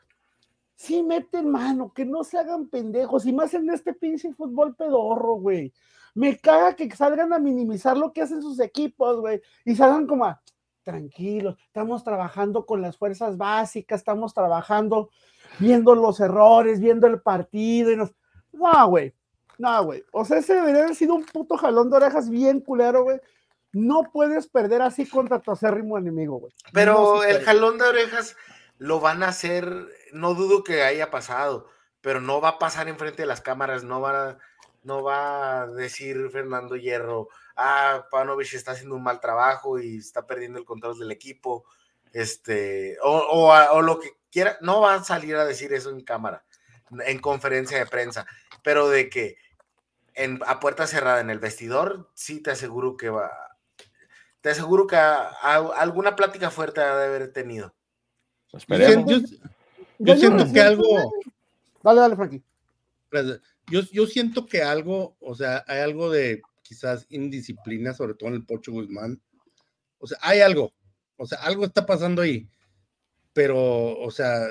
sí 0.82 1.02
meten 1.02 1.48
mano, 1.48 1.92
que 1.94 2.04
no 2.04 2.24
se 2.24 2.38
hagan 2.38 2.66
pendejos, 2.68 3.24
y 3.24 3.32
más 3.32 3.54
en 3.54 3.70
este 3.70 3.94
pinche 3.94 4.34
fútbol 4.34 4.74
pedorro, 4.74 5.34
güey. 5.34 5.72
Me 6.12 6.36
caga 6.38 6.74
que 6.74 6.90
salgan 6.90 7.32
a 7.32 7.38
minimizar 7.38 7.96
lo 7.96 8.12
que 8.12 8.20
hacen 8.20 8.42
sus 8.42 8.58
equipos, 8.58 9.20
güey, 9.20 9.40
y 9.64 9.76
salgan 9.76 10.08
como 10.08 10.24
a, 10.24 10.42
tranquilos, 10.82 11.56
estamos 11.66 12.02
trabajando 12.02 12.66
con 12.66 12.82
las 12.82 12.96
fuerzas 12.98 13.36
básicas, 13.36 14.00
estamos 14.00 14.34
trabajando 14.34 15.10
viendo 15.60 15.94
los 15.94 16.18
errores, 16.18 16.80
viendo 16.80 17.06
el 17.06 17.20
partido 17.20 17.92
y 17.92 17.96
nos... 17.96 18.10
No, 18.52 18.88
güey. 18.88 19.14
No, 19.58 19.84
güey. 19.84 20.02
O 20.10 20.24
sea, 20.24 20.38
ese 20.38 20.54
debería 20.54 20.82
haber 20.82 20.96
sido 20.96 21.14
un 21.14 21.24
puto 21.24 21.56
jalón 21.56 21.90
de 21.90 21.96
orejas 21.96 22.28
bien 22.28 22.60
culero, 22.60 23.04
güey. 23.04 23.20
No 23.72 24.10
puedes 24.12 24.48
perder 24.48 24.82
así 24.82 25.06
contra 25.06 25.38
tu 25.38 25.52
acérrimo 25.52 25.96
enemigo, 25.96 26.40
güey. 26.40 26.52
Pero 26.72 27.22
el 27.22 27.40
jalón 27.42 27.78
de 27.78 27.84
orejas 27.84 28.36
lo 28.82 28.98
van 28.98 29.22
a 29.22 29.28
hacer, 29.28 29.86
no 30.12 30.34
dudo 30.34 30.64
que 30.64 30.82
haya 30.82 31.08
pasado, 31.08 31.68
pero 32.00 32.20
no 32.20 32.40
va 32.40 32.48
a 32.50 32.58
pasar 32.58 32.88
enfrente 32.88 33.22
de 33.22 33.26
las 33.26 33.40
cámaras, 33.40 33.84
no 33.84 34.00
va 34.00 34.30
a, 34.30 34.38
no 34.82 35.04
va 35.04 35.62
a 35.62 35.66
decir 35.68 36.30
Fernando 36.32 36.74
Hierro, 36.74 37.28
ah, 37.54 38.08
Panovich 38.10 38.54
está 38.54 38.72
haciendo 38.72 38.96
un 38.96 39.04
mal 39.04 39.20
trabajo 39.20 39.78
y 39.78 39.98
está 39.98 40.26
perdiendo 40.26 40.58
el 40.58 40.64
control 40.64 40.98
del 40.98 41.12
equipo, 41.12 41.64
este, 42.12 42.98
o, 43.02 43.52
o, 43.70 43.82
lo 43.82 44.00
que 44.00 44.16
quiera, 44.32 44.58
no 44.60 44.80
va 44.80 44.94
a 44.94 45.04
salir 45.04 45.36
a 45.36 45.44
decir 45.44 45.72
eso 45.72 45.90
en 45.90 46.00
cámara, 46.00 46.44
en 47.06 47.20
conferencia 47.20 47.78
de 47.78 47.86
prensa, 47.86 48.26
pero 48.64 48.88
de 48.88 49.08
que 49.08 49.36
en, 50.14 50.40
a 50.44 50.58
puerta 50.58 50.88
cerrada 50.88 51.20
en 51.20 51.30
el 51.30 51.38
vestidor, 51.38 52.10
sí 52.14 52.42
te 52.42 52.50
aseguro 52.50 52.96
que 52.96 53.10
va, 53.10 53.30
te 54.40 54.50
aseguro 54.50 54.88
que 54.88 54.96
alguna 54.96 56.16
plática 56.16 56.50
fuerte 56.50 56.80
ha 56.80 56.96
de 56.96 57.06
haber 57.06 57.32
tenido. 57.32 57.76
Yo, 59.98 60.16
siento 60.16 60.52
que 60.52 60.60
algo. 60.60 61.12
Dale, 61.82 62.00
dale, 62.00 62.16
Frankie. 62.16 62.42
Yo, 63.70 63.80
yo 63.92 64.06
siento 64.06 64.46
que 64.46 64.62
algo, 64.62 65.16
o 65.20 65.34
sea, 65.34 65.64
hay 65.66 65.80
algo 65.80 66.10
de 66.10 66.42
quizás 66.62 67.06
indisciplina, 67.08 67.94
sobre 67.94 68.14
todo 68.14 68.30
en 68.30 68.36
el 68.36 68.44
Pocho 68.44 68.72
Guzmán. 68.72 69.20
O 69.98 70.06
sea, 70.06 70.18
hay 70.22 70.40
algo, 70.40 70.72
o 71.16 71.26
sea, 71.26 71.38
algo 71.42 71.64
está 71.64 71.86
pasando 71.86 72.22
ahí 72.22 72.48
pero, 73.32 73.98
o 73.98 74.10
sea, 74.10 74.46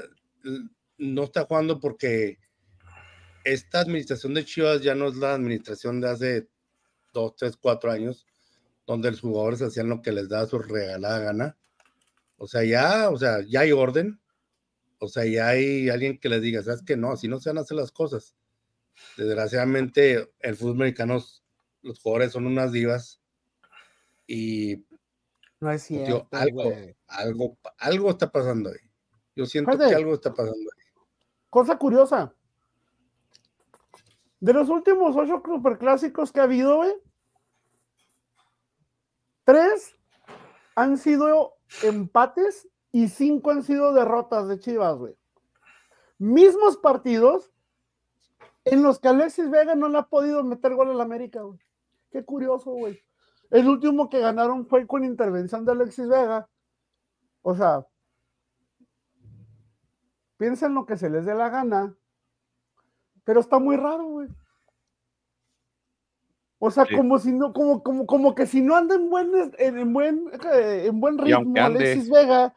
no 0.97 1.23
está 1.23 1.45
jugando 1.45 1.79
porque 1.79 2.39
esta 3.43 3.79
administración 3.79 4.33
de 4.33 4.45
Chivas 4.45 4.81
ya 4.81 4.95
no 4.95 5.07
es 5.07 5.15
la 5.15 5.33
administración 5.33 6.01
de 6.01 6.09
hace 6.09 6.47
dos, 7.13 7.35
tres, 7.35 7.57
cuatro 7.57 7.91
años, 7.91 8.25
donde 8.87 9.11
los 9.11 9.21
jugadores 9.21 9.61
hacían 9.61 9.89
lo 9.89 10.01
que 10.01 10.11
les 10.11 10.29
da 10.29 10.47
su 10.47 10.59
regalada 10.59 11.19
gana. 11.19 11.57
O 12.41 12.47
sea, 12.47 12.63
ya, 12.63 13.11
o 13.11 13.17
sea, 13.17 13.41
ya 13.47 13.59
hay 13.59 13.71
orden. 13.71 14.19
O 14.97 15.07
sea, 15.07 15.25
ya 15.25 15.49
hay 15.49 15.89
alguien 15.89 16.19
que 16.19 16.27
les 16.27 16.41
diga, 16.41 16.63
sabes 16.63 16.81
que 16.81 16.97
no, 16.97 17.11
así 17.11 17.27
no 17.27 17.39
se 17.39 17.49
van 17.49 17.59
a 17.59 17.61
hacer 17.61 17.77
las 17.77 17.91
cosas. 17.91 18.35
Desgraciadamente, 19.15 20.33
el 20.39 20.55
fútbol 20.55 20.77
americano, 20.77 21.23
los 21.83 21.99
jugadores 21.99 22.31
son 22.31 22.47
unas 22.47 22.71
divas. 22.71 23.21
Y 24.25 24.87
no 25.59 25.71
es 25.71 25.83
cierto. 25.83 26.27
algo, 26.31 26.73
algo, 27.05 27.57
algo 27.77 28.09
está 28.09 28.31
pasando 28.31 28.71
ahí. 28.71 28.89
Yo 29.35 29.45
siento 29.45 29.77
que 29.77 29.93
algo 29.93 30.15
está 30.15 30.33
pasando 30.33 30.57
ahí. 30.57 31.03
Cosa 31.47 31.77
curiosa. 31.77 32.33
De 34.39 34.51
los 34.51 34.67
últimos 34.67 35.15
ocho 35.15 35.43
superclásicos 35.45 36.31
que 36.31 36.39
ha 36.39 36.43
habido, 36.43 36.77
güey, 36.77 36.93
tres 39.43 39.95
han 40.75 40.97
sido 40.97 41.60
empates 41.83 42.67
y 42.91 43.07
cinco 43.07 43.51
han 43.51 43.63
sido 43.63 43.93
derrotas 43.93 44.47
de 44.47 44.59
Chivas, 44.59 44.97
güey. 44.97 45.15
Mismos 46.17 46.77
partidos 46.77 47.51
en 48.65 48.83
los 48.83 48.99
que 48.99 49.07
Alexis 49.07 49.49
Vega 49.49 49.75
no 49.75 49.89
le 49.89 49.97
ha 49.97 50.03
podido 50.03 50.43
meter 50.43 50.75
gol 50.75 50.91
al 50.91 51.01
América, 51.01 51.41
güey. 51.41 51.59
Qué 52.11 52.23
curioso, 52.23 52.71
güey. 52.71 53.01
El 53.49 53.67
último 53.67 54.09
que 54.09 54.19
ganaron 54.19 54.67
fue 54.67 54.85
con 54.85 55.03
intervención 55.03 55.65
de 55.65 55.71
Alexis 55.71 56.07
Vega. 56.07 56.49
O 57.41 57.55
sea, 57.55 57.85
piensen 60.37 60.73
lo 60.73 60.85
que 60.85 60.97
se 60.97 61.09
les 61.09 61.25
dé 61.25 61.33
la 61.33 61.49
gana, 61.49 61.95
pero 63.23 63.39
está 63.39 63.59
muy 63.59 63.77
raro, 63.77 64.05
güey. 64.05 64.27
O 66.63 66.69
sea, 66.69 66.85
como 66.85 67.17
si 67.17 67.31
no, 67.33 67.53
como, 67.53 67.81
como, 67.81 68.05
como 68.05 68.35
que 68.35 68.45
si 68.45 68.61
no 68.61 68.75
anda 68.75 68.93
en 68.93 69.09
buen, 69.09 69.31
en, 69.57 69.93
buen, 69.93 70.29
eh, 70.53 70.83
en 70.85 70.99
buen 70.99 71.17
ritmo 71.17 71.55
Alexis 71.59 72.07
Vega, 72.07 72.53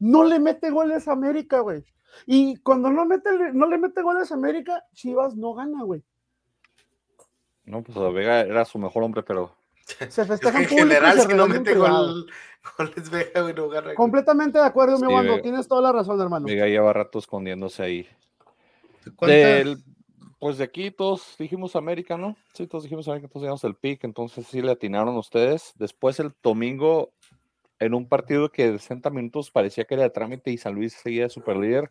no 0.00 0.24
le 0.24 0.40
mete 0.40 0.68
goles 0.68 1.06
a 1.06 1.12
América, 1.12 1.60
güey. 1.60 1.84
Y 2.26 2.56
cuando 2.56 2.90
no, 2.90 3.04
mete, 3.04 3.30
no 3.52 3.68
le 3.68 3.78
mete 3.78 4.02
goles 4.02 4.32
a 4.32 4.34
América, 4.34 4.84
Chivas 4.94 5.36
no 5.36 5.54
gana, 5.54 5.84
güey. 5.84 6.02
No, 7.66 7.84
pues 7.84 7.96
Vega 8.12 8.40
era 8.40 8.64
su 8.64 8.80
mejor 8.80 9.04
hombre, 9.04 9.22
pero. 9.22 9.54
Se 10.08 10.24
festejan 10.24 10.64
en 10.64 10.68
general, 10.68 11.20
si 11.20 11.32
no 11.32 11.46
mete 11.46 11.76
gol, 11.76 12.26
goles 12.78 13.10
Vega, 13.10 13.42
güey, 13.42 13.54
no 13.54 13.68
gana. 13.68 13.94
Completamente 13.94 14.58
de 14.58 14.64
acuerdo, 14.64 14.98
mi 14.98 15.06
Wando. 15.06 15.40
Tienes 15.40 15.68
toda 15.68 15.82
la 15.82 15.92
razón, 15.92 16.20
hermano. 16.20 16.46
Vega 16.46 16.66
lleva 16.66 16.92
rato 16.92 17.20
escondiéndose 17.20 17.80
ahí. 17.80 18.08
Del, 19.20 19.78
pues 20.40 20.56
de 20.56 20.64
aquí 20.64 20.90
todos 20.90 21.36
dijimos 21.38 21.76
América, 21.76 22.16
¿no? 22.16 22.34
Sí, 22.54 22.66
todos 22.66 22.84
dijimos 22.84 23.06
América, 23.06 23.28
todos 23.28 23.42
dijimos 23.42 23.62
el 23.64 23.76
pick, 23.76 24.04
entonces 24.04 24.46
sí 24.46 24.62
le 24.62 24.72
atinaron 24.72 25.14
ustedes. 25.18 25.72
Después 25.76 26.18
el 26.18 26.32
domingo, 26.42 27.12
en 27.78 27.92
un 27.92 28.08
partido 28.08 28.50
que 28.50 28.72
de 28.72 28.78
60 28.78 29.10
minutos 29.10 29.50
parecía 29.50 29.84
que 29.84 29.94
era 29.94 30.04
de 30.04 30.10
trámite 30.10 30.50
y 30.50 30.56
San 30.56 30.74
Luis 30.74 30.94
seguía 30.94 31.24
de 31.24 31.28
super 31.28 31.58
líder, 31.58 31.90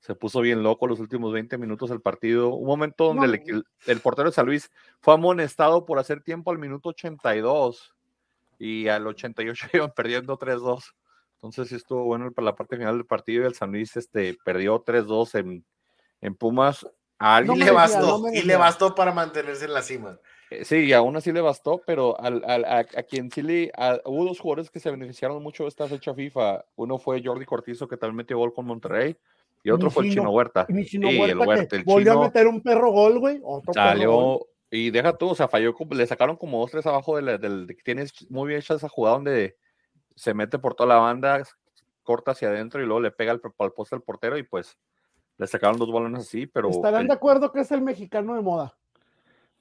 se 0.00 0.16
puso 0.16 0.40
bien 0.40 0.64
loco 0.64 0.88
los 0.88 0.98
últimos 0.98 1.32
20 1.32 1.56
minutos 1.56 1.90
del 1.90 2.00
partido. 2.00 2.52
Un 2.52 2.66
momento 2.66 3.14
donde 3.14 3.64
el, 3.86 4.00
portero 4.00 4.28
de 4.28 4.34
San 4.34 4.46
Luis 4.46 4.72
fue 5.00 5.14
amonestado 5.14 5.86
por 5.86 6.00
hacer 6.00 6.20
tiempo 6.20 6.50
al 6.50 6.58
minuto 6.58 6.88
82 6.88 7.94
y 8.58 8.88
al 8.88 9.06
88 9.06 9.68
iban 9.74 9.92
perdiendo 9.94 10.36
3-2. 10.36 10.82
Entonces 11.34 11.68
sí 11.68 11.76
estuvo 11.76 12.02
bueno 12.02 12.32
para 12.32 12.46
la 12.46 12.56
parte 12.56 12.76
final 12.76 12.96
del 12.96 13.06
partido 13.06 13.44
y 13.44 13.46
el 13.46 13.54
San 13.54 13.70
Luis 13.70 13.96
este, 13.96 14.36
perdió 14.44 14.84
3-2 14.84 15.38
en, 15.38 15.64
en 16.20 16.34
Pumas 16.34 16.84
y, 17.20 17.58
le 17.58 17.70
bastó, 17.70 18.22
y 18.32 18.42
le 18.42 18.56
bastó 18.56 18.94
para 18.94 19.12
mantenerse 19.12 19.64
en 19.64 19.74
la 19.74 19.82
cima. 19.82 20.18
Eh, 20.50 20.64
sí, 20.64 20.92
aún 20.92 21.16
así 21.16 21.32
le 21.32 21.40
bastó, 21.40 21.82
pero 21.84 22.18
al, 22.20 22.42
al, 22.44 22.64
a, 22.64 22.84
quien 23.02 23.30
sí 23.30 23.42
le. 23.42 23.70
hubo 24.04 24.24
dos 24.24 24.40
jugadores 24.40 24.70
que 24.70 24.80
se 24.80 24.90
beneficiaron 24.90 25.42
mucho 25.42 25.64
de 25.64 25.68
esta 25.68 25.86
fecha 25.86 26.14
FIFA. 26.14 26.64
Uno 26.76 26.98
fue 26.98 27.22
Jordi 27.22 27.44
Cortizo, 27.44 27.88
que 27.88 27.96
también 27.96 28.16
metió 28.16 28.38
gol 28.38 28.54
con 28.54 28.66
Monterrey, 28.66 29.16
y 29.62 29.70
otro 29.70 29.90
fue 29.90 30.06
el 30.06 30.12
Chino 30.12 30.30
Huerta. 30.30 30.66
Y 30.68 30.84
Chino 30.86 31.08
Huerta, 31.08 31.76
el 31.76 31.84
volvió 31.84 32.12
a 32.12 32.24
meter 32.24 32.46
un 32.46 32.62
perro 32.62 32.90
gol, 32.92 33.18
güey. 33.18 33.42
Salió. 33.72 34.46
Y 34.70 34.90
deja 34.90 35.16
tú, 35.16 35.30
o 35.30 35.34
sea, 35.34 35.48
falló, 35.48 35.74
le 35.90 36.06
sacaron 36.06 36.36
como 36.36 36.60
dos, 36.60 36.70
tres 36.70 36.84
abajo 36.86 37.16
del, 37.16 37.40
del, 37.40 37.66
que 37.68 37.82
tienes 37.82 38.12
muy 38.30 38.48
bien 38.48 38.60
hecha 38.60 38.74
esa 38.74 38.90
jugada 38.90 39.16
donde 39.16 39.56
se 40.14 40.34
mete 40.34 40.58
por 40.58 40.74
toda 40.74 40.88
la 40.90 41.00
banda, 41.00 41.42
corta 42.02 42.32
hacia 42.32 42.48
adentro 42.48 42.82
y 42.82 42.84
luego 42.84 43.00
le 43.00 43.10
pega 43.10 43.32
al, 43.32 43.40
al 43.58 43.72
poste 43.72 43.94
al 43.94 44.02
portero 44.02 44.36
y 44.36 44.42
pues 44.42 44.76
le 45.38 45.46
sacaron 45.46 45.78
dos 45.78 45.90
balones 45.90 46.22
así, 46.22 46.46
pero. 46.46 46.68
¿Estarán 46.68 47.06
de 47.06 47.14
acuerdo 47.14 47.50
que 47.50 47.60
es 47.60 47.70
el 47.72 47.80
mexicano 47.80 48.34
de 48.34 48.42
moda? 48.42 48.76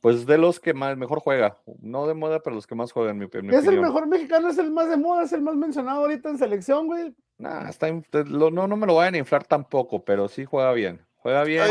Pues 0.01 0.25
de 0.25 0.37
los 0.37 0.59
que 0.59 0.73
más 0.73 0.95
mejor 0.95 1.19
juega, 1.19 1.57
no 1.81 2.05
de 2.05 2.13
moda, 2.13 2.41
pero 2.41 2.55
los 2.55 2.67
que 2.67 2.75
más 2.75 2.91
juegan, 2.91 3.17
mi, 3.17 3.27
mi 3.41 3.55
Es 3.55 3.65
el 3.65 3.81
mejor 3.81 4.07
mexicano, 4.07 4.49
es 4.49 4.57
el 4.57 4.71
más 4.71 4.89
de 4.89 4.97
moda, 4.97 5.23
es 5.23 5.33
el 5.33 5.41
más 5.41 5.55
mencionado 5.55 6.01
ahorita 6.01 6.29
en 6.29 6.37
selección, 6.37 6.85
güey. 6.85 7.15
Nah, 7.39 7.69
está, 7.69 7.87
no, 7.91 8.49
no 8.49 8.77
me 8.77 8.87
lo 8.87 8.95
vayan 8.95 9.15
a 9.15 9.19
inflar 9.19 9.43
tampoco, 9.43 10.03
pero 10.03 10.27
sí 10.27 10.45
juega 10.45 10.71
bien. 10.73 11.01
Juega 11.17 11.43
bien. 11.43 11.65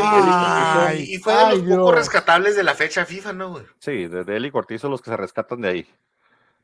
y 0.97 1.17
fue 1.17 1.33
de 1.33 1.57
los 1.57 1.77
pocos 1.77 1.95
rescatables 1.95 2.55
de 2.55 2.63
la 2.63 2.75
fecha 2.75 3.05
FIFA, 3.05 3.33
¿no, 3.33 3.51
güey? 3.51 3.63
Sí, 3.79 4.07
de, 4.07 4.35
él 4.35 4.45
y 4.45 4.51
Cortizo 4.51 4.89
los 4.89 5.01
que 5.01 5.09
se 5.09 5.17
rescatan 5.17 5.61
de 5.61 5.69
ahí. 5.69 5.87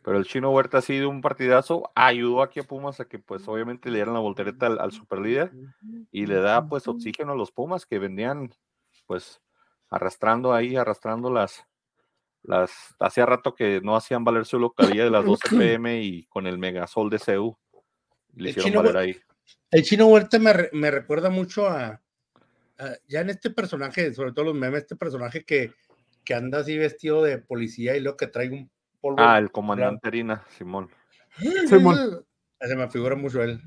Pero 0.04 0.18
el 0.18 0.26
chino 0.26 0.52
Huerta 0.52 0.80
ha 0.80 0.82
sido 0.82 1.10
un 1.10 1.22
partidazo, 1.22 1.92
ayudó 1.96 2.42
aquí 2.42 2.60
a 2.60 2.64
Pumas 2.64 3.00
a 3.00 3.06
que 3.06 3.20
pues 3.20 3.48
obviamente 3.48 3.90
le 3.90 3.96
dieran 3.96 4.14
la 4.14 4.20
voltereta 4.20 4.68
al, 4.68 4.92
super 4.92 5.20
líder 5.20 5.52
y 6.12 6.26
le 6.26 6.36
da 6.42 6.68
pues 6.68 6.88
oxígeno 6.88 7.32
a 7.32 7.36
los 7.36 7.52
Pumas 7.52 7.86
que 7.86 8.00
venían 8.00 8.54
pues 9.06 9.42
arrastrando 9.90 10.54
ahí, 10.54 10.76
arrastrando 10.76 11.32
las, 11.32 11.66
las, 12.42 12.96
hacía 13.00 13.26
rato 13.26 13.56
que 13.56 13.80
no 13.82 13.96
hacían 13.96 14.26
valer 14.26 14.46
su 14.46 14.60
localidad 14.60 15.06
de 15.06 15.12
las 15.12 15.26
12 15.26 15.56
pm 15.58 16.02
y 16.04 16.26
con 16.26 16.48
el 16.48 16.58
megasol 16.58 17.10
de 17.10 17.20
CEU 17.20 17.58
le 18.36 18.50
hicieron 18.50 18.84
valer 18.84 18.98
ahí. 18.98 19.18
El 19.72 19.84
chino 19.84 20.08
Huerta 20.08 20.38
me, 20.38 20.52
me 20.74 20.92
recuerda 20.92 21.30
mucho 21.30 21.68
a, 21.68 22.02
ya 23.08 23.22
en 23.22 23.30
este 23.30 23.50
personaje, 23.50 24.14
sobre 24.14 24.34
todo 24.34 24.46
los 24.46 24.56
memes, 24.56 24.82
este 24.82 24.96
personaje 24.96 25.46
que, 25.46 25.72
que 26.26 26.34
anda 26.34 26.60
así 26.60 26.78
vestido 26.78 27.24
de 27.24 27.38
policía 27.38 27.96
y 27.96 28.02
luego 28.02 28.18
que 28.18 28.28
trae 28.28 28.50
un 28.50 28.70
Ah, 29.18 29.38
el 29.38 29.52
comandante 29.52 30.08
Harina, 30.08 30.44
Simón. 30.50 30.90
Simón. 31.68 32.26
Se 32.60 32.76
me 32.76 32.88
figura 32.90 33.16
mucho 33.16 33.44
él. 33.44 33.62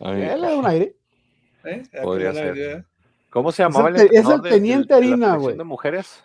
Él 0.00 0.44
es 0.44 0.52
un 0.52 0.66
aire. 0.66 0.96
¿Eh? 1.64 1.82
Podría 2.02 2.32
ser. 2.32 2.84
¿Cómo 3.30 3.52
se 3.52 3.62
llamaba 3.62 3.88
el, 3.88 3.96
Es 4.12 4.28
el 4.28 4.42
teniente 4.42 4.94
Harina, 4.94 5.36
güey. 5.36 5.56
de 5.56 5.64
mujeres? 5.64 6.22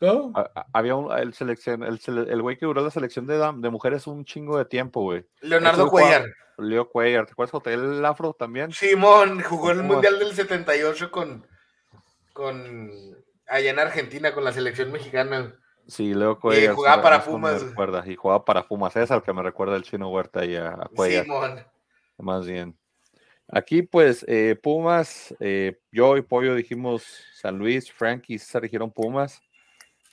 ¿Cómo? 0.00 0.32
Había 0.72 0.96
un, 0.96 1.16
el, 1.16 1.34
selección, 1.34 1.82
el, 1.82 1.98
el 2.06 2.42
güey 2.42 2.56
que 2.56 2.66
duró 2.66 2.82
la 2.82 2.90
selección 2.90 3.26
de, 3.26 3.36
de 3.38 3.70
mujeres 3.70 4.06
un 4.06 4.24
chingo 4.24 4.58
de 4.58 4.64
tiempo, 4.64 5.02
güey. 5.02 5.24
Leonardo 5.40 5.88
Cuellar. 5.88 6.26
Leo 6.58 6.88
Cuellar, 6.88 7.26
¿te 7.26 7.32
acuerdas 7.32 7.60
el 7.66 8.04
Afro 8.04 8.32
también? 8.32 8.70
Simón, 8.72 9.42
jugó 9.42 9.72
en 9.72 9.78
el 9.78 9.84
Mundial 9.84 10.18
del 10.18 10.34
78 10.34 11.10
con, 11.10 11.46
con 12.32 12.90
allá 13.48 13.70
en 13.70 13.78
Argentina 13.78 14.32
con 14.32 14.44
la 14.44 14.52
selección 14.52 14.92
mexicana. 14.92 15.54
Sí, 15.86 16.14
Leo. 16.14 16.38
Y 16.52 16.66
jugaba 16.68 17.02
para 17.02 17.24
Pumas. 17.24 17.64
y 18.06 18.16
jugaba 18.16 18.44
para 18.44 18.66
Pumas. 18.66 18.96
Es 18.96 19.10
al 19.10 19.22
que 19.22 19.32
me 19.32 19.42
recuerda 19.42 19.76
el 19.76 19.82
chino 19.82 20.08
Huerta 20.10 20.44
y 20.44 20.56
a, 20.56 20.68
a 20.70 20.88
Cuellar. 20.94 21.26
Más 22.18 22.46
bien. 22.46 22.76
Aquí, 23.48 23.82
pues, 23.82 24.24
eh, 24.26 24.58
Pumas, 24.60 25.34
eh, 25.38 25.78
yo 25.92 26.16
y 26.16 26.22
Pollo 26.22 26.54
dijimos 26.54 27.04
San 27.34 27.58
Luis, 27.58 27.92
Frank 27.92 28.24
y 28.28 28.38
César 28.38 28.62
dijeron 28.62 28.90
Pumas. 28.90 29.42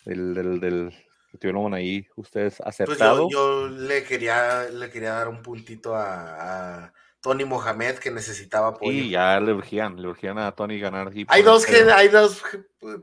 El 0.06 0.34
del, 0.34 0.60
del 0.60 0.94
que 1.32 1.38
tuvieron 1.38 1.74
ahí 1.74 2.08
ustedes 2.16 2.58
pues 2.58 2.68
acertado. 2.68 3.30
yo, 3.32 3.70
le, 3.70 4.04
quería, 4.04 4.64
le 4.70 4.90
quería 4.90 5.14
dar 5.14 5.30
un 5.30 5.42
puntito 5.42 5.96
a, 5.96 6.92
Tony 7.22 7.46
Mohamed 7.46 8.00
que 8.00 8.10
necesitaba 8.10 8.70
apoyo. 8.70 8.92
Y 8.92 9.12
ya 9.12 9.40
le 9.40 9.54
urgían, 9.54 10.02
le 10.02 10.08
urgían 10.08 10.40
a 10.40 10.52
Tony 10.54 10.80
ganar. 10.80 11.12
hay, 11.28 11.44
dos 11.44 11.68
que, 11.68 11.84
hay 11.92 12.08
dos 12.08 12.42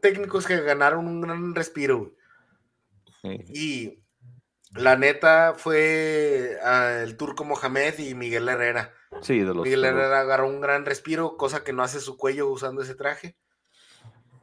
técnicos 0.02 0.44
que 0.44 0.60
ganaron 0.60 1.06
un 1.06 1.20
gran 1.20 1.54
respiro. 1.54 2.16
Y 3.22 4.02
la 4.74 4.96
neta 4.96 5.54
fue 5.56 6.58
ah, 6.62 7.00
el 7.02 7.16
turco 7.16 7.44
Mohamed 7.44 7.98
y 7.98 8.14
Miguel 8.14 8.48
Herrera. 8.48 8.94
Sí, 9.22 9.38
de 9.38 9.54
los 9.54 9.64
Miguel 9.64 9.84
Herrera 9.84 10.20
agarró 10.20 10.48
un 10.48 10.60
gran 10.60 10.84
respiro, 10.84 11.36
cosa 11.36 11.64
que 11.64 11.72
no 11.72 11.82
hace 11.82 12.00
su 12.00 12.16
cuello 12.16 12.48
usando 12.48 12.82
ese 12.82 12.94
traje. 12.94 13.36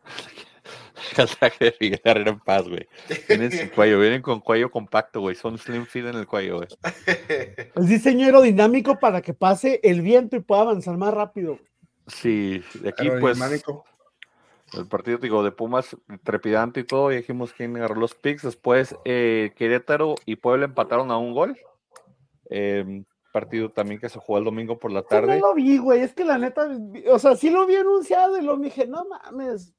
el 1.18 1.30
traje 1.30 1.66
de 1.66 1.76
Miguel 1.80 2.02
Herrera 2.04 2.32
en 2.32 2.40
paz, 2.40 2.68
güey. 2.68 2.88
Vienen 3.28 3.52
sin 3.52 3.70
cuello, 3.76 4.00
vienen 4.00 4.22
con 4.22 4.40
cuello 4.40 4.72
compacto, 4.72 5.22
güey. 5.22 5.36
Son 5.36 5.58
slim 5.58 5.86
fit 5.86 6.06
en 6.06 6.16
el 6.16 6.28
cuello, 6.28 6.58
güey. 6.58 6.68
Es 7.76 7.88
diseño 7.88 8.26
aerodinámico 8.26 9.00
para 9.00 9.22
que 9.22 9.34
pase 9.34 9.80
el 9.84 10.02
viento 10.02 10.36
y 10.36 10.42
pueda 10.42 10.62
avanzar 10.62 10.98
más 10.98 11.14
rápido. 11.14 11.60
Sí, 12.08 12.64
de 12.76 12.90
aquí 12.90 13.10
pues 13.20 13.38
el 14.78 14.88
partido 14.88 15.18
digo, 15.18 15.44
de 15.44 15.52
Pumas 15.52 15.96
trepidante 16.24 16.82
y 16.82 16.84
todo, 16.84 17.12
y 17.12 17.18
dijimos 17.18 17.54
quién 17.54 17.76
agarró 17.78 17.96
los 17.96 18.16
picks. 18.16 18.44
Después 18.44 18.96
eh, 19.06 19.54
Querétaro 19.56 20.16
y 20.26 20.38
Puebla 20.38 20.66
empataron 20.66 21.12
a 21.12 21.18
un 21.18 21.34
gol. 21.34 21.58
Em, 22.50 23.06
partido 23.32 23.70
también 23.70 24.00
que 24.00 24.08
se 24.08 24.18
jugó 24.18 24.38
el 24.40 24.46
domingo 24.46 24.80
por 24.80 24.92
la 24.92 25.02
tarde. 25.02 25.40
no 25.40 25.48
lo 25.48 25.56
vi, 25.56 25.78
güey, 25.78 26.02
es 26.02 26.14
que 26.14 26.24
la 26.24 26.38
neta, 26.38 26.70
o 27.10 27.20
sea, 27.20 27.36
sí 27.36 27.50
lo 27.50 27.66
vi 27.66 27.76
anunciado 27.76 28.38
y 28.38 28.42
lo 28.42 28.56
dije, 28.56 28.88
no 28.88 29.06
mames. 29.06 29.74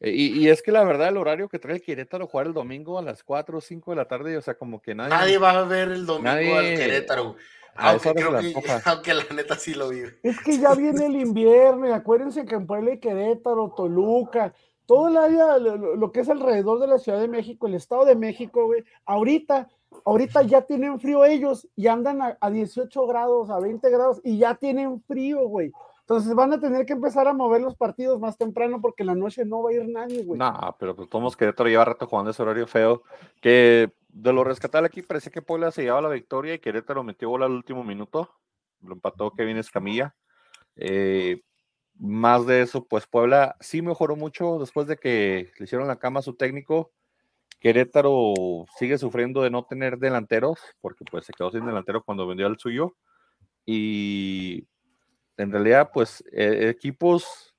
Eh, 0.00 0.12
y, 0.12 0.48
es 0.48 0.62
que 0.62 0.70
la 0.70 0.84
verdad, 0.84 1.08
el 1.08 1.16
horario 1.16 1.48
que 1.48 1.58
trae 1.58 1.76
el 1.76 1.82
Querétaro 1.82 2.26
jugar 2.26 2.46
el 2.46 2.52
domingo 2.52 2.98
a 2.98 3.02
las 3.02 3.24
4 3.24 3.58
o 3.58 3.60
5 3.60 3.90
de 3.92 3.96
la 3.96 4.06
tarde, 4.06 4.36
o 4.36 4.42
sea, 4.42 4.54
como 4.54 4.80
que 4.80 4.94
nadie. 4.94 5.10
Nadie 5.10 5.38
va 5.38 5.58
a 5.58 5.64
ver 5.64 5.88
el 5.88 6.06
domingo 6.06 6.58
al 6.58 6.76
Querétaro. 6.76 7.36
Aunque, 7.78 8.12
aunque, 8.84 9.14
la 9.14 9.24
neta 9.34 9.54
sí 9.56 9.74
lo 9.74 9.88
vive. 9.88 10.18
Es 10.22 10.40
que 10.40 10.58
ya 10.58 10.74
viene 10.74 11.06
el 11.06 11.16
invierno, 11.16 11.88
y 11.88 11.92
acuérdense 11.92 12.44
que 12.44 12.56
en 12.56 12.66
Puebla 12.66 12.94
y 12.94 12.98
Querétaro, 12.98 13.72
Toluca, 13.76 14.52
todo 14.84 15.08
el 15.08 15.16
área, 15.16 15.58
lo, 15.58 16.12
que 16.12 16.20
es 16.20 16.28
alrededor 16.28 16.80
de 16.80 16.88
la 16.88 16.98
Ciudad 16.98 17.20
de 17.20 17.28
México, 17.28 17.66
el 17.66 17.74
Estado 17.74 18.04
de 18.04 18.16
México, 18.16 18.66
güey, 18.66 18.84
ahorita, 19.04 19.68
ahorita 20.04 20.42
ya 20.42 20.62
tienen 20.62 20.98
frío 20.98 21.24
ellos 21.24 21.68
y 21.76 21.86
andan 21.86 22.22
a, 22.22 22.38
a 22.40 22.50
18 22.50 23.06
grados, 23.06 23.50
a 23.50 23.60
20 23.60 23.90
grados 23.90 24.20
y 24.24 24.38
ya 24.38 24.54
tienen 24.54 25.02
frío, 25.02 25.46
güey. 25.46 25.72
Entonces 26.08 26.34
van 26.34 26.54
a 26.54 26.58
tener 26.58 26.86
que 26.86 26.94
empezar 26.94 27.28
a 27.28 27.34
mover 27.34 27.60
los 27.60 27.76
partidos 27.76 28.18
más 28.18 28.38
temprano 28.38 28.80
porque 28.80 29.02
en 29.02 29.08
la 29.08 29.14
noche 29.14 29.44
no 29.44 29.62
va 29.62 29.68
a 29.68 29.72
ir 29.74 29.86
nadie, 29.90 30.24
güey. 30.24 30.38
No, 30.38 30.74
pero 30.78 30.96
pues 30.96 31.06
todos 31.10 31.36
Querétaro 31.36 31.68
lleva 31.68 31.84
rato 31.84 32.06
jugando 32.06 32.30
ese 32.30 32.42
horario 32.42 32.66
feo. 32.66 33.02
Que 33.42 33.92
de 34.20 34.32
lo 34.32 34.42
rescatable 34.42 34.86
aquí 34.86 35.02
parece 35.02 35.30
que 35.30 35.42
Puebla 35.42 35.70
se 35.70 35.82
llevaba 35.82 36.08
la 36.08 36.14
victoria 36.14 36.54
y 36.54 36.58
Querétaro 36.58 37.04
metió 37.04 37.28
bola 37.28 37.46
al 37.46 37.52
último 37.52 37.84
minuto. 37.84 38.34
Lo 38.82 38.94
empató 38.94 39.32
Kevin 39.32 39.58
Escamilla. 39.58 40.16
Eh, 40.74 41.42
más 41.94 42.44
de 42.46 42.62
eso, 42.62 42.84
pues 42.84 43.06
Puebla 43.06 43.56
sí 43.60 43.80
mejoró 43.80 44.16
mucho 44.16 44.58
después 44.58 44.88
de 44.88 44.96
que 44.96 45.52
le 45.56 45.64
hicieron 45.64 45.86
la 45.86 46.00
cama 46.00 46.18
a 46.18 46.24
su 46.24 46.34
técnico. 46.34 46.90
Querétaro 47.60 48.34
sigue 48.76 48.98
sufriendo 48.98 49.42
de 49.42 49.50
no 49.50 49.64
tener 49.64 49.98
delanteros, 49.98 50.58
porque 50.80 51.04
pues 51.04 51.24
se 51.24 51.32
quedó 51.32 51.52
sin 51.52 51.66
delantero 51.66 52.02
cuando 52.02 52.26
vendió 52.26 52.46
al 52.46 52.58
suyo. 52.58 52.96
Y 53.66 54.66
en 55.36 55.52
realidad, 55.52 55.90
pues 55.92 56.24
eh, 56.32 56.68
equipos 56.68 57.54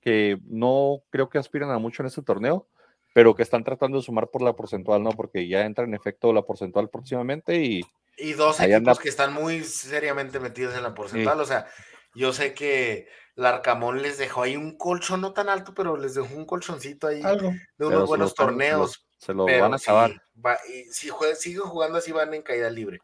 que 0.00 0.38
no 0.46 1.02
creo 1.10 1.28
que 1.28 1.38
aspiran 1.38 1.70
a 1.70 1.78
mucho 1.78 2.02
en 2.02 2.08
este 2.08 2.22
torneo, 2.22 2.68
pero 3.12 3.34
que 3.34 3.42
están 3.42 3.64
tratando 3.64 3.98
de 3.98 4.04
sumar 4.04 4.28
por 4.28 4.42
la 4.42 4.54
porcentual, 4.54 5.02
¿no? 5.02 5.10
Porque 5.10 5.48
ya 5.48 5.64
entra 5.64 5.84
en 5.84 5.94
efecto 5.94 6.32
la 6.32 6.42
porcentual 6.42 6.88
próximamente 6.88 7.56
y... 7.56 7.82
Y 8.18 8.34
dos 8.34 8.60
equipos 8.60 8.98
que 8.98 9.08
están 9.08 9.32
muy 9.32 9.64
seriamente 9.64 10.38
metidos 10.38 10.76
en 10.76 10.82
la 10.82 10.94
porcentual, 10.94 11.40
o 11.40 11.44
sea, 11.46 11.66
yo 12.14 12.32
sé 12.32 12.52
que 12.52 13.08
Larcamón 13.34 14.02
les 14.02 14.18
dejó 14.18 14.42
ahí 14.42 14.56
un 14.56 14.76
colchón, 14.76 15.22
no 15.22 15.32
tan 15.32 15.48
alto, 15.48 15.72
pero 15.74 15.96
les 15.96 16.14
dejó 16.14 16.34
un 16.34 16.44
colchoncito 16.44 17.06
ahí 17.06 17.22
de 17.22 17.86
unos 17.86 18.06
buenos 18.06 18.34
torneos. 18.34 19.06
Se 19.16 19.32
lo, 19.32 19.46
van 19.46 19.72
a 19.72 19.76
acabar. 19.76 20.20
y 20.68 20.92
si 20.92 21.10
siguen 21.36 21.62
jugando 21.62 21.98
así 21.98 22.12
van 22.12 22.34
en 22.34 22.42
caída 22.42 22.68
libre. 22.68 22.98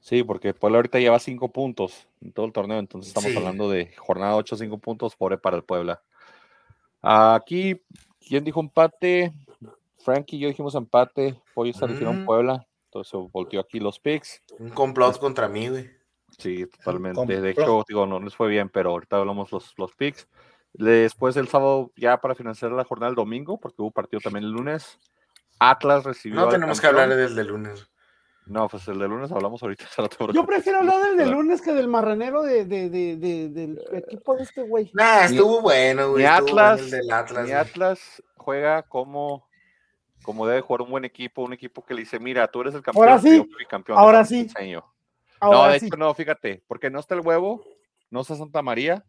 Sí, 0.00 0.22
porque 0.22 0.54
Puebla 0.54 0.78
ahorita 0.78 0.98
lleva 0.98 1.18
cinco 1.18 1.50
puntos 1.52 2.08
en 2.20 2.32
todo 2.32 2.46
el 2.46 2.52
torneo, 2.52 2.78
entonces 2.78 3.08
estamos 3.08 3.36
hablando 3.36 3.70
de 3.70 3.92
jornada 3.96 4.36
8, 4.36 4.56
cinco 4.56 4.78
puntos, 4.78 5.14
pobre 5.16 5.38
para 5.38 5.56
el 5.56 5.64
Puebla. 5.64 6.02
Aquí, 7.02 7.82
¿quién 8.26 8.44
dijo 8.44 8.60
empate? 8.60 9.32
Frankie 10.08 10.36
y 10.36 10.38
yo 10.38 10.48
dijimos 10.48 10.74
empate, 10.74 11.38
Pollo 11.52 11.70
está 11.70 11.86
mm. 11.86 12.24
Puebla, 12.24 12.66
entonces 12.86 13.12
volteó 13.30 13.60
aquí 13.60 13.78
los 13.78 14.00
picks. 14.00 14.42
Un 14.58 14.70
complot 14.70 15.18
contra 15.18 15.48
mí, 15.48 15.68
güey. 15.68 15.90
Sí, 16.38 16.64
totalmente. 16.64 17.42
De 17.42 17.50
hecho, 17.50 17.84
digo, 17.86 18.06
no 18.06 18.18
les 18.18 18.34
fue 18.34 18.48
bien, 18.48 18.70
pero 18.70 18.90
ahorita 18.90 19.18
hablamos 19.18 19.52
los, 19.52 19.74
los 19.76 19.94
picks. 19.94 20.26
Después 20.72 21.36
el 21.36 21.48
sábado, 21.48 21.92
ya 21.94 22.18
para 22.22 22.34
financiar 22.34 22.72
la 22.72 22.84
jornada 22.84 23.10
el 23.10 23.16
domingo, 23.16 23.60
porque 23.60 23.82
hubo 23.82 23.90
partido 23.90 24.20
también 24.20 24.46
el 24.46 24.52
lunes. 24.52 24.98
Atlas 25.58 26.04
recibió. 26.04 26.40
No 26.40 26.48
tenemos 26.48 26.80
que 26.80 26.86
hablar 26.86 27.14
del 27.14 27.46
lunes. 27.46 27.90
No, 28.46 28.66
pues 28.66 28.88
el 28.88 28.98
de 28.98 29.08
lunes 29.08 29.30
hablamos 29.30 29.62
ahorita. 29.62 29.84
Yo 30.32 30.46
prefiero 30.46 30.78
hablar 30.78 31.02
del 31.02 31.18
de 31.18 31.26
lunes 31.26 31.60
que 31.60 31.74
del 31.74 31.88
marranero 31.88 32.42
de, 32.42 32.64
de, 32.64 32.88
de, 32.88 33.16
del 33.50 33.78
equipo 33.92 34.36
de 34.36 34.44
este 34.44 34.62
güey. 34.62 34.90
Nah, 34.94 35.24
estuvo 35.24 35.60
bueno, 35.60 36.12
güey. 36.12 36.22
Mi 36.22 36.26
Atlas, 36.26 36.80
mi 37.44 37.52
Atlas 37.52 38.22
juega 38.36 38.82
como, 38.84 39.47
como 40.22 40.46
debe 40.46 40.60
jugar 40.60 40.82
un 40.82 40.90
buen 40.90 41.04
equipo, 41.04 41.42
un 41.42 41.52
equipo 41.52 41.84
que 41.84 41.94
le 41.94 42.00
dice, 42.00 42.18
mira, 42.18 42.48
tú 42.48 42.60
eres 42.60 42.74
el 42.74 42.82
campeón. 42.82 43.08
Ahora 43.08 43.20
sí, 43.20 43.48
campeón 43.68 43.98
ahora 43.98 44.24
sí. 44.24 44.48
no, 45.40 45.68
de 45.68 45.76
hecho, 45.76 45.96
no, 45.96 46.12
fíjate, 46.14 46.62
porque 46.66 46.90
no 46.90 47.00
está 47.00 47.14
el 47.14 47.20
huevo, 47.20 47.64
no 48.10 48.20
está 48.20 48.36
Santa 48.36 48.62
María 48.62 49.04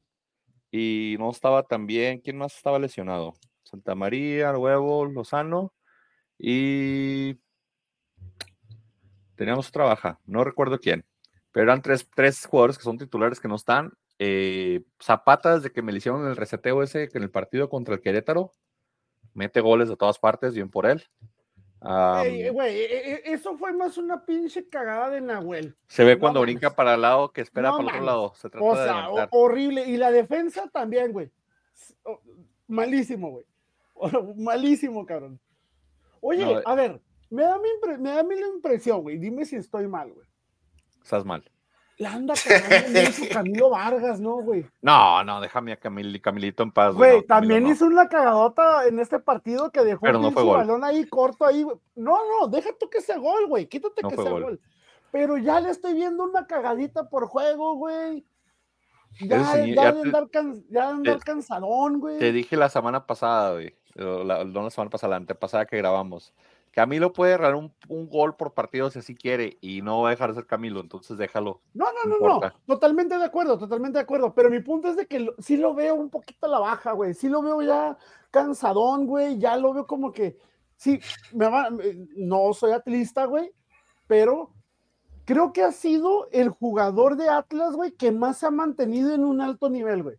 y 0.72 1.16
no 1.20 1.30
estaba 1.32 1.64
también, 1.64 2.20
¿quién 2.20 2.38
más 2.38 2.55
estaba 2.55 2.80
lesionado? 2.80 3.34
Santa 3.64 3.95
María, 3.95 4.49
el 4.49 4.57
huevo, 4.57 5.05
Lozano 5.05 5.74
y 6.38 7.38
teníamos 9.36 9.68
otra 9.70 9.86
baja, 9.86 10.20
no 10.26 10.43
recuerdo 10.43 10.80
quién, 10.80 11.05
pero 11.51 11.66
eran 11.66 11.82
tres, 11.82 12.07
tres 12.16 12.45
jugadores 12.45 12.78
que 12.78 12.84
son 12.84 12.97
titulares 12.97 13.39
que 13.39 13.47
no 13.47 13.55
están. 13.55 13.93
Eh, 14.20 14.84
Zapata, 15.01 15.55
desde 15.55 15.72
que 15.72 15.82
me 15.82 15.91
le 15.91 15.99
hicieron 15.99 16.28
el 16.28 16.36
reseteo 16.36 16.84
ese 16.84 17.10
en 17.14 17.24
el 17.24 17.32
partido 17.32 17.70
contra 17.70 17.95
el 17.95 18.01
Querétaro, 18.01 18.51
mete 19.39 19.61
goles 19.61 19.87
de 19.87 19.95
todas 19.95 20.19
partes, 20.19 20.53
bien 20.53 20.69
por 20.69 20.85
él. 20.85 21.01
güey, 22.51 22.77
e, 22.77 23.13
e, 23.13 23.21
eso 23.33 23.57
fue 23.57 23.71
más 23.71 23.97
una 23.97 24.25
pinche 24.25 24.67
cagada 24.67 25.09
de 25.09 25.21
Nahuel. 25.21 25.77
Se 25.87 26.03
ve 26.03 26.19
cuando 26.19 26.41
brinca 26.41 26.75
para 26.75 26.95
el 26.95 27.01
lado 27.01 27.31
que 27.31 27.39
espera 27.39 27.71
para 27.71 27.83
el 27.83 27.87
otro 27.87 28.01
lado. 28.03 28.33
Se 28.35 28.49
trata 28.49 28.65
o 28.65 28.75
sea, 28.75 29.27
horrible. 29.31 29.85
Y 29.85 29.95
la 29.95 30.11
defensa 30.11 30.69
también, 30.73 31.13
güey. 31.13 31.31
Malísimo, 32.67 33.31
güey. 33.31 33.45
Malísimo, 34.35 35.05
cabrón. 35.05 35.39
Oye, 36.19 36.61
a 36.65 36.75
ver, 36.75 36.99
me 37.29 37.43
da, 37.43 37.57
mi 37.57 37.69
me 37.97 38.09
da 38.09 38.23
mi 38.23 38.35
impresión, 38.35 39.01
güey. 39.01 39.17
Dime 39.17 39.45
si 39.45 39.55
estoy 39.55 39.87
mal, 39.87 40.11
güey. 40.11 40.27
Estás 41.01 41.23
mal. 41.23 41.49
La 41.99 42.13
anda 42.13 42.33
cagando 42.33 42.99
Camilo 43.33 43.69
Vargas, 43.69 44.21
¿no, 44.21 44.37
güey? 44.37 44.65
No, 44.81 45.21
no, 45.25 45.41
déjame 45.41 45.73
a 45.73 45.77
Camil, 45.77 46.21
Camilito 46.21 46.63
en 46.63 46.71
paz. 46.71 46.95
Güey, 46.95 47.25
también 47.25 47.67
hizo 47.67 47.85
una 47.85 48.07
cagadota 48.07 48.87
en 48.87 48.99
este 48.99 49.19
partido 49.19 49.69
que 49.69 49.83
dejó 49.83 50.05
un 50.05 50.33
balón 50.33 50.85
ahí 50.85 51.05
corto 51.05 51.45
ahí. 51.45 51.65
No, 51.95 52.17
no, 52.25 52.47
deja 52.47 52.69
tú 52.79 52.89
que 52.89 53.01
sea 53.01 53.17
gol, 53.17 53.47
güey. 53.47 53.67
Quítate 53.67 54.01
que 54.01 54.15
sea 54.15 54.31
gol. 54.31 54.61
Pero 55.11 55.37
ya 55.37 55.59
le 55.59 55.71
estoy 55.71 55.93
viendo 55.93 56.23
una 56.23 56.47
cagadita 56.47 57.09
por 57.09 57.27
juego, 57.27 57.75
güey. 57.75 58.25
Ya, 59.19 59.65
ya, 59.65 59.91
de 59.91 59.99
andar, 60.01 60.27
ya 60.69 60.89
andar 60.89 61.19
cansadón, 61.19 61.99
güey. 61.99 62.17
Te 62.17 62.31
dije 62.31 62.55
la 62.55 62.69
semana 62.69 63.05
pasada, 63.05 63.53
güey. 63.53 63.75
La, 63.95 64.45
no 64.45 64.63
la 64.63 64.69
semana 64.69 64.89
pasada, 64.89 65.11
la 65.11 65.17
antepasada 65.17 65.65
que 65.65 65.75
grabamos 65.75 66.33
Camilo 66.72 67.13
puede 67.13 67.34
errar 67.34 67.55
un, 67.55 67.74
gol 67.88 68.36
por 68.36 68.53
partido 68.53 68.89
si 68.89 68.99
así 68.99 69.15
quiere 69.15 69.57
y 69.61 69.82
no 69.82 70.01
va 70.01 70.09
a 70.09 70.11
dejar 70.11 70.30
de 70.30 70.36
ser 70.36 70.45
Camilo, 70.45 70.80
entonces 70.80 71.17
déjalo. 71.17 71.61
No, 71.74 71.86
no, 71.91 72.17
no, 72.17 72.39
no, 72.39 72.51
totalmente 72.65 73.17
de 73.17 73.26
acuerdo, 73.26 73.57
totalmente 73.57 73.97
de 73.97 74.03
acuerdo, 74.03 74.34
pero 74.34 74.49
mi 74.49 74.59
punto 74.61 74.89
es 74.89 74.95
de 74.95 75.07
que 75.07 75.30
sí 75.39 75.57
lo 75.57 75.74
veo 75.74 75.95
un 75.95 76.09
poquito 76.09 76.45
a 76.45 76.49
la 76.49 76.59
baja, 76.59 76.91
güey, 76.91 77.13
sí 77.13 77.28
lo 77.30 77.41
veo 77.41 77.61
ya 77.61 77.97
cansadón, 78.32 79.07
güey, 79.07 79.38
ya 79.39 79.57
lo 79.57 79.74
veo 79.74 79.88
como 79.88 80.11
que, 80.11 80.38
sí, 80.76 80.99
me 81.34 81.49
no 82.15 82.53
soy 82.53 82.72
atlista, 82.72 83.26
güey, 83.26 83.51
pero 84.07 84.53
creo 85.26 85.53
que 85.53 85.61
ha 85.63 85.72
sido 85.72 86.28
el 86.32 86.49
jugador 86.49 87.15
de 87.15 87.30
Atlas, 87.30 87.76
güey, 87.76 87.91
que 87.91 88.11
más 88.11 88.38
se 88.38 88.47
ha 88.47 88.51
mantenido 88.51 89.13
en 89.13 89.24
un 89.24 89.41
alto 89.41 89.70
nivel, 89.70 90.01
güey. 90.01 90.17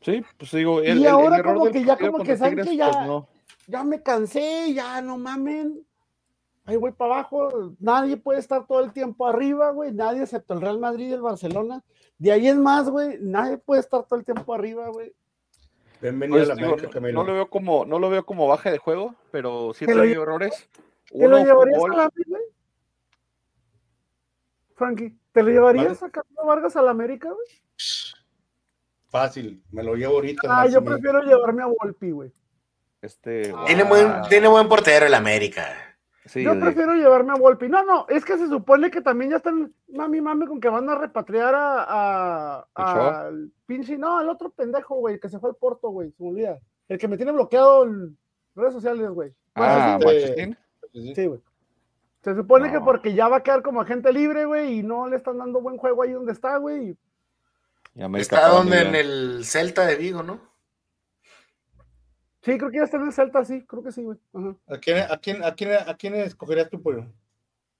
Sí, 0.00 0.24
pues 0.36 0.50
digo, 0.50 0.82
y 0.82 1.06
ahora 1.06 1.42
como 1.42 1.66
que 1.66 1.84
ya 1.84 1.96
como 1.96 2.18
que 2.24 2.36
saben 2.36 2.64
que 2.64 2.76
ya, 2.76 2.90
pues, 2.90 3.24
ya 3.66 3.84
me 3.84 4.02
cansé, 4.02 4.72
ya 4.74 5.00
no 5.00 5.18
mamen. 5.18 5.84
Ahí 6.64 6.76
voy 6.76 6.92
para 6.92 7.14
abajo. 7.14 7.74
Nadie 7.80 8.16
puede 8.16 8.38
estar 8.38 8.66
todo 8.66 8.80
el 8.80 8.92
tiempo 8.92 9.26
arriba, 9.26 9.70
güey. 9.70 9.92
Nadie 9.92 10.22
excepto 10.22 10.54
el 10.54 10.60
Real 10.60 10.78
Madrid 10.78 11.08
y 11.08 11.12
el 11.12 11.22
Barcelona. 11.22 11.82
De 12.18 12.30
ahí 12.30 12.46
es 12.46 12.56
más, 12.56 12.88
güey. 12.88 13.18
Nadie 13.20 13.58
puede 13.58 13.80
estar 13.80 14.04
todo 14.04 14.18
el 14.18 14.24
tiempo 14.24 14.54
arriba, 14.54 14.88
güey. 14.88 15.12
Bienvenido 16.00 16.38
pues, 16.38 16.50
a 16.50 16.54
la 16.54 16.66
América, 16.66 17.00
no, 17.00 17.22
lo 17.22 17.32
veo 17.32 17.48
como, 17.48 17.84
no 17.84 18.00
lo 18.00 18.10
veo 18.10 18.26
como 18.26 18.48
baje 18.48 18.72
de 18.72 18.78
juego, 18.78 19.14
pero 19.30 19.72
sí 19.72 19.86
tenido 19.86 20.22
errores. 20.22 20.68
¿Te 21.08 21.28
lo 21.28 21.38
llevarías 21.38 21.80
a 21.84 21.96
la 21.96 22.12
güey? 22.26 22.42
Frankie, 24.74 25.16
¿te 25.30 25.42
lo 25.44 25.50
llevarías 25.50 26.02
a 26.02 26.10
Camilo 26.10 26.44
Vargas 26.44 26.74
a 26.74 26.82
la 26.82 26.90
América, 26.90 27.28
güey? 27.28 27.46
Fácil, 29.10 29.62
me 29.70 29.84
lo 29.84 29.94
llevo 29.94 30.14
ahorita. 30.14 30.48
Ah, 30.48 30.66
yo 30.66 30.82
prefiero 30.82 31.22
llevarme 31.22 31.62
a 31.62 31.66
Volpi, 31.66 32.10
güey. 32.10 32.32
Este, 33.02 33.52
tiene, 33.66 33.82
buen, 33.82 34.22
tiene 34.28 34.46
buen 34.46 34.68
portero 34.68 35.06
el 35.06 35.14
América. 35.14 35.66
Yo 36.34 36.58
prefiero 36.58 36.94
llevarme 36.94 37.32
a 37.32 37.34
Volpi. 37.34 37.68
No, 37.68 37.82
no, 37.82 38.06
es 38.08 38.24
que 38.24 38.38
se 38.38 38.46
supone 38.46 38.92
que 38.92 39.00
también 39.00 39.32
ya 39.32 39.38
están 39.38 39.74
mami 39.88 40.20
mami 40.20 40.46
con 40.46 40.60
que 40.60 40.68
van 40.68 40.88
a 40.88 40.94
repatriar 40.94 41.52
a, 41.56 42.64
al 42.74 43.50
pinche, 43.66 43.98
no, 43.98 44.18
al 44.18 44.28
otro 44.28 44.50
pendejo, 44.50 44.94
güey, 44.94 45.18
que 45.18 45.28
se 45.28 45.40
fue 45.40 45.50
al 45.50 45.56
Porto, 45.56 45.88
güey, 45.88 46.12
se 46.12 46.22
me 46.22 46.30
olvida. 46.30 46.60
El 46.88 46.98
que 46.98 47.08
me 47.08 47.16
tiene 47.16 47.32
bloqueado 47.32 47.84
en 47.84 48.16
redes 48.54 48.72
sociales, 48.72 49.10
güey. 49.10 49.34
Ah, 49.56 49.98
Sí, 50.92 51.26
güey. 51.26 51.40
Se 52.22 52.36
supone 52.36 52.70
que 52.70 52.80
porque 52.80 53.14
ya 53.14 53.26
va 53.26 53.38
a 53.38 53.42
quedar 53.42 53.62
como 53.62 53.80
agente 53.80 54.12
libre, 54.12 54.44
güey, 54.44 54.78
y 54.78 54.82
no 54.84 55.08
le 55.08 55.16
están 55.16 55.38
dando 55.38 55.60
buen 55.60 55.76
juego 55.76 56.04
ahí 56.04 56.12
donde 56.12 56.32
está, 56.32 56.56
güey. 56.58 56.96
Está 58.16 58.48
donde 58.48 58.80
en 58.80 58.94
el 58.94 59.44
Celta 59.44 59.84
de 59.86 59.96
Vigo, 59.96 60.22
¿no? 60.22 60.51
Sí, 62.42 62.58
creo 62.58 62.70
que 62.70 62.78
ya 62.78 62.84
está 62.84 62.96
en 62.96 63.06
el 63.06 63.12
Celta, 63.12 63.44
sí, 63.44 63.64
creo 63.66 63.82
que 63.84 63.92
sí, 63.92 64.02
güey. 64.02 64.18
¿A, 64.66 64.78
quién, 64.78 64.98
a, 64.98 65.16
quién, 65.18 65.44
a, 65.44 65.54
quién, 65.54 65.72
¿A 65.86 65.96
quién 65.96 66.14
escogerías 66.16 66.68
tú, 66.68 66.82
pollo? 66.82 67.06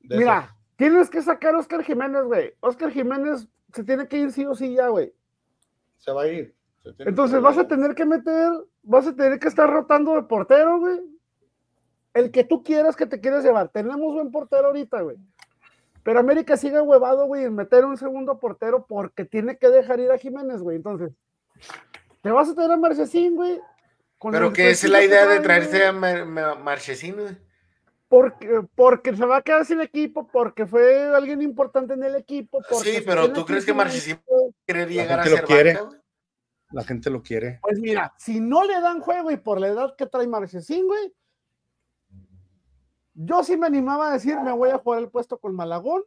Mira, 0.00 0.56
tienes 0.76 1.10
que 1.10 1.20
sacar 1.20 1.54
a 1.54 1.58
Oscar 1.58 1.82
Jiménez, 1.82 2.22
güey. 2.24 2.54
Oscar 2.60 2.90
Jiménez 2.92 3.48
se 3.72 3.82
tiene 3.82 4.06
que 4.06 4.18
ir 4.18 4.30
sí 4.30 4.44
o 4.46 4.54
sí 4.54 4.74
ya, 4.74 4.88
güey. 4.88 5.12
Se 5.98 6.12
va 6.12 6.22
a 6.22 6.28
ir. 6.28 6.54
Entonces 6.98 7.40
vas 7.40 7.58
a 7.58 7.66
tener 7.66 7.94
que 7.94 8.04
meter, 8.04 8.52
vas 8.82 9.06
a 9.06 9.14
tener 9.14 9.38
que 9.38 9.48
estar 9.48 9.68
rotando 9.68 10.14
de 10.14 10.22
portero, 10.22 10.78
güey. 10.78 11.00
El 12.14 12.30
que 12.30 12.44
tú 12.44 12.62
quieras 12.62 12.94
que 12.94 13.06
te 13.06 13.20
quieras 13.20 13.42
llevar. 13.42 13.68
Tenemos 13.68 14.14
buen 14.14 14.30
portero 14.30 14.68
ahorita, 14.68 15.00
güey. 15.00 15.16
Pero 16.04 16.20
América 16.20 16.56
sigue 16.56 16.80
huevado, 16.80 17.26
güey, 17.26 17.44
en 17.44 17.54
meter 17.54 17.84
un 17.84 17.96
segundo 17.96 18.38
portero 18.38 18.86
porque 18.86 19.24
tiene 19.24 19.56
que 19.56 19.68
dejar 19.68 20.00
ir 20.00 20.10
a 20.10 20.18
Jiménez, 20.18 20.60
güey. 20.60 20.76
Entonces, 20.76 21.12
te 22.20 22.30
vas 22.30 22.48
a 22.48 22.54
tener 22.54 22.72
a 22.72 22.76
Marchesín, 22.76 23.36
güey. 23.36 23.60
Pero 24.30 24.52
que 24.52 24.70
es 24.70 24.88
la 24.88 25.02
idea 25.02 25.26
de 25.26 25.40
traerse 25.40 25.86
a 25.86 25.92
Marchesín, 25.92 27.16
güey. 27.16 27.36
Porque, 28.08 28.60
porque 28.74 29.16
se 29.16 29.24
va 29.24 29.38
a 29.38 29.42
quedar 29.42 29.64
sin 29.64 29.80
equipo, 29.80 30.28
porque 30.28 30.66
fue 30.66 31.06
alguien 31.14 31.40
importante 31.40 31.94
en 31.94 32.04
el 32.04 32.14
equipo. 32.14 32.62
Sí, 32.82 33.02
pero 33.04 33.32
¿tú 33.32 33.44
crees 33.46 33.64
que 33.64 33.72
Marchesín 33.72 34.20
quiere 34.66 34.86
llegar 34.86 35.20
a 35.20 35.24
ser 35.24 35.44
quiere. 35.44 35.78
La 36.70 36.84
gente 36.84 37.10
lo 37.10 37.22
quiere. 37.22 37.58
Pues 37.62 37.78
mira, 37.78 38.14
si 38.18 38.40
no 38.40 38.64
le 38.64 38.80
dan 38.80 39.00
juego 39.00 39.30
y 39.30 39.36
por 39.36 39.60
la 39.60 39.68
edad 39.68 39.94
que 39.96 40.06
trae 40.06 40.26
Marchesín, 40.26 40.86
güey, 40.86 41.12
yo 43.14 43.44
sí 43.44 43.56
me 43.56 43.66
animaba 43.66 44.10
a 44.10 44.12
decir, 44.12 44.38
me 44.40 44.52
voy 44.52 44.70
a 44.70 44.78
jugar 44.78 45.00
el 45.00 45.10
puesto 45.10 45.38
con 45.38 45.54
Malagón. 45.54 46.02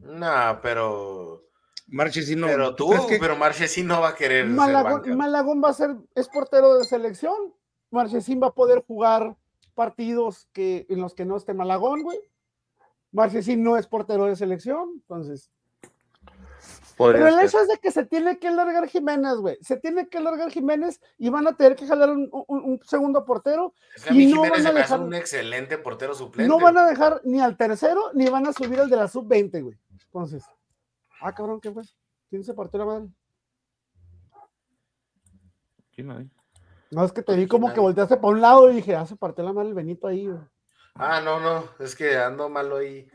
No, 0.00 0.58
pero. 0.62 1.48
Marchesín 1.86 2.40
no. 2.40 2.46
Pero 2.46 2.74
tú, 2.74 2.90
pero 3.20 3.36
Marchesín 3.36 3.86
no 3.86 4.00
va 4.00 4.10
a 4.10 4.14
querer. 4.14 4.46
Malagón, 4.46 5.16
Malagón 5.16 5.62
va 5.62 5.70
a 5.70 5.74
ser, 5.74 5.96
es 6.14 6.28
portero 6.28 6.78
de 6.78 6.84
selección. 6.84 7.54
Marchesín 7.90 8.40
va 8.42 8.48
a 8.48 8.54
poder 8.54 8.84
jugar 8.86 9.36
partidos 9.74 10.48
que, 10.52 10.86
en 10.88 11.00
los 11.00 11.14
que 11.14 11.24
no 11.24 11.36
esté 11.36 11.54
Malagón, 11.54 12.02
güey. 12.02 12.18
Marchesín 13.12 13.62
no 13.62 13.76
es 13.76 13.86
portero 13.86 14.26
de 14.26 14.36
selección, 14.36 14.90
entonces. 14.94 15.50
Pero 16.96 17.26
el 17.26 17.40
hecho 17.40 17.60
es 17.60 17.68
de 17.68 17.78
que 17.78 17.90
se 17.90 18.04
tiene 18.04 18.38
que 18.38 18.50
largar 18.50 18.88
Jiménez, 18.88 19.36
güey. 19.36 19.56
Se 19.60 19.76
tiene 19.76 20.08
que 20.08 20.20
largar 20.20 20.50
Jiménez 20.50 21.00
y 21.18 21.28
van 21.28 21.46
a 21.46 21.56
tener 21.56 21.76
que 21.76 21.86
jalar 21.86 22.10
un, 22.10 22.80
segundo 22.84 23.24
portero. 23.24 23.74
y 24.10 24.26
no 24.26 24.42
van 24.42 24.66
a 24.66 24.72
dejar 24.72 25.00
un 25.00 25.14
excelente 25.14 25.78
portero 25.78 26.14
suplente. 26.14 26.48
No 26.48 26.60
van 26.60 26.78
a 26.78 26.86
dejar 26.86 27.20
ni 27.24 27.40
al 27.40 27.56
tercero 27.56 28.10
ni 28.14 28.28
van 28.28 28.46
a 28.46 28.52
subir 28.52 28.80
al 28.80 28.90
de 28.90 28.96
la 28.96 29.08
sub 29.08 29.26
20, 29.26 29.62
güey. 29.62 29.76
Entonces, 30.04 30.44
ah, 31.20 31.34
cabrón, 31.34 31.60
¿qué 31.60 31.72
fue? 31.72 31.82
¿Quién 32.28 32.44
se 32.44 32.54
partió 32.54 32.78
la 32.78 32.86
madre? 32.86 33.08
¿Quién 35.92 36.10
hay? 36.10 36.30
No, 36.90 37.04
es 37.04 37.12
que 37.12 37.22
te 37.22 37.36
vi 37.36 37.46
como 37.46 37.72
que 37.72 37.80
volteaste 37.80 38.16
para 38.16 38.28
un 38.28 38.40
lado 38.40 38.70
y 38.70 38.76
dije, 38.76 38.94
ah, 38.94 39.06
se 39.06 39.16
partió 39.16 39.44
la 39.44 39.52
madre 39.52 39.68
el 39.68 39.74
Benito 39.74 40.06
ahí, 40.06 40.26
güey. 40.26 40.40
Ah, 40.96 41.20
no, 41.20 41.40
no, 41.40 41.68
es 41.80 41.96
que 41.96 42.16
ando 42.16 42.48
malo 42.48 42.76
ahí, 42.76 43.08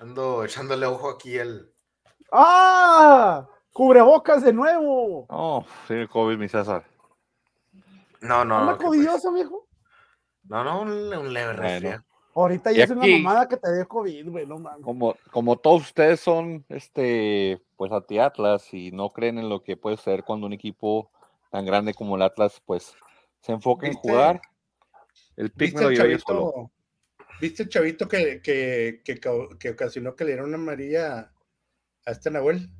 ando 0.00 0.44
echándole 0.44 0.86
ojo 0.86 1.08
aquí 1.10 1.38
el, 1.38 1.72
¡Ah! 2.32 3.46
Cubrebocas 3.72 4.42
de 4.42 4.52
nuevo. 4.52 5.26
Oh, 5.28 5.64
sí, 5.86 5.94
el 5.94 6.08
COVID, 6.08 6.36
mi 6.36 6.48
César. 6.48 6.84
No, 8.20 8.44
no. 8.44 8.58
¿Anda 8.58 8.76
covidioso, 8.76 9.32
viejo? 9.32 9.68
No, 10.44 10.64
no, 10.64 10.82
un, 10.82 11.32
leve 11.32 11.52
resfriado. 11.52 12.04
Ahorita 12.34 12.70
ya 12.72 12.84
es 12.84 12.90
una 12.90 13.06
mamada 13.06 13.48
que 13.48 13.56
te 13.56 13.70
dé 13.70 13.86
COVID, 13.86 14.28
güey, 14.28 14.46
no 14.46 14.58
mames. 14.58 14.84
Como, 14.84 15.16
como 15.32 15.56
todos 15.56 15.82
ustedes 15.82 16.20
son, 16.20 16.64
este, 16.68 17.60
pues 17.76 17.90
anti-Atlas 17.90 18.72
y 18.72 18.92
no 18.92 19.10
creen 19.10 19.38
en 19.38 19.48
lo 19.48 19.62
que 19.62 19.76
puede 19.76 19.96
ser 19.96 20.22
cuando 20.22 20.46
un 20.46 20.52
equipo 20.52 21.10
tan 21.50 21.66
grande 21.66 21.92
como 21.92 22.16
el 22.16 22.22
Atlas, 22.22 22.62
pues, 22.64 22.94
se 23.40 23.52
enfoca 23.52 23.88
en 23.88 23.94
jugar. 23.94 24.40
El 25.36 25.50
pick 25.50 25.74
me 25.74 25.82
lo 25.82 25.90
llevé 25.90 26.18
solo. 26.18 26.70
¿Viste 27.40 27.62
el 27.62 27.68
chavito 27.68 28.06
que, 28.06 28.42
que, 28.42 29.00
que, 29.04 29.18
que, 29.58 29.70
ocasionó 29.70 30.14
que 30.14 30.24
le 30.24 30.32
dieron 30.32 30.48
una 30.48 30.58
amarilla 30.58 31.32
a 32.06 32.10
este 32.10 32.30
Nahuel. 32.30 32.70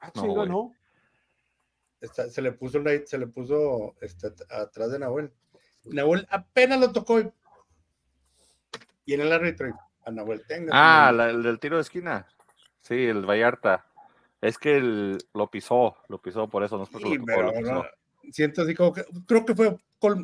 Ah, 0.00 0.10
no, 0.14 0.46
no. 0.46 0.72
se 2.00 2.42
le 2.42 2.52
puso 2.52 2.80
se 3.04 3.18
le 3.18 3.26
puso 3.26 3.94
este, 4.00 4.28
atrás 4.50 4.90
de 4.90 4.98
Nahuel. 4.98 5.32
Nahuel 5.84 6.26
apenas 6.30 6.80
lo 6.80 6.92
tocó 6.92 7.20
y, 7.20 7.30
en 9.14 9.20
el 9.20 9.32
árbitro 9.32 9.78
a 10.04 10.10
Nahuel 10.10 10.42
tenga. 10.46 10.70
Ah, 10.72 11.10
el 11.10 11.42
del 11.42 11.58
tiro 11.58 11.76
de 11.76 11.82
esquina. 11.82 12.26
Sí, 12.80 13.06
el 13.06 13.24
Vallarta. 13.24 13.86
Es 14.40 14.58
que 14.58 15.18
lo 15.34 15.50
pisó, 15.50 15.96
lo 16.08 16.20
pisó 16.20 16.48
por 16.48 16.62
eso, 16.62 16.76
no 16.76 16.84
es 16.84 16.90
porque 16.90 17.18
siento 18.32 18.62
así 18.62 18.74
como 18.74 18.92
que 18.92 19.04
creo 19.26 19.44
que 19.44 19.54
fue 19.54 19.76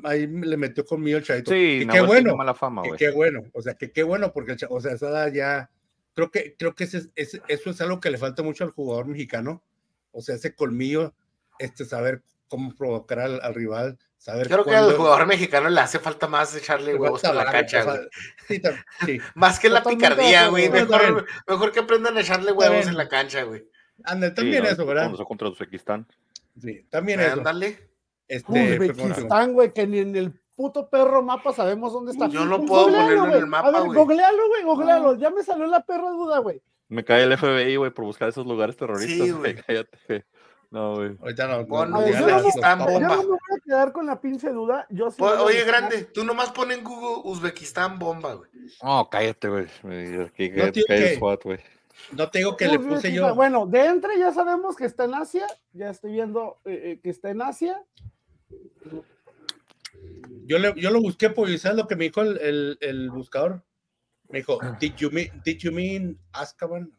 ahí 0.04 0.26
le 0.26 0.56
metió 0.56 0.84
conmigo 0.84 1.18
el 1.18 1.24
chavito. 1.24 1.50
Sí, 1.50 1.86
qué 1.90 2.00
bueno. 2.00 2.36
Mala 2.36 2.54
fama, 2.54 2.82
qué 2.96 3.10
bueno, 3.10 3.42
o 3.52 3.62
sea, 3.62 3.74
que 3.74 3.90
qué 3.90 4.02
bueno 4.02 4.32
porque 4.32 4.56
o 4.68 4.80
sea, 4.80 4.92
esa 4.92 5.28
ya 5.28 5.70
creo 6.14 6.30
que, 6.30 6.54
creo 6.56 6.74
que 6.74 6.84
ese, 6.84 7.10
eso 7.16 7.70
es 7.70 7.80
algo 7.80 8.00
que 8.00 8.10
le 8.10 8.18
falta 8.18 8.42
mucho 8.42 8.64
al 8.64 8.70
jugador 8.70 9.06
mexicano. 9.06 9.62
O 10.12 10.20
sea, 10.20 10.34
ese 10.34 10.54
colmillo, 10.54 11.14
este, 11.58 11.84
saber 11.84 12.22
cómo 12.52 12.74
provocar 12.74 13.18
al, 13.18 13.54
rival, 13.54 13.98
saber. 14.18 14.46
Creo 14.46 14.62
que 14.62 14.76
al 14.76 14.92
jugador 14.92 15.26
mexicano 15.26 15.70
le 15.70 15.80
hace 15.80 15.98
falta 15.98 16.28
más 16.28 16.54
echarle 16.54 16.94
huevos 16.94 17.24
a 17.24 17.32
la 17.32 17.50
cancha, 17.50 17.82
más 19.34 19.58
que 19.58 19.70
la 19.70 19.82
picardía, 19.82 20.48
güey. 20.48 20.68
Mejor, 20.68 21.24
mejor, 21.48 21.72
que 21.72 21.80
aprendan 21.80 22.18
a 22.18 22.20
echarle 22.20 22.52
huevos 22.52 22.86
en 22.86 22.98
la 22.98 23.08
cancha, 23.08 23.44
güey. 23.44 23.64
Anda, 24.04 24.34
también 24.34 24.66
eso, 24.66 24.84
¿verdad? 24.84 25.10
contra 25.26 25.48
Uzbekistán. 25.48 26.06
Sí, 26.60 26.86
también 26.90 27.20
eso. 27.20 27.38
Ándale. 27.38 27.88
Este, 28.28 28.74
Uzbekistán, 28.74 29.54
güey, 29.54 29.72
que 29.72 29.86
ni 29.86 30.00
en 30.00 30.14
el 30.14 30.38
puto 30.54 30.90
perro 30.90 31.22
mapa 31.22 31.54
sabemos 31.54 31.94
dónde 31.94 32.12
está. 32.12 32.28
Yo 32.28 32.44
no 32.44 32.66
puedo 32.66 32.84
ponerlo 32.84 33.28
en 33.28 33.32
el 33.32 33.46
mapa, 33.46 33.80
güey. 33.80 33.98
Googlealo, 33.98 34.48
güey, 34.48 34.62
googlealo. 34.62 35.16
Ya 35.16 35.30
me 35.30 35.42
salió 35.42 35.66
la 35.68 35.80
perra 35.80 36.10
duda, 36.10 36.40
güey. 36.40 36.60
Me 36.88 37.02
cae 37.02 37.22
el 37.22 37.34
FBI, 37.38 37.76
güey, 37.76 37.90
por 37.92 38.04
buscar 38.04 38.28
esos 38.28 38.46
lugares 38.46 38.76
terroristas. 38.76 39.26
Sí, 39.26 39.30
güey. 39.30 39.54
Cállate, 39.66 40.26
No, 40.72 40.94
güey. 40.96 41.16
Ahorita 41.20 41.46
no. 41.48 41.60
Uzbekistán, 41.60 42.78
bomba. 42.78 43.00
Yo 43.00 43.08
no 43.08 43.22
me 43.22 43.26
voy 43.26 43.38
a 43.54 43.60
quedar 43.62 43.92
con 43.92 44.06
la 44.06 44.18
pinche 44.18 44.48
duda. 44.48 44.86
Yo 44.88 45.10
sí 45.10 45.22
Oye, 45.22 45.64
grande, 45.64 46.04
tú 46.04 46.24
nomás 46.24 46.50
pon 46.50 46.72
en 46.72 46.82
Google 46.82 47.30
Uzbekistán 47.30 47.98
bomba, 47.98 48.32
güey. 48.34 48.50
No, 48.82 49.06
cállate, 49.10 49.48
güey. 49.50 49.66
No 52.12 52.30
te 52.30 52.38
digo 52.38 52.56
que 52.56 52.68
le 52.68 52.78
puse 52.78 53.12
yo. 53.12 53.34
Bueno, 53.34 53.66
de 53.66 53.84
entre 53.84 54.18
ya 54.18 54.32
sabemos 54.32 54.74
que 54.74 54.86
está 54.86 55.04
en 55.04 55.14
Asia. 55.14 55.46
Ya 55.74 55.90
estoy 55.90 56.12
viendo 56.12 56.58
eh, 56.64 56.80
eh, 56.84 57.00
que 57.02 57.10
está 57.10 57.28
en 57.28 57.42
Asia. 57.42 57.78
Yo, 60.46 60.58
le, 60.58 60.72
yo 60.76 60.90
lo 60.90 61.02
busqué 61.02 61.28
por 61.28 61.50
¿sabes 61.58 61.76
lo 61.76 61.86
que 61.86 61.96
me 61.96 62.04
dijo 62.04 62.22
el, 62.22 62.78
el, 62.80 63.10
buscador? 63.10 63.62
Me 64.30 64.38
dijo, 64.38 64.58
ah. 64.62 64.74
did 64.80 64.94
you 64.96 65.10
mean, 65.10 65.28
did 65.44 65.58
you 65.58 65.70
mean 65.70 66.18
Azkaban? 66.32 66.90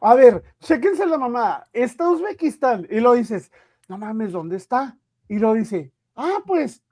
A 0.00 0.14
ver, 0.14 0.42
chequense 0.60 1.06
la 1.06 1.18
mamá. 1.18 1.66
Está 1.72 2.08
Uzbekistán 2.08 2.86
y 2.90 3.00
lo 3.00 3.14
dices, 3.14 3.50
no 3.88 3.98
mames, 3.98 4.32
¿dónde 4.32 4.56
está? 4.56 4.96
Y 5.28 5.38
lo 5.38 5.54
dice, 5.54 5.92
ah, 6.14 6.38
pues 6.46 6.82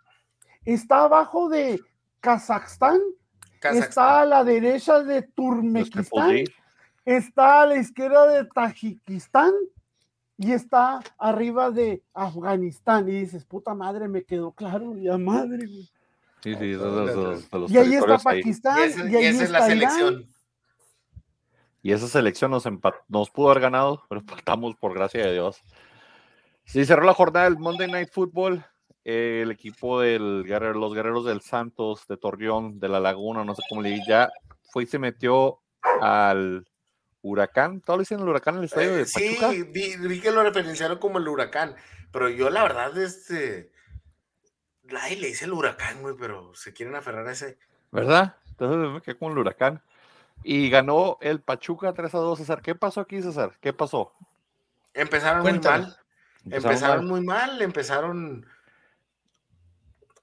está 0.65 1.05
abajo 1.05 1.49
de 1.49 1.81
Kazajstán, 2.21 3.01
está 3.63 4.21
a 4.21 4.27
la 4.27 4.45
derecha 4.45 5.03
de 5.03 5.23
Turmekistán, 5.23 6.45
está 7.05 7.63
a 7.63 7.67
la 7.67 7.77
izquierda 7.77 8.27
de 8.27 8.45
Tajikistán 8.47 9.53
y 10.39 10.53
está 10.53 11.01
arriba 11.19 11.71
de 11.71 12.03
Afganistán. 12.15 13.09
Y 13.09 13.13
dices, 13.13 13.45
puta 13.45 13.75
madre, 13.75 14.09
me 14.09 14.25
quedó 14.25 14.53
claro, 14.53 14.97
ya 14.97 15.19
madre, 15.19 15.67
Sí, 16.43 16.57
sí, 16.57 16.71
de 16.71 16.77
los, 16.77 17.49
de 17.49 17.59
los 17.59 17.71
Y 17.71 17.79
ahí 17.79 17.95
está 17.95 18.19
Pakistán. 18.19 18.91
Y, 19.09 19.15
ahí 19.15 19.27
esa 19.27 19.45
es 19.45 19.51
la 19.51 19.65
selección. 19.65 20.27
Y 21.83 21.93
esa 21.93 22.07
selección 22.07 22.51
nos, 22.51 22.65
nos 23.09 23.31
pudo 23.31 23.51
haber 23.51 23.63
ganado, 23.63 24.05
pero 24.09 24.21
empatamos 24.21 24.77
por 24.77 24.95
gracia 24.95 25.27
de 25.27 25.33
Dios. 25.33 25.63
Sí, 26.65 26.85
cerró 26.85 27.05
la 27.05 27.15
jornada 27.15 27.47
del 27.47 27.59
Monday 27.59 27.91
Night 27.91 28.11
Football. 28.11 28.65
el 29.05 29.51
equipo 29.51 30.01
de 30.01 30.19
los 30.19 30.95
guerreros 30.95 31.25
del 31.25 31.41
Santos, 31.41 32.07
de 32.07 32.17
Torreón, 32.17 32.79
de 32.79 32.89
la 32.89 33.01
Laguna, 33.01 33.45
no 33.45 33.55
sé 33.55 33.63
cómo 33.69 33.83
le 33.83 34.01
ya 34.07 34.31
fue 34.73 34.85
y 34.85 34.87
se 34.87 34.99
metió 34.99 35.61
al 36.01 36.67
Huracán, 37.21 37.81
¿todo 37.81 37.99
le 37.99 38.03
dicen 38.03 38.21
el 38.21 38.29
huracán 38.29 38.55
en 38.55 38.61
el 38.61 38.65
estadio 38.65 38.97
de 38.97 39.03
eh, 39.03 39.07
Pachuca? 39.13 39.51
Sí, 39.51 39.63
vi, 39.63 40.21
que 40.21 40.33
lo 40.33 40.43
referenciaron 40.43 40.99
como 40.99 41.19
el 41.19 41.29
huracán, 41.29 41.77
pero 42.11 42.29
yo 42.29 42.51
la 42.51 42.65
verdad, 42.65 42.97
este, 42.99 43.71
ay, 44.99 45.17
le 45.17 45.29
dice 45.29 45.45
el 45.45 45.53
huracán, 45.53 46.03
güey, 46.03 46.17
pero 46.19 46.53
se 46.55 46.73
quieren 46.73 46.97
aferrar 46.97 47.27
a 47.29 47.33
ese. 47.33 47.59
¿Verdad? 47.93 48.37
Entonces 48.49 48.93
me 48.93 49.01
quedé 49.03 49.17
con 49.17 49.33
el 49.33 49.39
huracán. 49.39 49.83
Y 50.45 50.71
ganó 50.71 51.19
el 51.21 51.41
Pachuca 51.41 51.93
3 51.93 52.15
a 52.15 52.19
2, 52.19 52.39
César. 52.39 52.63
¿Qué 52.63 52.75
pasó 52.75 53.01
aquí, 53.01 53.23
César? 53.23 53.57
¿Qué 53.61 53.73
pasó? 53.73 54.13
Empezaron 54.95 55.43
muy 55.43 55.59
mal. 55.59 55.97
Empezaron, 56.45 57.07
muy 57.07 57.21
mal, 57.21 57.63
empezaron. 57.63 58.47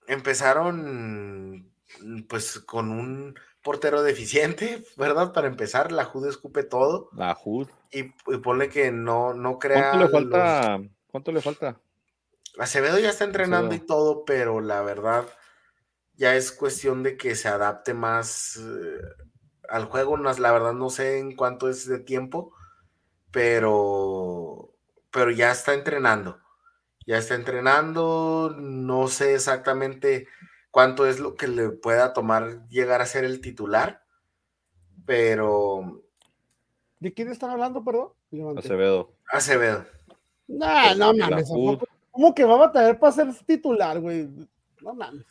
Empezaron 0.07 1.71
pues 2.27 2.59
con 2.59 2.91
un 2.91 3.39
portero 3.63 4.03
deficiente, 4.03 4.83
¿verdad? 4.97 5.33
Para 5.33 5.47
empezar, 5.47 5.91
la 5.91 6.05
Jud 6.05 6.27
escupe 6.27 6.63
todo. 6.63 7.09
La 7.13 7.33
Jud. 7.35 7.67
Y, 7.91 8.03
ponle 8.39 8.69
que 8.69 8.91
no, 8.91 9.33
no 9.33 9.59
crea. 9.59 9.91
¿Cuánto 9.91 10.05
le 10.05 10.09
falta? 10.09 10.81
¿Cuánto 11.07 11.31
le 11.31 11.41
falta? 11.41 11.79
Acevedo 12.57 12.99
ya 12.99 13.09
está 13.09 13.23
entrenando 13.23 13.73
y 13.73 13.79
todo, 13.79 14.25
pero 14.25 14.59
la 14.59 14.81
verdad 14.81 15.25
ya 16.15 16.35
es 16.35 16.51
cuestión 16.51 17.03
de 17.03 17.15
que 17.15 17.35
se 17.35 17.47
adapte 17.47 17.93
más 17.93 18.57
eh, 18.57 18.99
al 19.69 19.85
juego. 19.85 20.17
la 20.17 20.51
verdad 20.51 20.73
no 20.73 20.89
sé 20.89 21.19
en 21.19 21.35
cuánto 21.35 21.69
es 21.69 21.87
de 21.87 21.99
tiempo, 21.99 22.53
pero 23.31 24.69
pero 25.11 25.31
ya 25.31 25.51
está 25.51 25.73
entrenando. 25.73 26.39
Ya 27.05 27.17
está 27.17 27.35
entrenando, 27.35 28.55
no 28.57 29.07
sé 29.07 29.33
exactamente 29.33 30.27
cuánto 30.69 31.07
es 31.07 31.19
lo 31.19 31.35
que 31.35 31.47
le 31.47 31.69
pueda 31.69 32.13
tomar 32.13 32.67
llegar 32.69 33.01
a 33.01 33.07
ser 33.07 33.23
el 33.23 33.41
titular, 33.41 34.03
pero... 35.05 36.03
¿De 36.99 37.13
quién 37.13 37.29
están 37.29 37.49
hablando, 37.49 37.83
perdón? 37.83 38.09
Acevedo. 38.57 39.11
Acevedo. 39.31 39.85
No, 40.47 40.95
no 40.95 41.13
mames. 41.13 41.49
¿Cómo 42.11 42.35
que 42.35 42.45
va 42.45 42.55
a 42.55 42.67
batallar 42.67 42.99
para 42.99 43.13
ser 43.13 43.33
titular, 43.45 43.99
güey? 43.99 44.29
No 44.81 44.93
mames. 44.93 45.25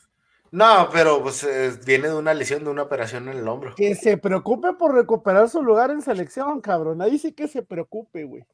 No, 0.51 0.89
pero 0.93 1.23
pues 1.23 1.47
viene 1.85 2.09
de 2.09 2.15
una 2.15 2.33
lesión, 2.35 2.65
de 2.65 2.71
una 2.71 2.83
operación 2.83 3.29
en 3.29 3.39
el 3.39 3.49
hombro. 3.49 3.75
Que 3.75 3.95
se 3.95 4.17
preocupe 4.17 4.73
por 4.73 4.95
recuperar 4.95 5.49
su 5.49 5.63
lugar 5.63 5.91
en 5.91 6.03
selección, 6.03 6.61
cabrón. 6.61 7.03
Ahí 7.03 7.19
sí 7.19 7.33
que 7.33 7.49
se 7.49 7.63
preocupe, 7.63 8.25
güey. 8.25 8.45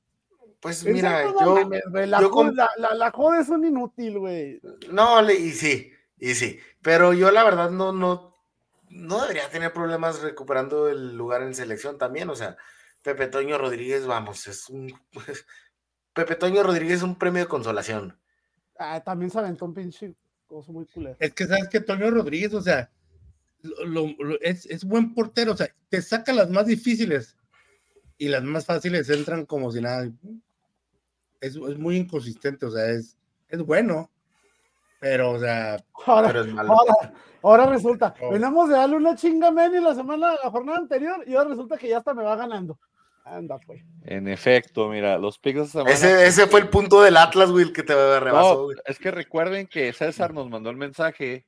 Pues 0.61 0.83
mira, 0.85 1.25
yo, 1.25 1.71
la, 2.51 2.71
la, 2.95 3.11
joda 3.11 3.41
es 3.41 3.51
un 3.51 3.67
inútil, 3.67 4.19
güey. 4.19 4.63
No, 4.91 5.31
y 5.31 5.53
sí, 5.53 5.93
y 6.19 6.35
sí. 6.35 6.59
Pero 6.81 7.13
yo 7.13 7.31
la 7.31 7.45
verdad 7.45 7.71
no, 7.71 7.93
no, 7.93 8.35
no 8.89 9.21
debería 9.21 9.51
tener 9.51 9.75
problemas 9.75 10.23
recuperando 10.23 10.89
el 10.89 11.15
lugar 11.17 11.43
en 11.43 11.55
selección 11.55 11.99
también. 11.99 12.31
O 12.31 12.35
sea, 12.35 12.57
Pepe 13.03 13.27
Toño 13.27 13.59
Rodríguez, 13.59 14.07
vamos, 14.07 14.47
es 14.47 14.71
un. 14.71 14.91
Pepe 16.15 16.35
Toño 16.37 16.63
Rodríguez 16.63 16.97
es 16.99 17.03
un 17.03 17.19
premio 17.19 17.43
de 17.43 17.49
consolación. 17.49 18.19
Ah, 18.79 19.03
también 19.05 19.31
se 19.31 19.39
aventó 19.39 19.67
un 19.67 19.75
pinche 19.75 20.15
muy 20.69 20.87
Es 21.19 21.33
que 21.35 21.47
sabes 21.47 21.69
que 21.69 21.81
Toño 21.81 22.11
Rodríguez, 22.11 22.55
o 22.55 22.63
sea, 22.63 22.91
es, 24.41 24.85
buen 24.85 25.15
portero, 25.15 25.53
o 25.53 25.57
sea, 25.57 25.69
te 25.89 26.03
saca 26.03 26.33
las 26.33 26.51
más 26.51 26.67
difíciles 26.67 27.37
y 28.19 28.29
las 28.29 28.43
más 28.43 28.67
fáciles 28.67 29.09
entran 29.11 29.47
como 29.47 29.73
si 29.73 29.81
nada. 29.81 30.11
Es, 31.41 31.57
muy 31.57 31.97
inconsistente, 31.97 32.67
o 32.67 32.71
sea, 32.71 32.91
es, 32.91 33.17
es 33.49 33.61
bueno, 33.61 34.11
pero, 35.01 35.33
o 35.33 35.39
sea, 35.39 35.77
ahora, 36.07 36.45
ahora, 37.43 37.67
resulta, 37.67 38.15
oh. 38.23 38.31
venimos 38.31 38.69
de 38.69 38.77
darle 38.77 38.97
una 38.97 39.15
chinga 39.15 39.49
a 39.49 39.51
Manny 39.51 39.81
la 39.81 39.95
semana, 39.95 40.35
la 40.43 40.51
jornada 40.51 40.79
anterior, 40.79 41.23
y 41.27 41.35
ahora 41.35 41.51
resulta 41.51 41.77
que 41.77 41.89
ya 41.89 41.99
hasta 41.99 42.15
me 42.15 42.23
va 42.23 42.37
ganando. 42.37 42.79
Anda, 43.25 43.59
pues. 43.59 43.83
En 44.05 44.29
efecto, 44.29 44.89
mira, 44.89 45.17
los 45.17 45.39
picks 45.39 45.75
ese, 45.87 46.27
ese 46.27 46.47
fue 46.47 46.61
el 46.61 46.69
punto 46.69 47.01
del 47.01 47.17
Atlas, 47.17 47.51
Will, 47.51 47.73
que 47.73 47.83
te 47.83 48.21
rebasó. 48.21 48.69
es 48.85 48.99
que 48.99 49.11
recuerden 49.11 49.67
que 49.67 49.93
César 49.95 50.35
nos 50.35 50.51
mandó 50.51 50.69
el 50.69 50.77
mensaje. 50.77 51.47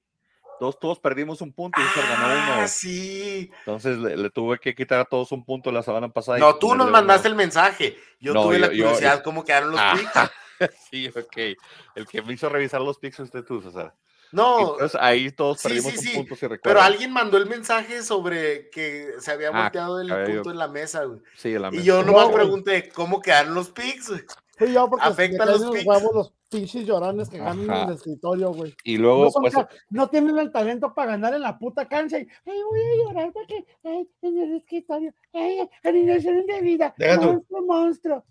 Todos, 0.58 0.78
todos 0.78 0.98
perdimos 0.98 1.42
un 1.42 1.52
punto 1.52 1.78
y 1.78 1.84
César 1.84 2.18
ganó 2.18 2.32
uno. 2.32 2.62
Ah, 2.62 2.68
sí. 2.68 3.50
Entonces 3.58 3.98
le, 3.98 4.30
tuve 4.30 4.58
que 4.58 4.74
quitar 4.74 5.00
a 5.00 5.04
todos 5.04 5.32
un 5.32 5.44
punto 5.44 5.70
la 5.70 5.82
semana 5.82 6.08
pasada. 6.08 6.38
No, 6.38 6.56
tú 6.56 6.74
nos 6.74 6.90
mandaste 6.90 7.28
el 7.28 7.34
mensaje. 7.34 7.98
Yo 8.18 8.32
tuve 8.32 8.58
la 8.58 8.68
curiosidad 8.68 9.22
cómo 9.22 9.44
quedaron 9.44 9.72
los 9.72 9.80
ah, 9.80 9.94
picks. 9.94 10.78
sí, 10.90 11.08
ok. 11.08 11.58
El 11.94 12.06
que 12.06 12.22
me 12.22 12.32
hizo 12.32 12.48
revisar 12.48 12.80
los 12.80 12.98
picks 12.98 13.20
usted 13.20 13.44
tú, 13.44 13.60
César. 13.60 13.94
No. 14.32 14.72
Entonces 14.72 15.00
ahí 15.00 15.30
todos 15.30 15.62
perdimos 15.62 15.92
un 15.96 16.14
punto, 16.14 16.36
si 16.36 16.46
Pero 16.62 16.80
alguien 16.80 17.12
mandó 17.12 17.36
el 17.36 17.46
mensaje 17.46 18.02
sobre 18.02 18.70
que 18.70 19.14
se 19.18 19.32
había 19.32 19.48
ah, 19.48 19.62
volteado 19.62 20.00
el 20.00 20.08
punto 20.08 20.50
en 20.50 20.58
la 20.58 20.68
mesa, 20.68 21.04
güey. 21.04 21.20
Sí, 21.36 21.54
en 21.54 21.62
la 21.62 21.70
mesa. 21.70 21.82
Y 21.82 21.86
yo 21.86 22.02
nomás 22.02 22.30
pregunté, 22.30 22.88
¿cómo 22.90 23.20
quedan 23.20 23.54
los 23.54 23.70
picks, 23.70 24.08
güey? 24.08 24.22
Sí, 24.58 24.72
yo 24.72 24.88
porque 24.88 25.06
afectan 25.06 25.48
los, 25.48 25.60
los 25.60 25.84
huevos 25.84 26.14
los 26.14 26.32
pinches 26.48 26.86
llorones 26.86 27.28
que 27.28 27.38
ganan 27.38 27.64
en 27.64 27.88
el 27.88 27.94
escritorio, 27.94 28.52
güey. 28.52 28.74
Y 28.84 28.96
luego, 28.96 29.24
no, 29.24 29.30
pues, 29.32 29.54
no 29.90 30.08
tienen 30.08 30.38
el 30.38 30.50
talento 30.50 30.94
para 30.94 31.12
ganar 31.12 31.34
en 31.34 31.42
la 31.42 31.58
puta 31.58 31.86
cancha 31.86 32.18
y, 32.18 32.26
ay, 32.46 32.62
voy 32.70 32.80
a 32.80 33.04
llorar 33.04 33.32
porque, 33.32 33.66
ay, 33.84 34.08
en 34.22 34.38
el 34.38 34.56
escritorio, 34.56 35.12
ay, 35.34 35.68
animación 35.84 36.46
de 36.46 36.60
vida, 36.62 36.94
monstruo, 36.98 37.62
monstruo. 37.62 38.24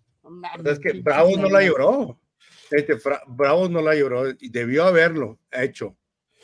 es 0.66 0.80
que 0.80 0.94
Bravo 1.02 1.32
no 1.38 1.50
la 1.50 1.62
lloró. 1.62 2.18
Este, 2.72 2.98
Bravo 3.28 3.70
no 3.70 3.82
la 3.82 3.96
lloró 3.96 4.30
y 4.30 4.50
debió 4.50 4.86
haberlo 4.86 5.40
hecho. 5.52 5.96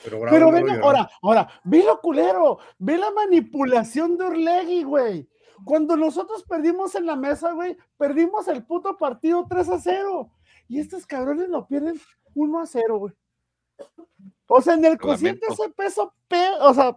Pero, 0.03 0.21
Pero 0.29 0.51
ve, 0.51 0.79
ahora, 0.81 1.09
ahora, 1.21 1.47
ve 1.63 1.83
lo 1.83 1.99
culero, 1.99 2.57
ve 2.79 2.97
la 2.97 3.11
manipulación 3.11 4.17
de 4.17 4.25
Orlegui, 4.25 4.83
güey. 4.83 5.29
Cuando 5.63 5.95
nosotros 5.95 6.43
perdimos 6.43 6.95
en 6.95 7.05
la 7.05 7.15
mesa, 7.15 7.51
güey, 7.51 7.77
perdimos 7.97 8.47
el 8.47 8.65
puto 8.65 8.97
partido 8.97 9.45
3 9.47 9.69
a 9.69 9.79
0. 9.79 10.31
Y 10.67 10.79
estos 10.79 11.05
cabrones 11.05 11.49
lo 11.49 11.67
pierden 11.67 11.99
1 12.33 12.59
a 12.59 12.65
0, 12.65 12.97
güey. 12.97 13.13
O 14.47 14.61
sea, 14.61 14.73
en 14.73 14.85
el 14.85 14.97
cociente 14.97 15.45
ese 15.49 15.69
peso, 15.69 16.13
o 16.61 16.73
sea, 16.73 16.95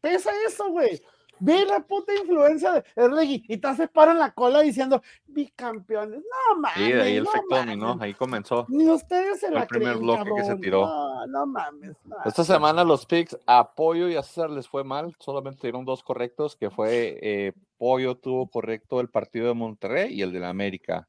pesa 0.00 0.30
eso, 0.46 0.68
güey. 0.70 1.02
Ve 1.40 1.64
la 1.64 1.80
puta 1.80 2.12
influencia 2.14 2.72
de 2.72 2.84
Erlegui 2.96 3.44
y 3.48 3.56
te 3.58 3.68
hace 3.68 3.88
para 3.88 4.12
en 4.12 4.18
la 4.18 4.32
cola 4.32 4.60
diciendo 4.60 5.02
bicampeones. 5.26 6.20
No 6.20 6.60
mames. 6.60 6.76
Sí, 6.76 6.92
de 6.92 7.02
ahí 7.02 7.16
el 7.16 7.24
no 7.24 7.30
efecto 7.30 7.56
dominó, 7.56 7.98
ahí 8.00 8.14
comenzó. 8.14 8.66
Ni 8.68 8.88
ustedes 8.88 9.40
se 9.40 9.50
la 9.50 9.62
El 9.62 9.66
primer 9.68 9.96
bloque 9.96 10.30
que 10.36 10.44
se 10.44 10.56
tiró. 10.56 10.86
No, 10.86 11.26
no 11.26 11.46
mames. 11.46 11.96
Esta 12.24 12.44
semana 12.44 12.84
los 12.84 13.06
picks 13.06 13.38
a 13.46 13.74
Pollo 13.74 14.08
y 14.08 14.16
a 14.16 14.22
César 14.22 14.50
les 14.50 14.68
fue 14.68 14.84
mal, 14.84 15.14
solamente 15.18 15.60
tuvieron 15.60 15.84
dos 15.84 16.02
correctos, 16.02 16.56
que 16.56 16.70
fue 16.70 17.18
eh, 17.22 17.52
Pollo 17.76 18.16
tuvo 18.16 18.48
correcto 18.48 19.00
el 19.00 19.08
partido 19.08 19.48
de 19.48 19.54
Monterrey 19.54 20.12
y 20.12 20.22
el 20.22 20.32
de 20.32 20.40
la 20.40 20.48
América. 20.48 21.08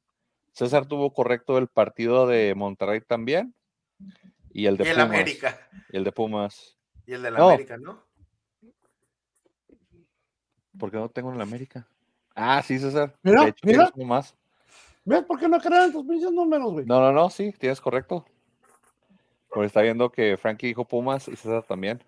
César 0.54 0.86
tuvo 0.86 1.14
correcto 1.14 1.58
el 1.58 1.68
partido 1.68 2.28
de 2.28 2.54
Monterrey 2.56 3.02
también 3.02 3.56
y 4.52 4.66
el 4.66 4.78
de 4.78 4.86
y 4.86 4.88
el 4.88 5.00
América. 5.00 5.60
Y 5.92 5.98
el 5.98 6.04
de 6.04 6.12
Pumas. 6.12 6.78
Y 7.06 7.14
el 7.14 7.22
de 7.22 7.32
la 7.32 7.40
América, 7.40 7.78
¿no? 7.78 8.09
Porque 10.80 10.98
no 10.98 11.10
tengo 11.10 11.32
en 11.32 11.38
la 11.38 11.44
América. 11.44 11.88
Ah, 12.36 12.64
sí, 12.64 12.80
César. 12.80 13.14
Mira, 13.22 13.54
mira. 13.64 13.92
Más. 13.98 14.36
¿Ves 15.06 15.24
por 15.24 15.40
qué 15.40 15.48
no 15.48 15.60
crean 15.60 15.92
tus 15.92 16.06
pinches 16.06 16.32
números, 16.32 16.72
güey? 16.72 16.86
No, 16.86 17.00
no, 17.02 17.12
no, 17.12 17.30
sí, 17.30 17.54
tienes 17.58 17.82
correcto. 17.82 18.26
Porque 19.50 19.68
está 19.68 19.82
viendo 19.82 20.12
que 20.12 20.38
Frankie 20.38 20.68
dijo 20.68 20.86
Pumas 20.86 21.28
y 21.28 21.36
César 21.36 21.64
también. 21.64 22.04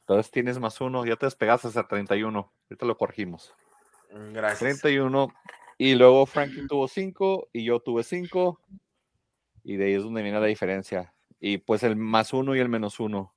Entonces 0.00 0.30
tienes 0.30 0.58
más 0.58 0.80
uno, 0.80 1.04
ya 1.06 1.16
te 1.16 1.26
despegaste 1.26 1.68
hasta 1.68 1.86
31. 1.86 2.52
Ahorita 2.70 2.86
lo 2.86 2.96
corregimos. 2.96 3.54
Gracias. 4.32 4.80
31. 4.80 5.32
Y 5.78 5.94
luego 5.94 6.26
Frankie 6.26 6.66
tuvo 6.66 6.86
5 6.86 7.48
y 7.52 7.64
yo 7.64 7.80
tuve 7.80 8.02
5. 8.02 8.60
Y 9.64 9.76
de 9.76 9.86
ahí 9.86 9.94
es 9.94 10.02
donde 10.02 10.22
viene 10.22 10.38
la 10.38 10.46
diferencia. 10.46 11.14
Y 11.40 11.58
pues 11.58 11.82
el 11.82 11.96
más 11.96 12.32
uno 12.32 12.54
y 12.54 12.60
el 12.60 12.68
menos 12.68 13.00
uno. 13.00 13.32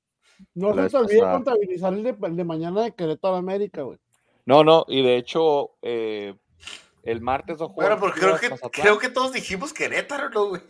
No 0.54 0.74
se 0.74 0.90
te 0.90 0.98
olvide 0.98 1.22
contabilizar 1.22 1.94
el 1.94 2.04
de, 2.04 2.44
mañana 2.44 2.84
de 2.84 2.94
Querétaro 2.94 3.36
América, 3.36 3.84
güey. 3.84 3.98
No, 4.46 4.64
no, 4.64 4.86
y 4.88 5.02
de 5.02 5.18
hecho, 5.18 5.72
eh, 5.82 6.36
el 7.04 7.22
martes 7.22 7.62
o 7.62 7.70
jueves. 7.70 8.00
Bueno, 8.00 8.00
porque 8.00 8.20
creo 8.20 8.60
que, 8.60 8.70
creo 8.70 8.98
que 9.00 9.10
todos 9.10 9.34
dijimos 9.34 9.74
Querétaro, 9.74 10.30
¿no, 10.30 10.50
güey? 10.50 10.62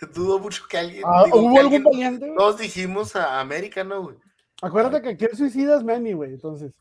Dudo 0.14 0.38
mucho 0.38 0.64
que 0.68 0.78
alguien. 0.78 1.02
Ah, 1.06 1.24
¿Hubo 1.32 1.58
algún 1.58 1.84
valiente? 1.84 2.32
Todos 2.36 2.58
dijimos 2.58 3.16
a 3.16 3.40
América, 3.40 3.84
¿no, 3.84 4.02
güey? 4.02 4.16
Acuérdate 4.60 5.02
que 5.02 5.08
aquí 5.10 5.24
el 5.24 5.36
suicida 5.36 5.76
es 5.76 5.84
Manny, 5.84 6.12
güey, 6.12 6.34
entonces. 6.34 6.74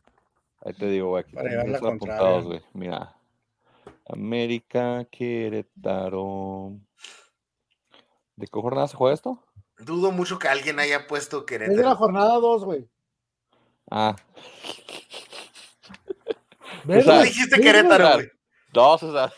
Ahí 0.64 0.74
te 0.74 0.88
digo, 0.88 1.10
güey. 1.10 1.24
Para 1.24 1.78
apuntados, 1.78 2.46
güey. 2.46 2.62
Mira. 2.74 3.16
América, 4.08 5.06
Querétaro. 5.10 6.74
¿De 8.36 8.48
qué 8.48 8.60
jornada 8.60 8.88
se 8.88 8.98
juega 8.98 9.14
esto? 9.14 9.44
Dudo 9.84 10.12
mucho 10.12 10.40
que 10.40 10.48
alguien 10.48 10.80
haya 10.80 11.08
puesto 11.08 11.46
Querétaro. 11.46 11.74
Es 11.74 11.78
de 11.78 11.90
la 11.90 11.96
jornada 11.96 12.36
2, 12.36 12.64
güey. 12.64 12.88
Ah. 13.90 14.16
¿Tú 16.86 17.12
dijiste 17.24 17.60
Querétaro, 17.60 18.14
güey? 18.16 18.32
Dos, 18.72 19.04
o 19.04 19.12
sea. 19.12 19.32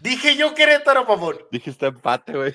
Dije 0.00 0.36
yo 0.36 0.54
Querétaro, 0.54 1.06
por 1.06 1.18
favor. 1.18 1.48
Dijiste 1.50 1.86
empate, 1.86 2.32
güey. 2.32 2.54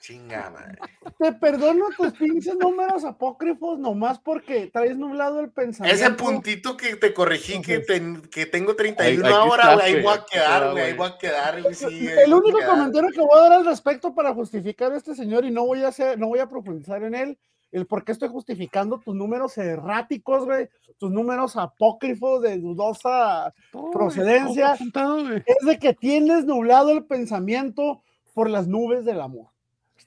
Chinga, 0.00 0.48
madre. 0.50 0.78
Te 1.18 1.32
perdono 1.32 1.84
tus 1.94 2.12
pinches 2.14 2.54
números 2.56 3.04
apócrifos 3.04 3.78
nomás 3.78 4.18
porque 4.18 4.68
traes 4.72 4.96
nublado 4.96 5.40
el 5.40 5.50
pensamiento. 5.50 6.02
Ese 6.02 6.14
puntito 6.14 6.74
que 6.74 6.96
te 6.96 7.12
corregí, 7.12 7.60
que, 7.60 7.82
que, 8.30 8.46
tengo 8.46 8.74
31 8.74 9.26
ahora, 9.28 9.74
güey, 9.74 9.96
ahí 9.96 10.02
voy 10.02 10.14
a 10.14 10.24
quedar, 10.24 10.70
güey, 10.72 10.84
ahí 10.84 10.92
voy 10.94 11.08
a 11.08 11.18
quedar, 11.18 11.62
güey. 11.62 11.74
Sí, 11.74 12.08
el 12.08 12.32
único 12.32 12.58
comentario 12.64 13.10
que 13.10 13.20
voy 13.20 13.38
a 13.38 13.42
dar 13.42 13.52
al 13.52 13.66
respecto 13.66 14.14
para 14.14 14.32
justificar 14.32 14.90
a 14.90 14.96
este 14.96 15.14
señor 15.14 15.44
y 15.44 15.50
no 15.50 15.66
voy 15.66 15.82
a 15.82 15.88
hacer, 15.88 16.18
no 16.18 16.28
voy 16.28 16.38
a 16.38 16.48
profundizar 16.48 17.02
en 17.02 17.14
él, 17.14 17.38
el 17.70 17.86
por 17.86 18.02
qué 18.02 18.12
estoy 18.12 18.30
justificando 18.30 19.00
tus 19.00 19.14
números 19.14 19.58
erráticos, 19.58 20.46
güey, 20.46 20.70
tus 20.96 21.10
números 21.10 21.56
apócrifos 21.56 22.40
de 22.40 22.58
dudosa 22.58 23.52
procedencia, 23.92 24.74
es 24.74 25.66
de 25.66 25.78
que 25.78 25.92
tienes 25.92 26.46
nublado 26.46 26.90
el 26.90 27.04
pensamiento 27.04 28.02
por 28.32 28.48
las 28.48 28.66
nubes 28.66 29.04
del 29.04 29.20
amor. 29.20 29.49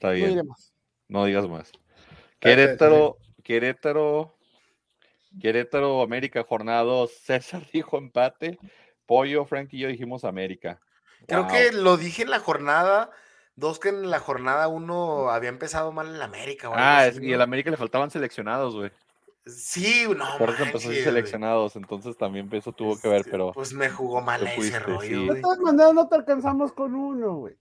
Está 0.03 0.11
bien. 0.11 0.49
No, 1.07 1.23
digas 1.23 1.47
más. 1.47 1.71
Querétaro, 2.39 3.17
Querétaro, 3.41 4.35
Querétaro, 5.39 6.01
América, 6.01 6.43
jornada 6.43 6.83
César 7.23 7.65
dijo 7.71 7.97
empate. 7.97 8.59
Pollo, 9.05 9.45
Frank 9.45 9.69
y 9.71 9.79
yo 9.79 9.87
dijimos 9.87 10.25
América. 10.25 10.81
Creo 11.25 11.47
que 11.47 11.71
lo 11.71 11.95
dije 11.95 12.23
en 12.23 12.31
la 12.31 12.39
jornada 12.39 13.11
dos 13.55 13.79
que 13.79 13.89
en 13.89 14.09
la 14.09 14.19
jornada 14.19 14.67
uno 14.67 15.29
había 15.29 15.47
empezado 15.47 15.93
mal 15.93 16.07
en 16.07 16.19
la 16.19 16.25
América. 16.25 16.69
ah, 16.73 17.07
y 17.21 17.31
el 17.31 17.41
América 17.41 17.71
le 17.71 17.77
faltaban 17.77 18.11
seleccionados, 18.11 18.75
güey. 18.75 18.91
Sí, 19.45 20.05
no. 20.17 20.37
Por 20.37 20.49
eso 20.49 20.63
empezó 20.63 20.89
a 20.89 20.93
seleccionados, 20.93 21.77
entonces 21.77 22.17
también 22.17 22.49
eso 22.51 22.73
tuvo 22.73 22.99
que 22.99 23.07
ver, 23.07 23.23
pero. 23.29 23.53
Pues 23.53 23.73
me 23.73 23.89
jugó 23.89 24.19
mal 24.19 24.45
ese 24.45 24.79
rollo. 24.79 25.33
De 25.33 25.41
todas 25.41 25.59
maneras, 25.59 25.93
no 25.93 26.09
te 26.09 26.15
alcanzamos 26.15 26.73
con 26.73 26.93
uno, 26.93 27.35
güey. 27.35 27.55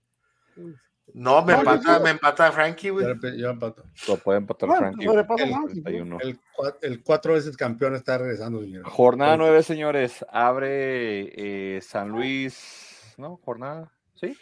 No, 1.13 1.43
me 1.43 1.53
empata, 1.53 1.99
me 1.99 2.11
empata 2.11 2.51
Frankie, 2.51 2.89
güey. 2.89 3.05
Yo 3.37 3.49
empato. 3.49 3.83
Lo 4.07 4.17
puede 4.17 4.39
empatar 4.39 4.69
Frankie. 4.77 5.05
El, 5.05 6.39
el, 6.81 7.03
cuatro 7.03 7.33
veces 7.33 7.57
campeón 7.57 7.95
está 7.95 8.17
regresando, 8.17 8.61
señor. 8.61 8.83
Jornada 8.85 9.37
nueve, 9.37 9.63
señores. 9.63 10.25
Abre 10.29 11.75
eh, 11.75 11.81
San 11.81 12.09
Luis, 12.09 13.13
¿no? 13.17 13.37
Jornada, 13.43 13.91
¿sí? 14.15 14.35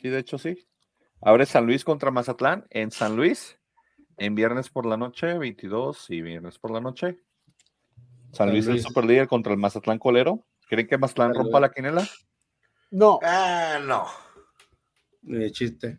Sí, 0.00 0.08
de 0.08 0.18
hecho 0.18 0.38
sí. 0.38 0.66
Abre 1.20 1.46
San 1.46 1.64
Luis 1.64 1.84
contra 1.84 2.10
Mazatlán 2.10 2.66
en 2.70 2.90
San 2.90 3.16
Luis 3.16 3.58
en 4.18 4.34
viernes 4.34 4.68
por 4.68 4.86
la 4.86 4.96
noche, 4.96 5.38
22 5.38 6.10
y 6.10 6.20
viernes 6.20 6.58
por 6.58 6.70
la 6.70 6.80
noche. 6.80 7.18
San 8.32 8.50
Luis, 8.50 8.66
el 8.66 8.80
super 8.80 9.04
líder 9.04 9.28
contra 9.28 9.52
el 9.52 9.58
Mazatlán 9.58 9.98
Colero. 9.98 10.44
¿Creen 10.68 10.86
que 10.86 10.98
Mazatlán 10.98 11.34
rompa 11.34 11.60
la 11.60 11.70
quinela? 11.70 12.06
No. 12.90 13.18
Ah, 13.22 13.78
no. 13.82 14.06
Ni 15.24 15.38
de 15.38 15.52
chiste. 15.52 15.98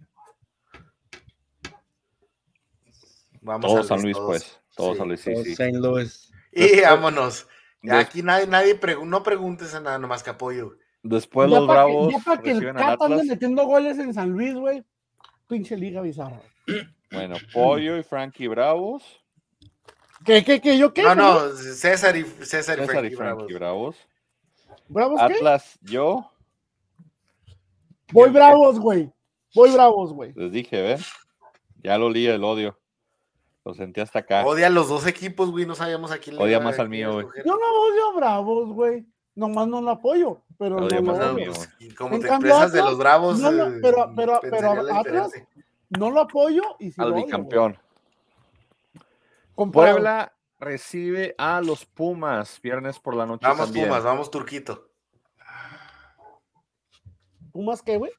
Vamos 3.41 3.71
Todos 3.71 3.87
San 3.87 4.01
Luis, 4.01 4.17
pues. 4.17 4.59
Todos 4.75 4.97
San 4.97 5.07
Luis, 5.07 5.21
sí, 5.21 5.35
sí. 5.43 5.55
San 5.55 5.73
Luis. 5.79 6.31
Y 6.51 6.81
vámonos. 6.81 7.47
aquí 7.91 8.23
nadie, 8.23 8.47
nadie 8.47 8.79
no 9.03 9.23
preguntes 9.23 9.75
a 9.75 9.79
nada, 9.79 9.99
nomás 9.99 10.23
que 10.23 10.31
apoyo. 10.31 10.77
Después 11.03 11.49
los 11.49 11.67
Bravos. 11.67 12.11
ya 12.11 12.19
para 12.19 12.41
que 12.41 12.51
el 12.51 12.73
Cat 12.73 13.01
ande 13.01 13.23
metiendo 13.25 13.65
goles 13.65 13.99
en 13.99 14.13
San 14.13 14.31
Luis, 14.31 14.55
güey. 14.55 14.83
Pinche 15.47 15.77
liga 15.77 16.01
bizarra. 16.01 16.41
Bueno, 17.11 17.35
Pollo 17.53 17.97
y 17.97 18.03
Frankie 18.03 18.47
Bravos. 18.47 19.03
¿Qué, 20.25 20.43
qué, 20.43 20.59
qué? 20.59 20.77
¿Yo 20.77 20.91
qué? 20.91 21.03
No, 21.03 21.13
no, 21.13 21.49
César 21.51 22.17
y, 22.17 22.23
César, 22.23 22.79
y 22.79 22.85
Frankie, 22.87 23.15
Frankie 23.15 23.53
Bravos. 23.53 23.95
¿Bravos 24.87 25.21
Atlas, 25.21 25.77
yo. 25.81 26.31
Voy 28.11 28.29
Bravos, 28.29 28.79
güey. 28.79 29.11
Voy 29.53 29.71
Bravos, 29.71 30.13
güey. 30.13 30.33
Les 30.35 30.51
dije, 30.51 30.81
¿ven? 30.81 30.99
Ya 31.83 31.97
lo 31.97 32.07
olía 32.07 32.35
el 32.35 32.43
odio. 32.43 32.77
Lo 33.63 33.73
sentí 33.73 34.01
hasta 34.01 34.19
acá. 34.19 34.45
Odia 34.45 34.67
a 34.67 34.69
los 34.69 34.89
dos 34.89 35.07
equipos, 35.07 35.49
güey. 35.51 35.65
No 35.65 35.75
sabíamos 35.75 36.11
a 36.11 36.19
quién 36.19 36.35
le 36.35 36.43
Odia 36.43 36.59
más 36.59 36.77
al 36.77 36.89
mío, 36.89 37.13
güey. 37.13 37.27
Yo 37.45 37.55
no 37.55 37.81
odio 37.83 38.09
a 38.11 38.15
Bravos, 38.15 38.69
güey. 38.73 39.05
Nomás 39.33 39.67
no 39.67 39.81
lo 39.81 39.91
apoyo. 39.91 40.41
Pero 40.57 40.77
odia 40.77 41.01
más 41.01 41.19
al 41.19 41.35
mío. 41.35 41.51
Y 41.79 41.89
como 41.93 42.19
te 42.19 42.27
expresas 42.27 42.71
de 42.71 42.81
los 42.81 42.97
Bravos. 42.97 43.39
No, 43.39 43.51
no, 43.51 43.79
pero, 43.81 44.13
pero, 44.15 44.39
pero 44.41 44.95
Atlas 44.95 45.31
no 45.89 46.11
lo 46.11 46.21
apoyo 46.21 46.61
y 46.79 46.91
si 46.91 47.01
Al 47.01 47.13
bicampeón. 47.13 47.77
Puebla 49.55 50.33
recibe 50.59 51.35
a 51.37 51.61
los 51.61 51.85
Pumas 51.85 52.59
viernes 52.61 52.99
por 52.99 53.15
la 53.15 53.25
noche. 53.25 53.47
Vamos 53.47 53.71
Pumas, 53.71 54.03
vamos 54.03 54.31
Turquito. 54.31 54.84
¿Pumas 57.55 57.81
qué, 57.81 57.95
güey? 57.95 58.11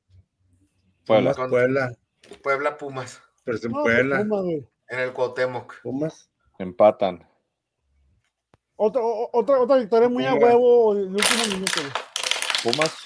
Puebla. 1.04 1.34
Puebla. 1.34 1.94
Puebla 2.42 2.78
Pumas. 2.78 3.20
Pero 3.44 3.58
es 3.58 3.64
en 3.66 3.72
Puebla. 3.72 4.20
en 4.88 4.98
el 4.98 5.12
Cuauhtémoc. 5.12 5.82
Pumas. 5.82 6.30
Empatan. 6.58 7.28
Otra, 8.76 9.02
otra, 9.04 9.60
otra 9.60 9.76
victoria 9.76 10.08
muy 10.08 10.24
a 10.24 10.32
huevo 10.32 10.94
de 10.94 11.02
último 11.02 11.44
minuto. 11.52 11.80
Pumas. 12.62 12.96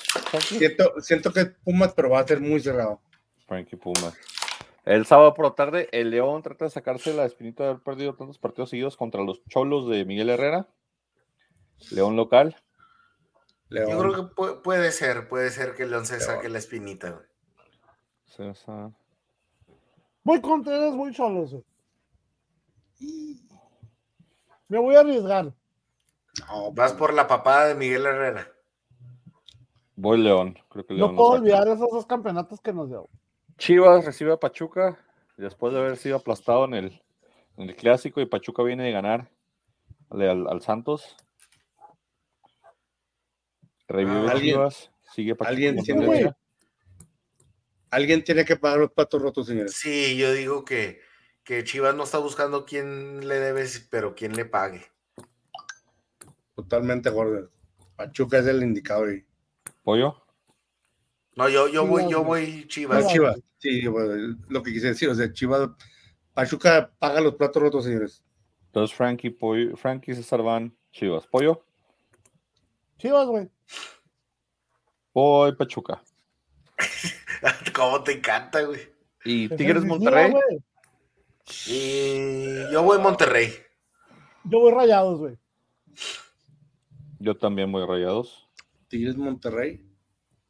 Siento, 0.41 1.01
siento 1.01 1.33
que 1.33 1.47
Pumas, 1.47 1.95
pero 1.95 2.11
va 2.11 2.20
a 2.20 2.26
ser 2.28 2.41
muy 2.41 2.61
cerrado. 2.61 3.01
Frankie 3.49 3.74
Pumas. 3.74 4.14
El 4.85 5.07
sábado 5.07 5.35
por 5.35 5.47
la 5.47 5.57
tarde, 5.57 5.89
el 5.91 6.11
León 6.11 6.43
trata 6.43 6.66
de 6.66 6.70
sacarse 6.70 7.12
la 7.12 7.24
espinita 7.24 7.64
de 7.64 7.70
haber 7.70 7.83
perdido 7.83 8.14
tantos 8.14 8.39
partidos 8.39 8.70
seguidos 8.70 8.97
contra 8.97 9.24
los 9.24 9.45
Cholos 9.47 9.89
de 9.89 10.05
Miguel 10.05 10.31
Herrera. 10.31 10.68
León 11.91 12.14
local. 12.14 12.55
Yo 13.71 13.99
creo 13.99 14.29
que 14.29 14.35
puede, 14.62 14.91
ser, 14.91 15.29
puede 15.29 15.51
ser 15.51 15.75
que 15.75 15.87
León 15.87 16.05
se 16.05 16.18
saque 16.21 16.49
la 16.49 16.59
espinita. 16.59 17.23
Voy 20.25 20.41
contra 20.41 20.77
ellos, 20.77 20.97
voy 20.97 21.12
Cholos. 21.12 21.57
Me 24.68 24.79
voy 24.79 24.97
a 24.97 25.01
arriesgar. 25.01 25.53
vas 26.73 26.93
por 26.93 27.14
la 27.14 27.27
papada 27.27 27.66
de 27.68 27.75
Miguel 27.75 28.07
Herrera. 28.07 28.49
Voy 29.97 30.18
León. 30.18 30.59
Creo 30.68 30.87
que 30.87 30.95
no 30.95 31.14
puedo 31.14 31.31
olvidar 31.31 31.68
esos 31.68 31.91
dos 31.91 32.07
campeonatos 32.07 32.61
que 32.61 32.73
nos 32.73 32.89
dio. 32.89 33.09
Chivas 33.59 34.05
recibe 34.05 34.33
a 34.33 34.37
Pachuca 34.37 34.99
después 35.37 35.73
de 35.73 35.81
haber 35.81 35.97
sido 35.97 36.16
aplastado 36.16 36.64
en 36.64 36.75
el, 36.75 37.03
en 37.57 37.68
el 37.68 37.77
clásico 37.77 38.21
y 38.21 38.27
Pachuca 38.27 38.62
viene 38.62 38.85
de 38.85 38.93
ganar 38.93 39.31
al, 40.11 40.62
Santos. 40.62 41.16
Revive 43.91 44.30
ah, 44.30 44.38
Chivas, 44.38 44.91
sigue 45.12 45.34
Pachuca. 45.34 45.51
¿Alguien 45.51 45.82
tiene, 45.82 46.32
alguien 47.91 48.22
tiene 48.22 48.45
que 48.45 48.55
pagar 48.55 48.78
los 48.78 48.93
patos 48.93 49.20
rotos, 49.20 49.49
señores. 49.49 49.72
Sí, 49.74 50.16
yo 50.16 50.32
digo 50.32 50.64
que, 50.64 51.01
que 51.43 51.64
Chivas 51.64 51.97
no 51.97 52.05
está 52.05 52.18
buscando 52.18 52.64
quién 52.64 53.26
le 53.26 53.41
debe, 53.41 53.66
pero 53.91 54.14
quién 54.14 54.36
le 54.36 54.45
pague. 54.45 54.86
Totalmente 56.55 57.11
gordo. 57.11 57.51
Pachuca 57.97 58.38
es 58.38 58.47
el 58.47 58.62
indicador. 58.62 59.24
¿Pollo? 59.82 60.22
No, 61.34 61.49
yo, 61.49 61.66
yo 61.66 61.84
voy, 61.84 62.09
yo 62.09 62.22
voy 62.22 62.68
Chivas. 62.68 63.09
Chivas. 63.09 63.41
Sí, 63.59 63.82
lo 63.82 64.62
que 64.62 64.72
quise 64.72 64.88
decir, 64.88 65.09
o 65.09 65.14
sea, 65.16 65.32
Chivas, 65.32 65.68
Pachuca 66.32 66.93
paga 66.97 67.20
los 67.20 67.34
platos 67.34 67.61
rotos, 67.61 67.84
señores. 67.84 68.22
Entonces, 68.66 68.97
Frankie, 68.97 69.30
Pollo, 69.30 69.76
Frankie 69.76 70.14
César 70.14 70.43
Van, 70.43 70.76
Chivas. 70.93 71.26
¿Pollo? 71.26 71.64
Chivas, 73.01 73.27
güey. 73.29 73.49
Voy 75.15 75.55
Pachuca. 75.57 76.03
¿Cómo 77.75 78.03
te 78.05 78.13
encanta, 78.13 78.61
güey? 78.61 78.81
¿Y 79.25 79.49
Tigres 79.49 79.85
Monterrey? 79.87 80.35
Y 81.67 82.71
yo 82.71 82.83
voy 82.83 82.99
Monterrey. 82.99 83.55
Yo 84.45 84.61
voy 84.61 84.73
Rayados, 84.73 85.19
güey. 85.19 85.39
Yo 87.19 87.39
también 87.39 87.73
voy 87.73 87.87
Rayados. 87.87 88.47
Tigres 88.89 89.17
Monterrey. 89.17 89.83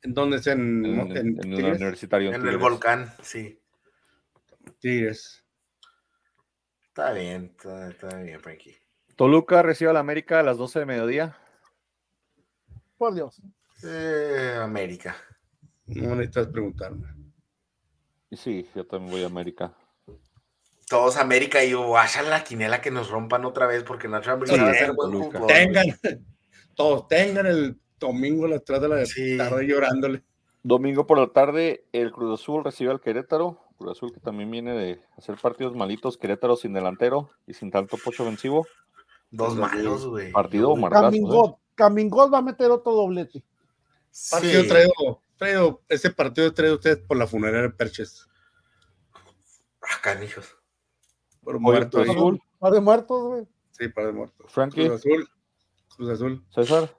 ¿En 0.03 0.13
dónde 0.13 0.39
es? 0.39 0.47
¿En, 0.49 0.85
en, 0.85 1.39
el 1.39 1.55
universitario? 1.55 2.33
En, 2.33 2.49
el 2.49 2.59
volcán, 2.59 3.15
sí. 3.23 3.61
Tigres. 4.81 5.45
Está 6.89 7.13
bien, 7.13 7.55
está, 7.57 8.17
bien, 8.17 8.41
Frankie. 8.41 8.77
Toluca 9.15 9.63
recibe 9.63 9.91
a 9.91 9.95
la 9.95 10.01
América 10.01 10.41
a 10.41 10.43
las 10.43 10.59
12 10.59 10.81
de 10.81 10.87
mediodía. 10.87 11.37
Por 13.01 13.15
Dios. 13.15 13.41
Eh, 13.83 14.59
América. 14.61 15.17
No 15.87 16.15
necesitas 16.17 16.49
preguntarme. 16.49 17.07
Sí, 18.31 18.69
yo 18.75 18.87
también 18.87 19.11
voy 19.11 19.23
a 19.23 19.27
América. 19.27 19.73
Todos 20.87 21.17
América 21.17 21.65
y 21.65 21.73
vaya 21.73 22.21
la 22.21 22.45
quinela 22.45 22.83
que 22.83 22.91
nos 22.91 23.09
rompan 23.09 23.47
otra 23.47 23.67
vez 23.67 23.85
porque 23.85 24.07
no 24.07 24.23
sí, 24.23 24.29
va 24.29 24.71
a 24.71 24.75
ser 24.75 24.93
buen 24.93 25.31
Tengan, 25.47 25.87
todos 26.75 27.09
tengan 27.09 27.47
el 27.47 27.81
domingo 27.99 28.45
a 28.45 28.49
las 28.51 28.65
3 28.65 28.83
de 28.83 28.89
la 28.89 29.49
tarde 29.49 29.67
llorándole. 29.67 30.23
Domingo 30.63 31.07
por 31.07 31.19
la 31.19 31.29
tarde, 31.29 31.87
el 31.93 32.13
Cruz 32.13 32.39
Azul 32.39 32.63
recibe 32.63 32.91
al 32.91 33.01
Querétaro. 33.01 33.65
Cruz 33.79 33.93
Azul 33.93 34.13
que 34.13 34.21
también 34.21 34.51
viene 34.51 34.75
de 34.75 35.01
hacer 35.17 35.37
partidos 35.37 35.75
malitos. 35.75 36.19
Querétaro 36.19 36.55
sin 36.55 36.75
delantero 36.75 37.31
y 37.47 37.55
sin 37.55 37.71
tanto 37.71 37.97
pocho 37.97 38.25
ofensivo. 38.25 38.67
Dos 39.31 39.57
malos, 39.57 40.07
güey. 40.07 40.33
Partido 40.33 40.77
marcado. 40.77 41.57
Camingot, 41.81 42.29
¿eh? 42.29 42.31
va 42.31 42.39
a 42.39 42.43
meter 42.43 42.71
otro 42.71 42.93
doblete. 42.93 43.43
Partido 44.31 44.67
traigo, 44.67 45.23
traigo, 45.37 45.83
ese 45.89 46.11
partido 46.11 46.53
traído 46.53 46.75
ustedes 46.75 46.99
por 46.99 47.17
la 47.17 47.27
funeraria 47.27 47.63
de 47.63 47.71
Perches. 47.71 48.29
Ah, 49.15 49.99
canijos. 50.03 50.57
Por 51.43 51.59
muertos. 51.59 52.09
Azul. 52.09 52.41
Par 52.59 52.73
de 52.73 52.81
muertos, 52.81 53.23
güey. 53.23 53.49
Sí, 53.71 53.89
par 53.89 54.07
de 54.07 54.13
muertos. 54.13 54.53
Frankie. 54.53 54.89
Cruz 54.89 55.01
Azul. 55.01 55.29
Cruz 55.97 56.11
Azul. 56.11 56.45
César. 56.55 56.97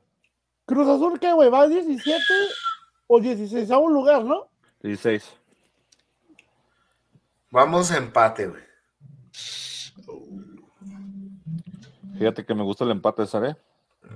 Cruz 0.66 0.88
Azul, 0.88 1.20
¿qué, 1.20 1.32
güey? 1.32 1.50
¿Va 1.50 1.62
a 1.62 1.68
17 1.68 2.24
o 3.08 3.20
16 3.20 3.70
a 3.70 3.78
un 3.78 3.94
lugar, 3.94 4.24
no? 4.24 4.50
16. 4.82 5.24
Vamos 7.52 7.92
a 7.92 7.98
empate, 7.98 8.48
güey. 8.48 8.64
Fíjate 12.18 12.46
que 12.46 12.56
me 12.56 12.64
gusta 12.64 12.84
el 12.84 12.92
empate, 12.92 13.28
¿sabes? 13.28 13.56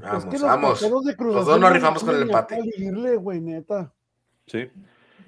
Vamos, 0.01 0.23
es 0.23 0.29
que 0.29 0.39
los 0.39 0.41
vamos. 0.47 1.05
De 1.05 1.15
Cruz 1.15 1.35
los 1.35 1.45
dos 1.45 1.59
nos 1.59 1.71
rifamos 1.71 2.03
con 2.03 2.15
el 2.15 2.21
empate. 2.23 2.59
güey, 3.17 3.41
neta. 3.41 3.91
Sí. 4.47 4.69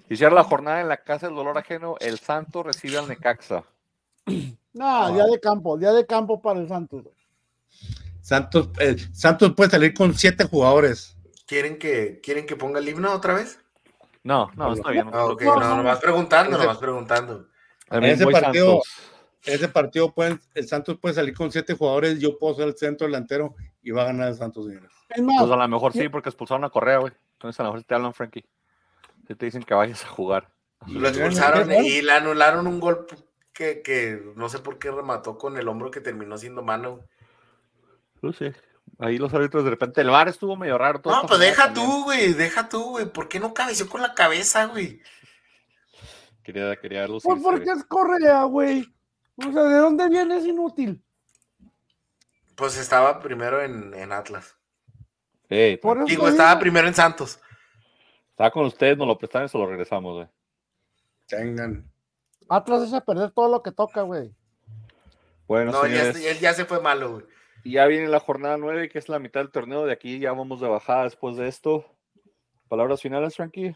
Y 0.09 0.15
cierra 0.15 0.35
la 0.35 0.43
jornada 0.43 0.81
en 0.81 0.87
la 0.87 0.97
casa 0.97 1.27
del 1.27 1.35
dolor 1.35 1.57
ajeno. 1.57 1.95
El 1.99 2.19
Santo 2.19 2.63
recibe 2.63 2.97
al 2.97 3.07
Necaxa. 3.07 3.63
No, 4.73 5.11
día 5.11 5.25
de 5.25 5.39
campo, 5.39 5.75
día 5.75 5.91
de 5.91 6.05
campo 6.05 6.39
para 6.39 6.59
el 6.59 6.67
Santos. 6.67 7.07
Santos, 8.21 8.69
eh, 8.79 8.95
Santos 9.11 9.53
puede 9.55 9.71
salir 9.71 9.91
con 9.91 10.13
siete 10.13 10.43
jugadores. 10.43 11.17
¿Quieren 11.47 11.79
que, 11.79 12.19
¿Quieren 12.21 12.45
que 12.45 12.55
ponga 12.55 12.77
el 12.77 12.87
himno 12.87 13.11
otra 13.11 13.33
vez? 13.33 13.59
No, 14.23 14.51
no, 14.55 14.73
está 14.73 14.91
bien. 14.91 15.09
No, 15.09 15.33
no, 15.33 15.55
no, 15.59 15.77
nomás 15.77 15.99
preguntando, 15.99 16.57
nomás 16.57 16.77
preguntando. 16.77 17.47
En 17.89 18.03
ese 18.03 18.27
partido, 18.27 18.81
ese 19.45 19.67
partido 19.69 20.13
pueden, 20.13 20.39
el 20.53 20.67
Santos 20.67 20.97
puede 20.99 21.15
salir 21.15 21.33
con 21.33 21.51
siete 21.51 21.73
jugadores, 21.73 22.19
yo 22.19 22.37
puedo 22.37 22.55
ser 22.55 22.67
el 22.67 22.77
centro 22.77 23.07
delantero 23.07 23.55
y 23.81 23.91
va 23.91 24.03
a 24.03 24.05
ganar 24.07 24.29
el 24.29 24.35
Santos, 24.35 24.65
señores. 24.65 24.91
Pues 25.07 25.51
a 25.51 25.55
lo 25.55 25.67
mejor 25.67 25.93
sí, 25.93 26.09
porque 26.09 26.29
expulsaron 26.29 26.63
a 26.65 26.69
Correa, 26.69 26.97
güey. 26.97 27.13
Entonces 27.33 27.59
a 27.59 27.63
lo 27.63 27.71
mejor 27.71 27.85
te 27.85 27.95
hablan, 27.95 28.13
Frankie. 28.13 28.45
Si 29.27 29.35
te 29.35 29.45
dicen 29.45 29.63
que 29.63 29.73
vayas 29.73 30.03
a 30.03 30.09
jugar. 30.09 30.49
Lo 30.87 31.07
expulsaron 31.07 31.71
y 31.71 32.01
le 32.01 32.11
anularon 32.11 32.67
un 32.67 32.79
gol 32.79 33.07
que, 33.53 33.81
que, 33.81 34.21
no 34.35 34.49
sé 34.49 34.59
por 34.59 34.77
qué 34.77 34.91
remató 34.91 35.37
con 35.37 35.57
el 35.57 35.67
hombro 35.67 35.91
que 35.91 36.01
terminó 36.01 36.37
siendo 36.37 36.61
mano. 36.61 37.01
No 38.21 38.33
sé. 38.33 38.53
Ahí 38.99 39.17
los 39.17 39.33
árbitros 39.33 39.63
de 39.63 39.69
repente, 39.69 40.01
el 40.01 40.09
bar 40.09 40.27
estuvo 40.27 40.55
medio 40.55 40.77
raro. 40.77 41.01
no, 41.03 41.23
pues 41.27 41.39
deja 41.39 41.73
tú, 41.73 42.05
güey, 42.05 42.33
deja 42.33 42.69
tú, 42.69 42.91
güey. 42.91 43.05
¿Por 43.05 43.27
qué 43.27 43.39
no 43.39 43.53
cabeció 43.53 43.87
con 43.87 44.01
la 44.01 44.13
cabeza, 44.13 44.65
güey? 44.65 45.01
Quería, 46.43 46.75
quería 46.77 47.05
Pues 47.07 47.43
porque 47.43 47.69
es 47.69 47.83
Correa, 47.83 48.43
güey. 48.43 48.87
O 49.37 49.51
sea, 49.51 49.63
¿de 49.63 49.77
dónde 49.77 50.09
viene? 50.09 50.37
Es 50.37 50.45
inútil. 50.45 51.03
Pues 52.55 52.77
estaba 52.77 53.19
primero 53.19 53.61
en, 53.61 53.93
en 53.93 54.11
Atlas. 54.11 54.55
Hey, 55.49 55.79
Digo, 56.07 56.27
estaba 56.27 56.59
primero 56.59 56.87
en 56.87 56.93
Santos. 56.93 57.39
Estaba 58.31 58.51
con 58.51 58.65
ustedes, 58.65 58.97
nos 58.97 59.07
lo 59.07 59.17
prestaron 59.17 59.45
y 59.45 59.49
se 59.49 59.57
lo 59.57 59.67
regresamos, 59.67 60.15
güey. 60.15 60.27
Tengan. 61.27 61.89
Atlas 62.49 62.83
es 62.83 62.93
a 62.93 63.01
perder 63.01 63.31
todo 63.31 63.49
lo 63.49 63.63
que 63.63 63.71
toca, 63.71 64.01
güey. 64.01 64.33
Bueno, 65.47 65.71
no, 65.71 65.87
ya, 65.87 66.11
ya, 66.13 66.53
se 66.53 66.65
fue 66.65 66.81
malo, 66.81 67.11
güey. 67.11 67.25
Y 67.63 67.73
ya 67.73 67.85
viene 67.85 68.07
la 68.07 68.19
jornada 68.19 68.57
9, 68.57 68.89
que 68.89 68.99
es 68.99 69.07
la 69.07 69.19
mitad 69.19 69.39
del 69.39 69.51
torneo. 69.51 69.85
De 69.85 69.93
aquí 69.93 70.19
ya 70.19 70.33
vamos 70.33 70.59
de 70.59 70.67
bajada 70.67 71.03
después 71.03 71.37
de 71.37 71.47
esto. 71.47 71.85
Palabras 72.67 73.01
finales, 73.01 73.35
Frankie. 73.35 73.75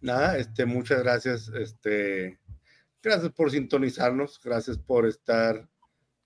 Nada, 0.00 0.38
este, 0.38 0.64
muchas 0.64 1.02
gracias. 1.02 1.48
Este, 1.48 2.38
gracias 3.04 3.32
por 3.32 3.50
sintonizarnos, 3.50 4.40
gracias 4.42 4.78
por 4.78 5.06
estar 5.06 5.68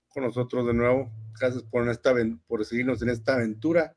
con 0.07 0.23
nosotros 0.23 0.65
de 0.65 0.73
nuevo, 0.73 1.11
gracias 1.37 1.61
por, 1.63 1.87
esta, 1.89 2.15
por 2.47 2.65
seguirnos 2.65 3.01
en 3.01 3.09
esta 3.09 3.35
aventura. 3.35 3.95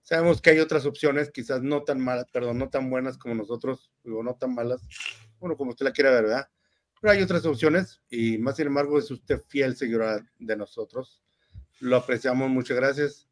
Sabemos 0.00 0.40
que 0.40 0.50
hay 0.50 0.58
otras 0.58 0.86
opciones, 0.86 1.30
quizás 1.30 1.62
no 1.62 1.84
tan 1.84 2.00
malas, 2.00 2.26
perdón, 2.32 2.58
no 2.58 2.70
tan 2.70 2.90
buenas 2.90 3.18
como 3.18 3.34
nosotros, 3.34 3.92
o 4.04 4.22
no 4.22 4.34
tan 4.34 4.54
malas, 4.54 4.82
bueno, 5.38 5.56
como 5.56 5.70
usted 5.70 5.84
la 5.84 5.92
quiera 5.92 6.10
ver, 6.10 6.24
¿verdad? 6.24 6.48
Pero 7.00 7.12
hay 7.12 7.22
otras 7.22 7.44
opciones 7.44 8.00
y 8.08 8.38
más 8.38 8.56
sin 8.56 8.68
embargo 8.68 8.98
es 8.98 9.10
usted 9.10 9.40
fiel 9.48 9.76
seguidor 9.76 10.24
de 10.38 10.56
nosotros. 10.56 11.22
Lo 11.80 11.96
apreciamos, 11.96 12.48
muchas 12.48 12.76
gracias. 12.76 13.28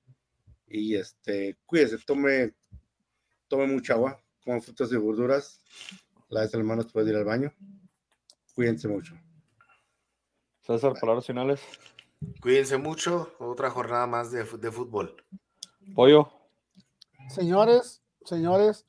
Y 0.67 0.97
este, 0.97 1.57
cuídese, 1.67 1.97
tome, 2.05 2.53
tome 3.49 3.67
mucha 3.67 3.95
agua, 3.95 4.23
como 4.45 4.61
frutas 4.61 4.93
y 4.93 4.97
verduras. 4.97 5.61
La 6.29 6.43
vez 6.43 6.53
hermanos 6.53 6.93
puede 6.93 7.11
ir 7.11 7.17
al 7.17 7.25
baño. 7.25 7.55
Cuídense 8.61 8.89
mucho. 8.89 9.15
César, 10.61 10.93
palabras 11.01 11.25
finales. 11.25 11.63
Cuídense 12.43 12.77
mucho. 12.77 13.33
Otra 13.39 13.71
jornada 13.71 14.07
más 14.07 14.31
de, 14.31 14.45
de 14.45 14.71
fútbol. 14.71 15.17
Pollo. 15.95 16.29
Señores, 17.31 18.03
señores, 18.23 18.87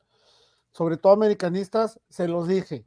sobre 0.73 0.97
todo 0.97 1.13
americanistas, 1.13 2.01
se 2.09 2.27
los 2.27 2.49
dije. 2.49 2.85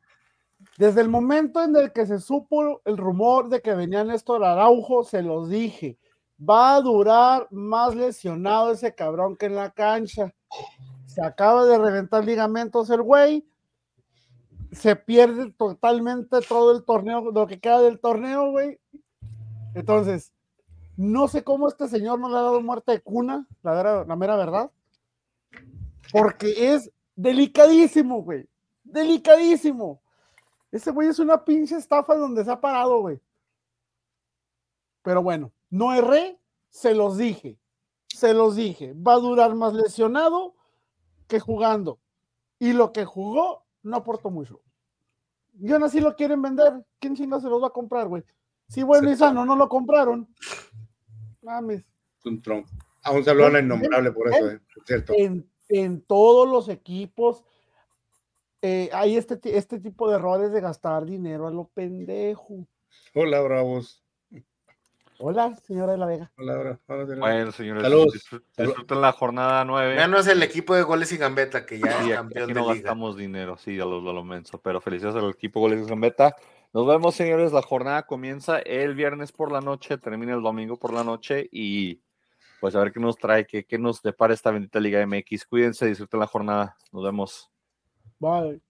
Desde 0.76 1.00
el 1.00 1.08
momento 1.08 1.62
en 1.64 1.74
el 1.74 1.90
que 1.90 2.04
se 2.04 2.20
supo 2.20 2.82
el 2.84 2.98
rumor 2.98 3.48
de 3.48 3.62
que 3.62 3.72
venía 3.72 4.04
Néstor 4.04 4.44
Araujo, 4.44 5.04
se 5.04 5.22
los 5.22 5.48
dije. 5.48 5.98
Va 6.38 6.76
a 6.76 6.82
durar 6.82 7.48
más 7.50 7.94
lesionado 7.94 8.72
ese 8.72 8.94
cabrón 8.94 9.38
que 9.38 9.46
en 9.46 9.54
la 9.54 9.70
cancha. 9.70 10.34
Se 11.06 11.24
acaba 11.24 11.64
de 11.64 11.78
reventar 11.78 12.26
ligamentos 12.26 12.90
el 12.90 13.00
güey. 13.00 13.48
Se 14.74 14.96
pierde 14.96 15.50
totalmente 15.52 16.40
todo 16.40 16.76
el 16.76 16.84
torneo, 16.84 17.30
lo 17.30 17.46
que 17.46 17.60
queda 17.60 17.80
del 17.80 18.00
torneo, 18.00 18.50
güey. 18.50 18.78
Entonces, 19.74 20.32
no 20.96 21.28
sé 21.28 21.42
cómo 21.42 21.68
este 21.68 21.88
señor 21.88 22.18
no 22.18 22.28
le 22.28 22.36
ha 22.36 22.42
dado 22.42 22.60
muerte 22.60 22.92
de 22.92 23.00
cuna, 23.00 23.46
la, 23.62 24.04
la 24.04 24.16
mera 24.16 24.36
verdad. 24.36 24.70
Porque 26.12 26.72
es 26.74 26.90
delicadísimo, 27.16 28.22
güey. 28.22 28.48
Delicadísimo. 28.84 30.00
Ese 30.70 30.90
güey 30.90 31.08
es 31.08 31.18
una 31.18 31.44
pinche 31.44 31.76
estafa 31.76 32.16
donde 32.16 32.44
se 32.44 32.50
ha 32.50 32.60
parado, 32.60 33.00
güey. 33.00 33.20
Pero 35.02 35.22
bueno, 35.22 35.52
no 35.70 35.92
erré, 35.94 36.38
se 36.70 36.94
los 36.94 37.16
dije. 37.16 37.58
Se 38.08 38.34
los 38.34 38.56
dije. 38.56 38.94
Va 38.94 39.14
a 39.14 39.18
durar 39.18 39.54
más 39.54 39.74
lesionado 39.74 40.54
que 41.28 41.40
jugando. 41.40 41.98
Y 42.58 42.72
lo 42.72 42.92
que 42.92 43.04
jugó 43.04 43.64
no 43.82 43.96
aportó 43.96 44.30
mucho. 44.30 44.60
Y 45.60 45.72
aún 45.72 45.84
así 45.84 46.00
lo 46.00 46.14
quieren 46.14 46.42
vender. 46.42 46.84
¿Quién 46.98 47.14
chinga 47.14 47.40
se 47.40 47.48
los 47.48 47.62
va 47.62 47.68
a 47.68 47.70
comprar, 47.70 48.08
güey? 48.08 48.22
Si 48.68 48.82
bueno 48.82 49.10
y 49.10 49.16
sano 49.16 49.44
no 49.44 49.56
lo 49.56 49.68
compraron. 49.68 50.28
Mames. 51.42 51.84
Un 52.24 52.40
tronco. 52.40 52.70
Aún 53.02 53.22
se 53.22 53.30
habló 53.30 53.50
la 53.50 53.60
innombrable 53.60 54.12
por 54.12 54.28
eso, 54.28 54.50
eh, 54.50 54.60
cierto. 54.86 55.12
En, 55.16 55.48
en 55.68 56.00
todos 56.00 56.48
los 56.48 56.68
equipos 56.68 57.44
eh, 58.62 58.88
hay 58.92 59.16
este, 59.16 59.38
este 59.58 59.78
tipo 59.78 60.08
de 60.08 60.16
errores 60.16 60.52
de 60.52 60.60
gastar 60.62 61.04
dinero 61.04 61.46
a 61.46 61.50
lo 61.50 61.68
pendejo. 61.68 62.66
Hola, 63.14 63.40
bravos. 63.42 64.03
Hola, 65.26 65.56
señora 65.56 65.92
de 65.92 65.96
la 65.96 66.04
Vega. 66.04 66.30
Hola, 66.36 66.78
hola, 66.86 67.16
Bueno, 67.18 67.50
señores, 67.50 67.82
Saludos. 67.82 68.12
disfruten 68.58 69.00
la 69.00 69.10
jornada 69.12 69.64
9. 69.64 69.96
Menos 69.96 70.26
el 70.26 70.42
equipo 70.42 70.74
de 70.74 70.82
goles 70.82 71.12
y 71.12 71.16
gambeta, 71.16 71.64
que 71.64 71.78
ya 71.78 72.02
es 72.02 72.14
campeón 72.14 72.44
aquí 72.44 72.52
no 72.52 72.66
gastamos 72.66 73.16
dinero, 73.16 73.56
sí, 73.56 73.80
a 73.80 73.86
lo, 73.86 74.02
lo 74.02 74.22
menso, 74.22 74.60
pero 74.60 74.82
felicidades 74.82 75.16
al 75.16 75.30
equipo 75.30 75.60
goles 75.60 75.80
y 75.80 75.88
gambeta. 75.88 76.36
Nos 76.74 76.86
vemos, 76.86 77.14
señores. 77.14 77.52
La 77.52 77.62
jornada 77.62 78.02
comienza 78.02 78.58
el 78.58 78.94
viernes 78.94 79.32
por 79.32 79.50
la 79.50 79.62
noche, 79.62 79.96
termina 79.96 80.34
el 80.34 80.42
domingo 80.42 80.76
por 80.76 80.92
la 80.92 81.04
noche 81.04 81.48
y 81.50 82.02
pues 82.60 82.76
a 82.76 82.80
ver 82.80 82.92
qué 82.92 83.00
nos 83.00 83.16
trae, 83.16 83.46
qué, 83.46 83.64
qué 83.64 83.78
nos 83.78 84.02
depara 84.02 84.34
esta 84.34 84.50
bendita 84.50 84.78
Liga 84.78 85.06
MX. 85.06 85.46
Cuídense, 85.46 85.86
disfruten 85.86 86.20
la 86.20 86.26
jornada. 86.26 86.76
Nos 86.92 87.02
vemos. 87.02 87.50
Bye. 88.18 88.60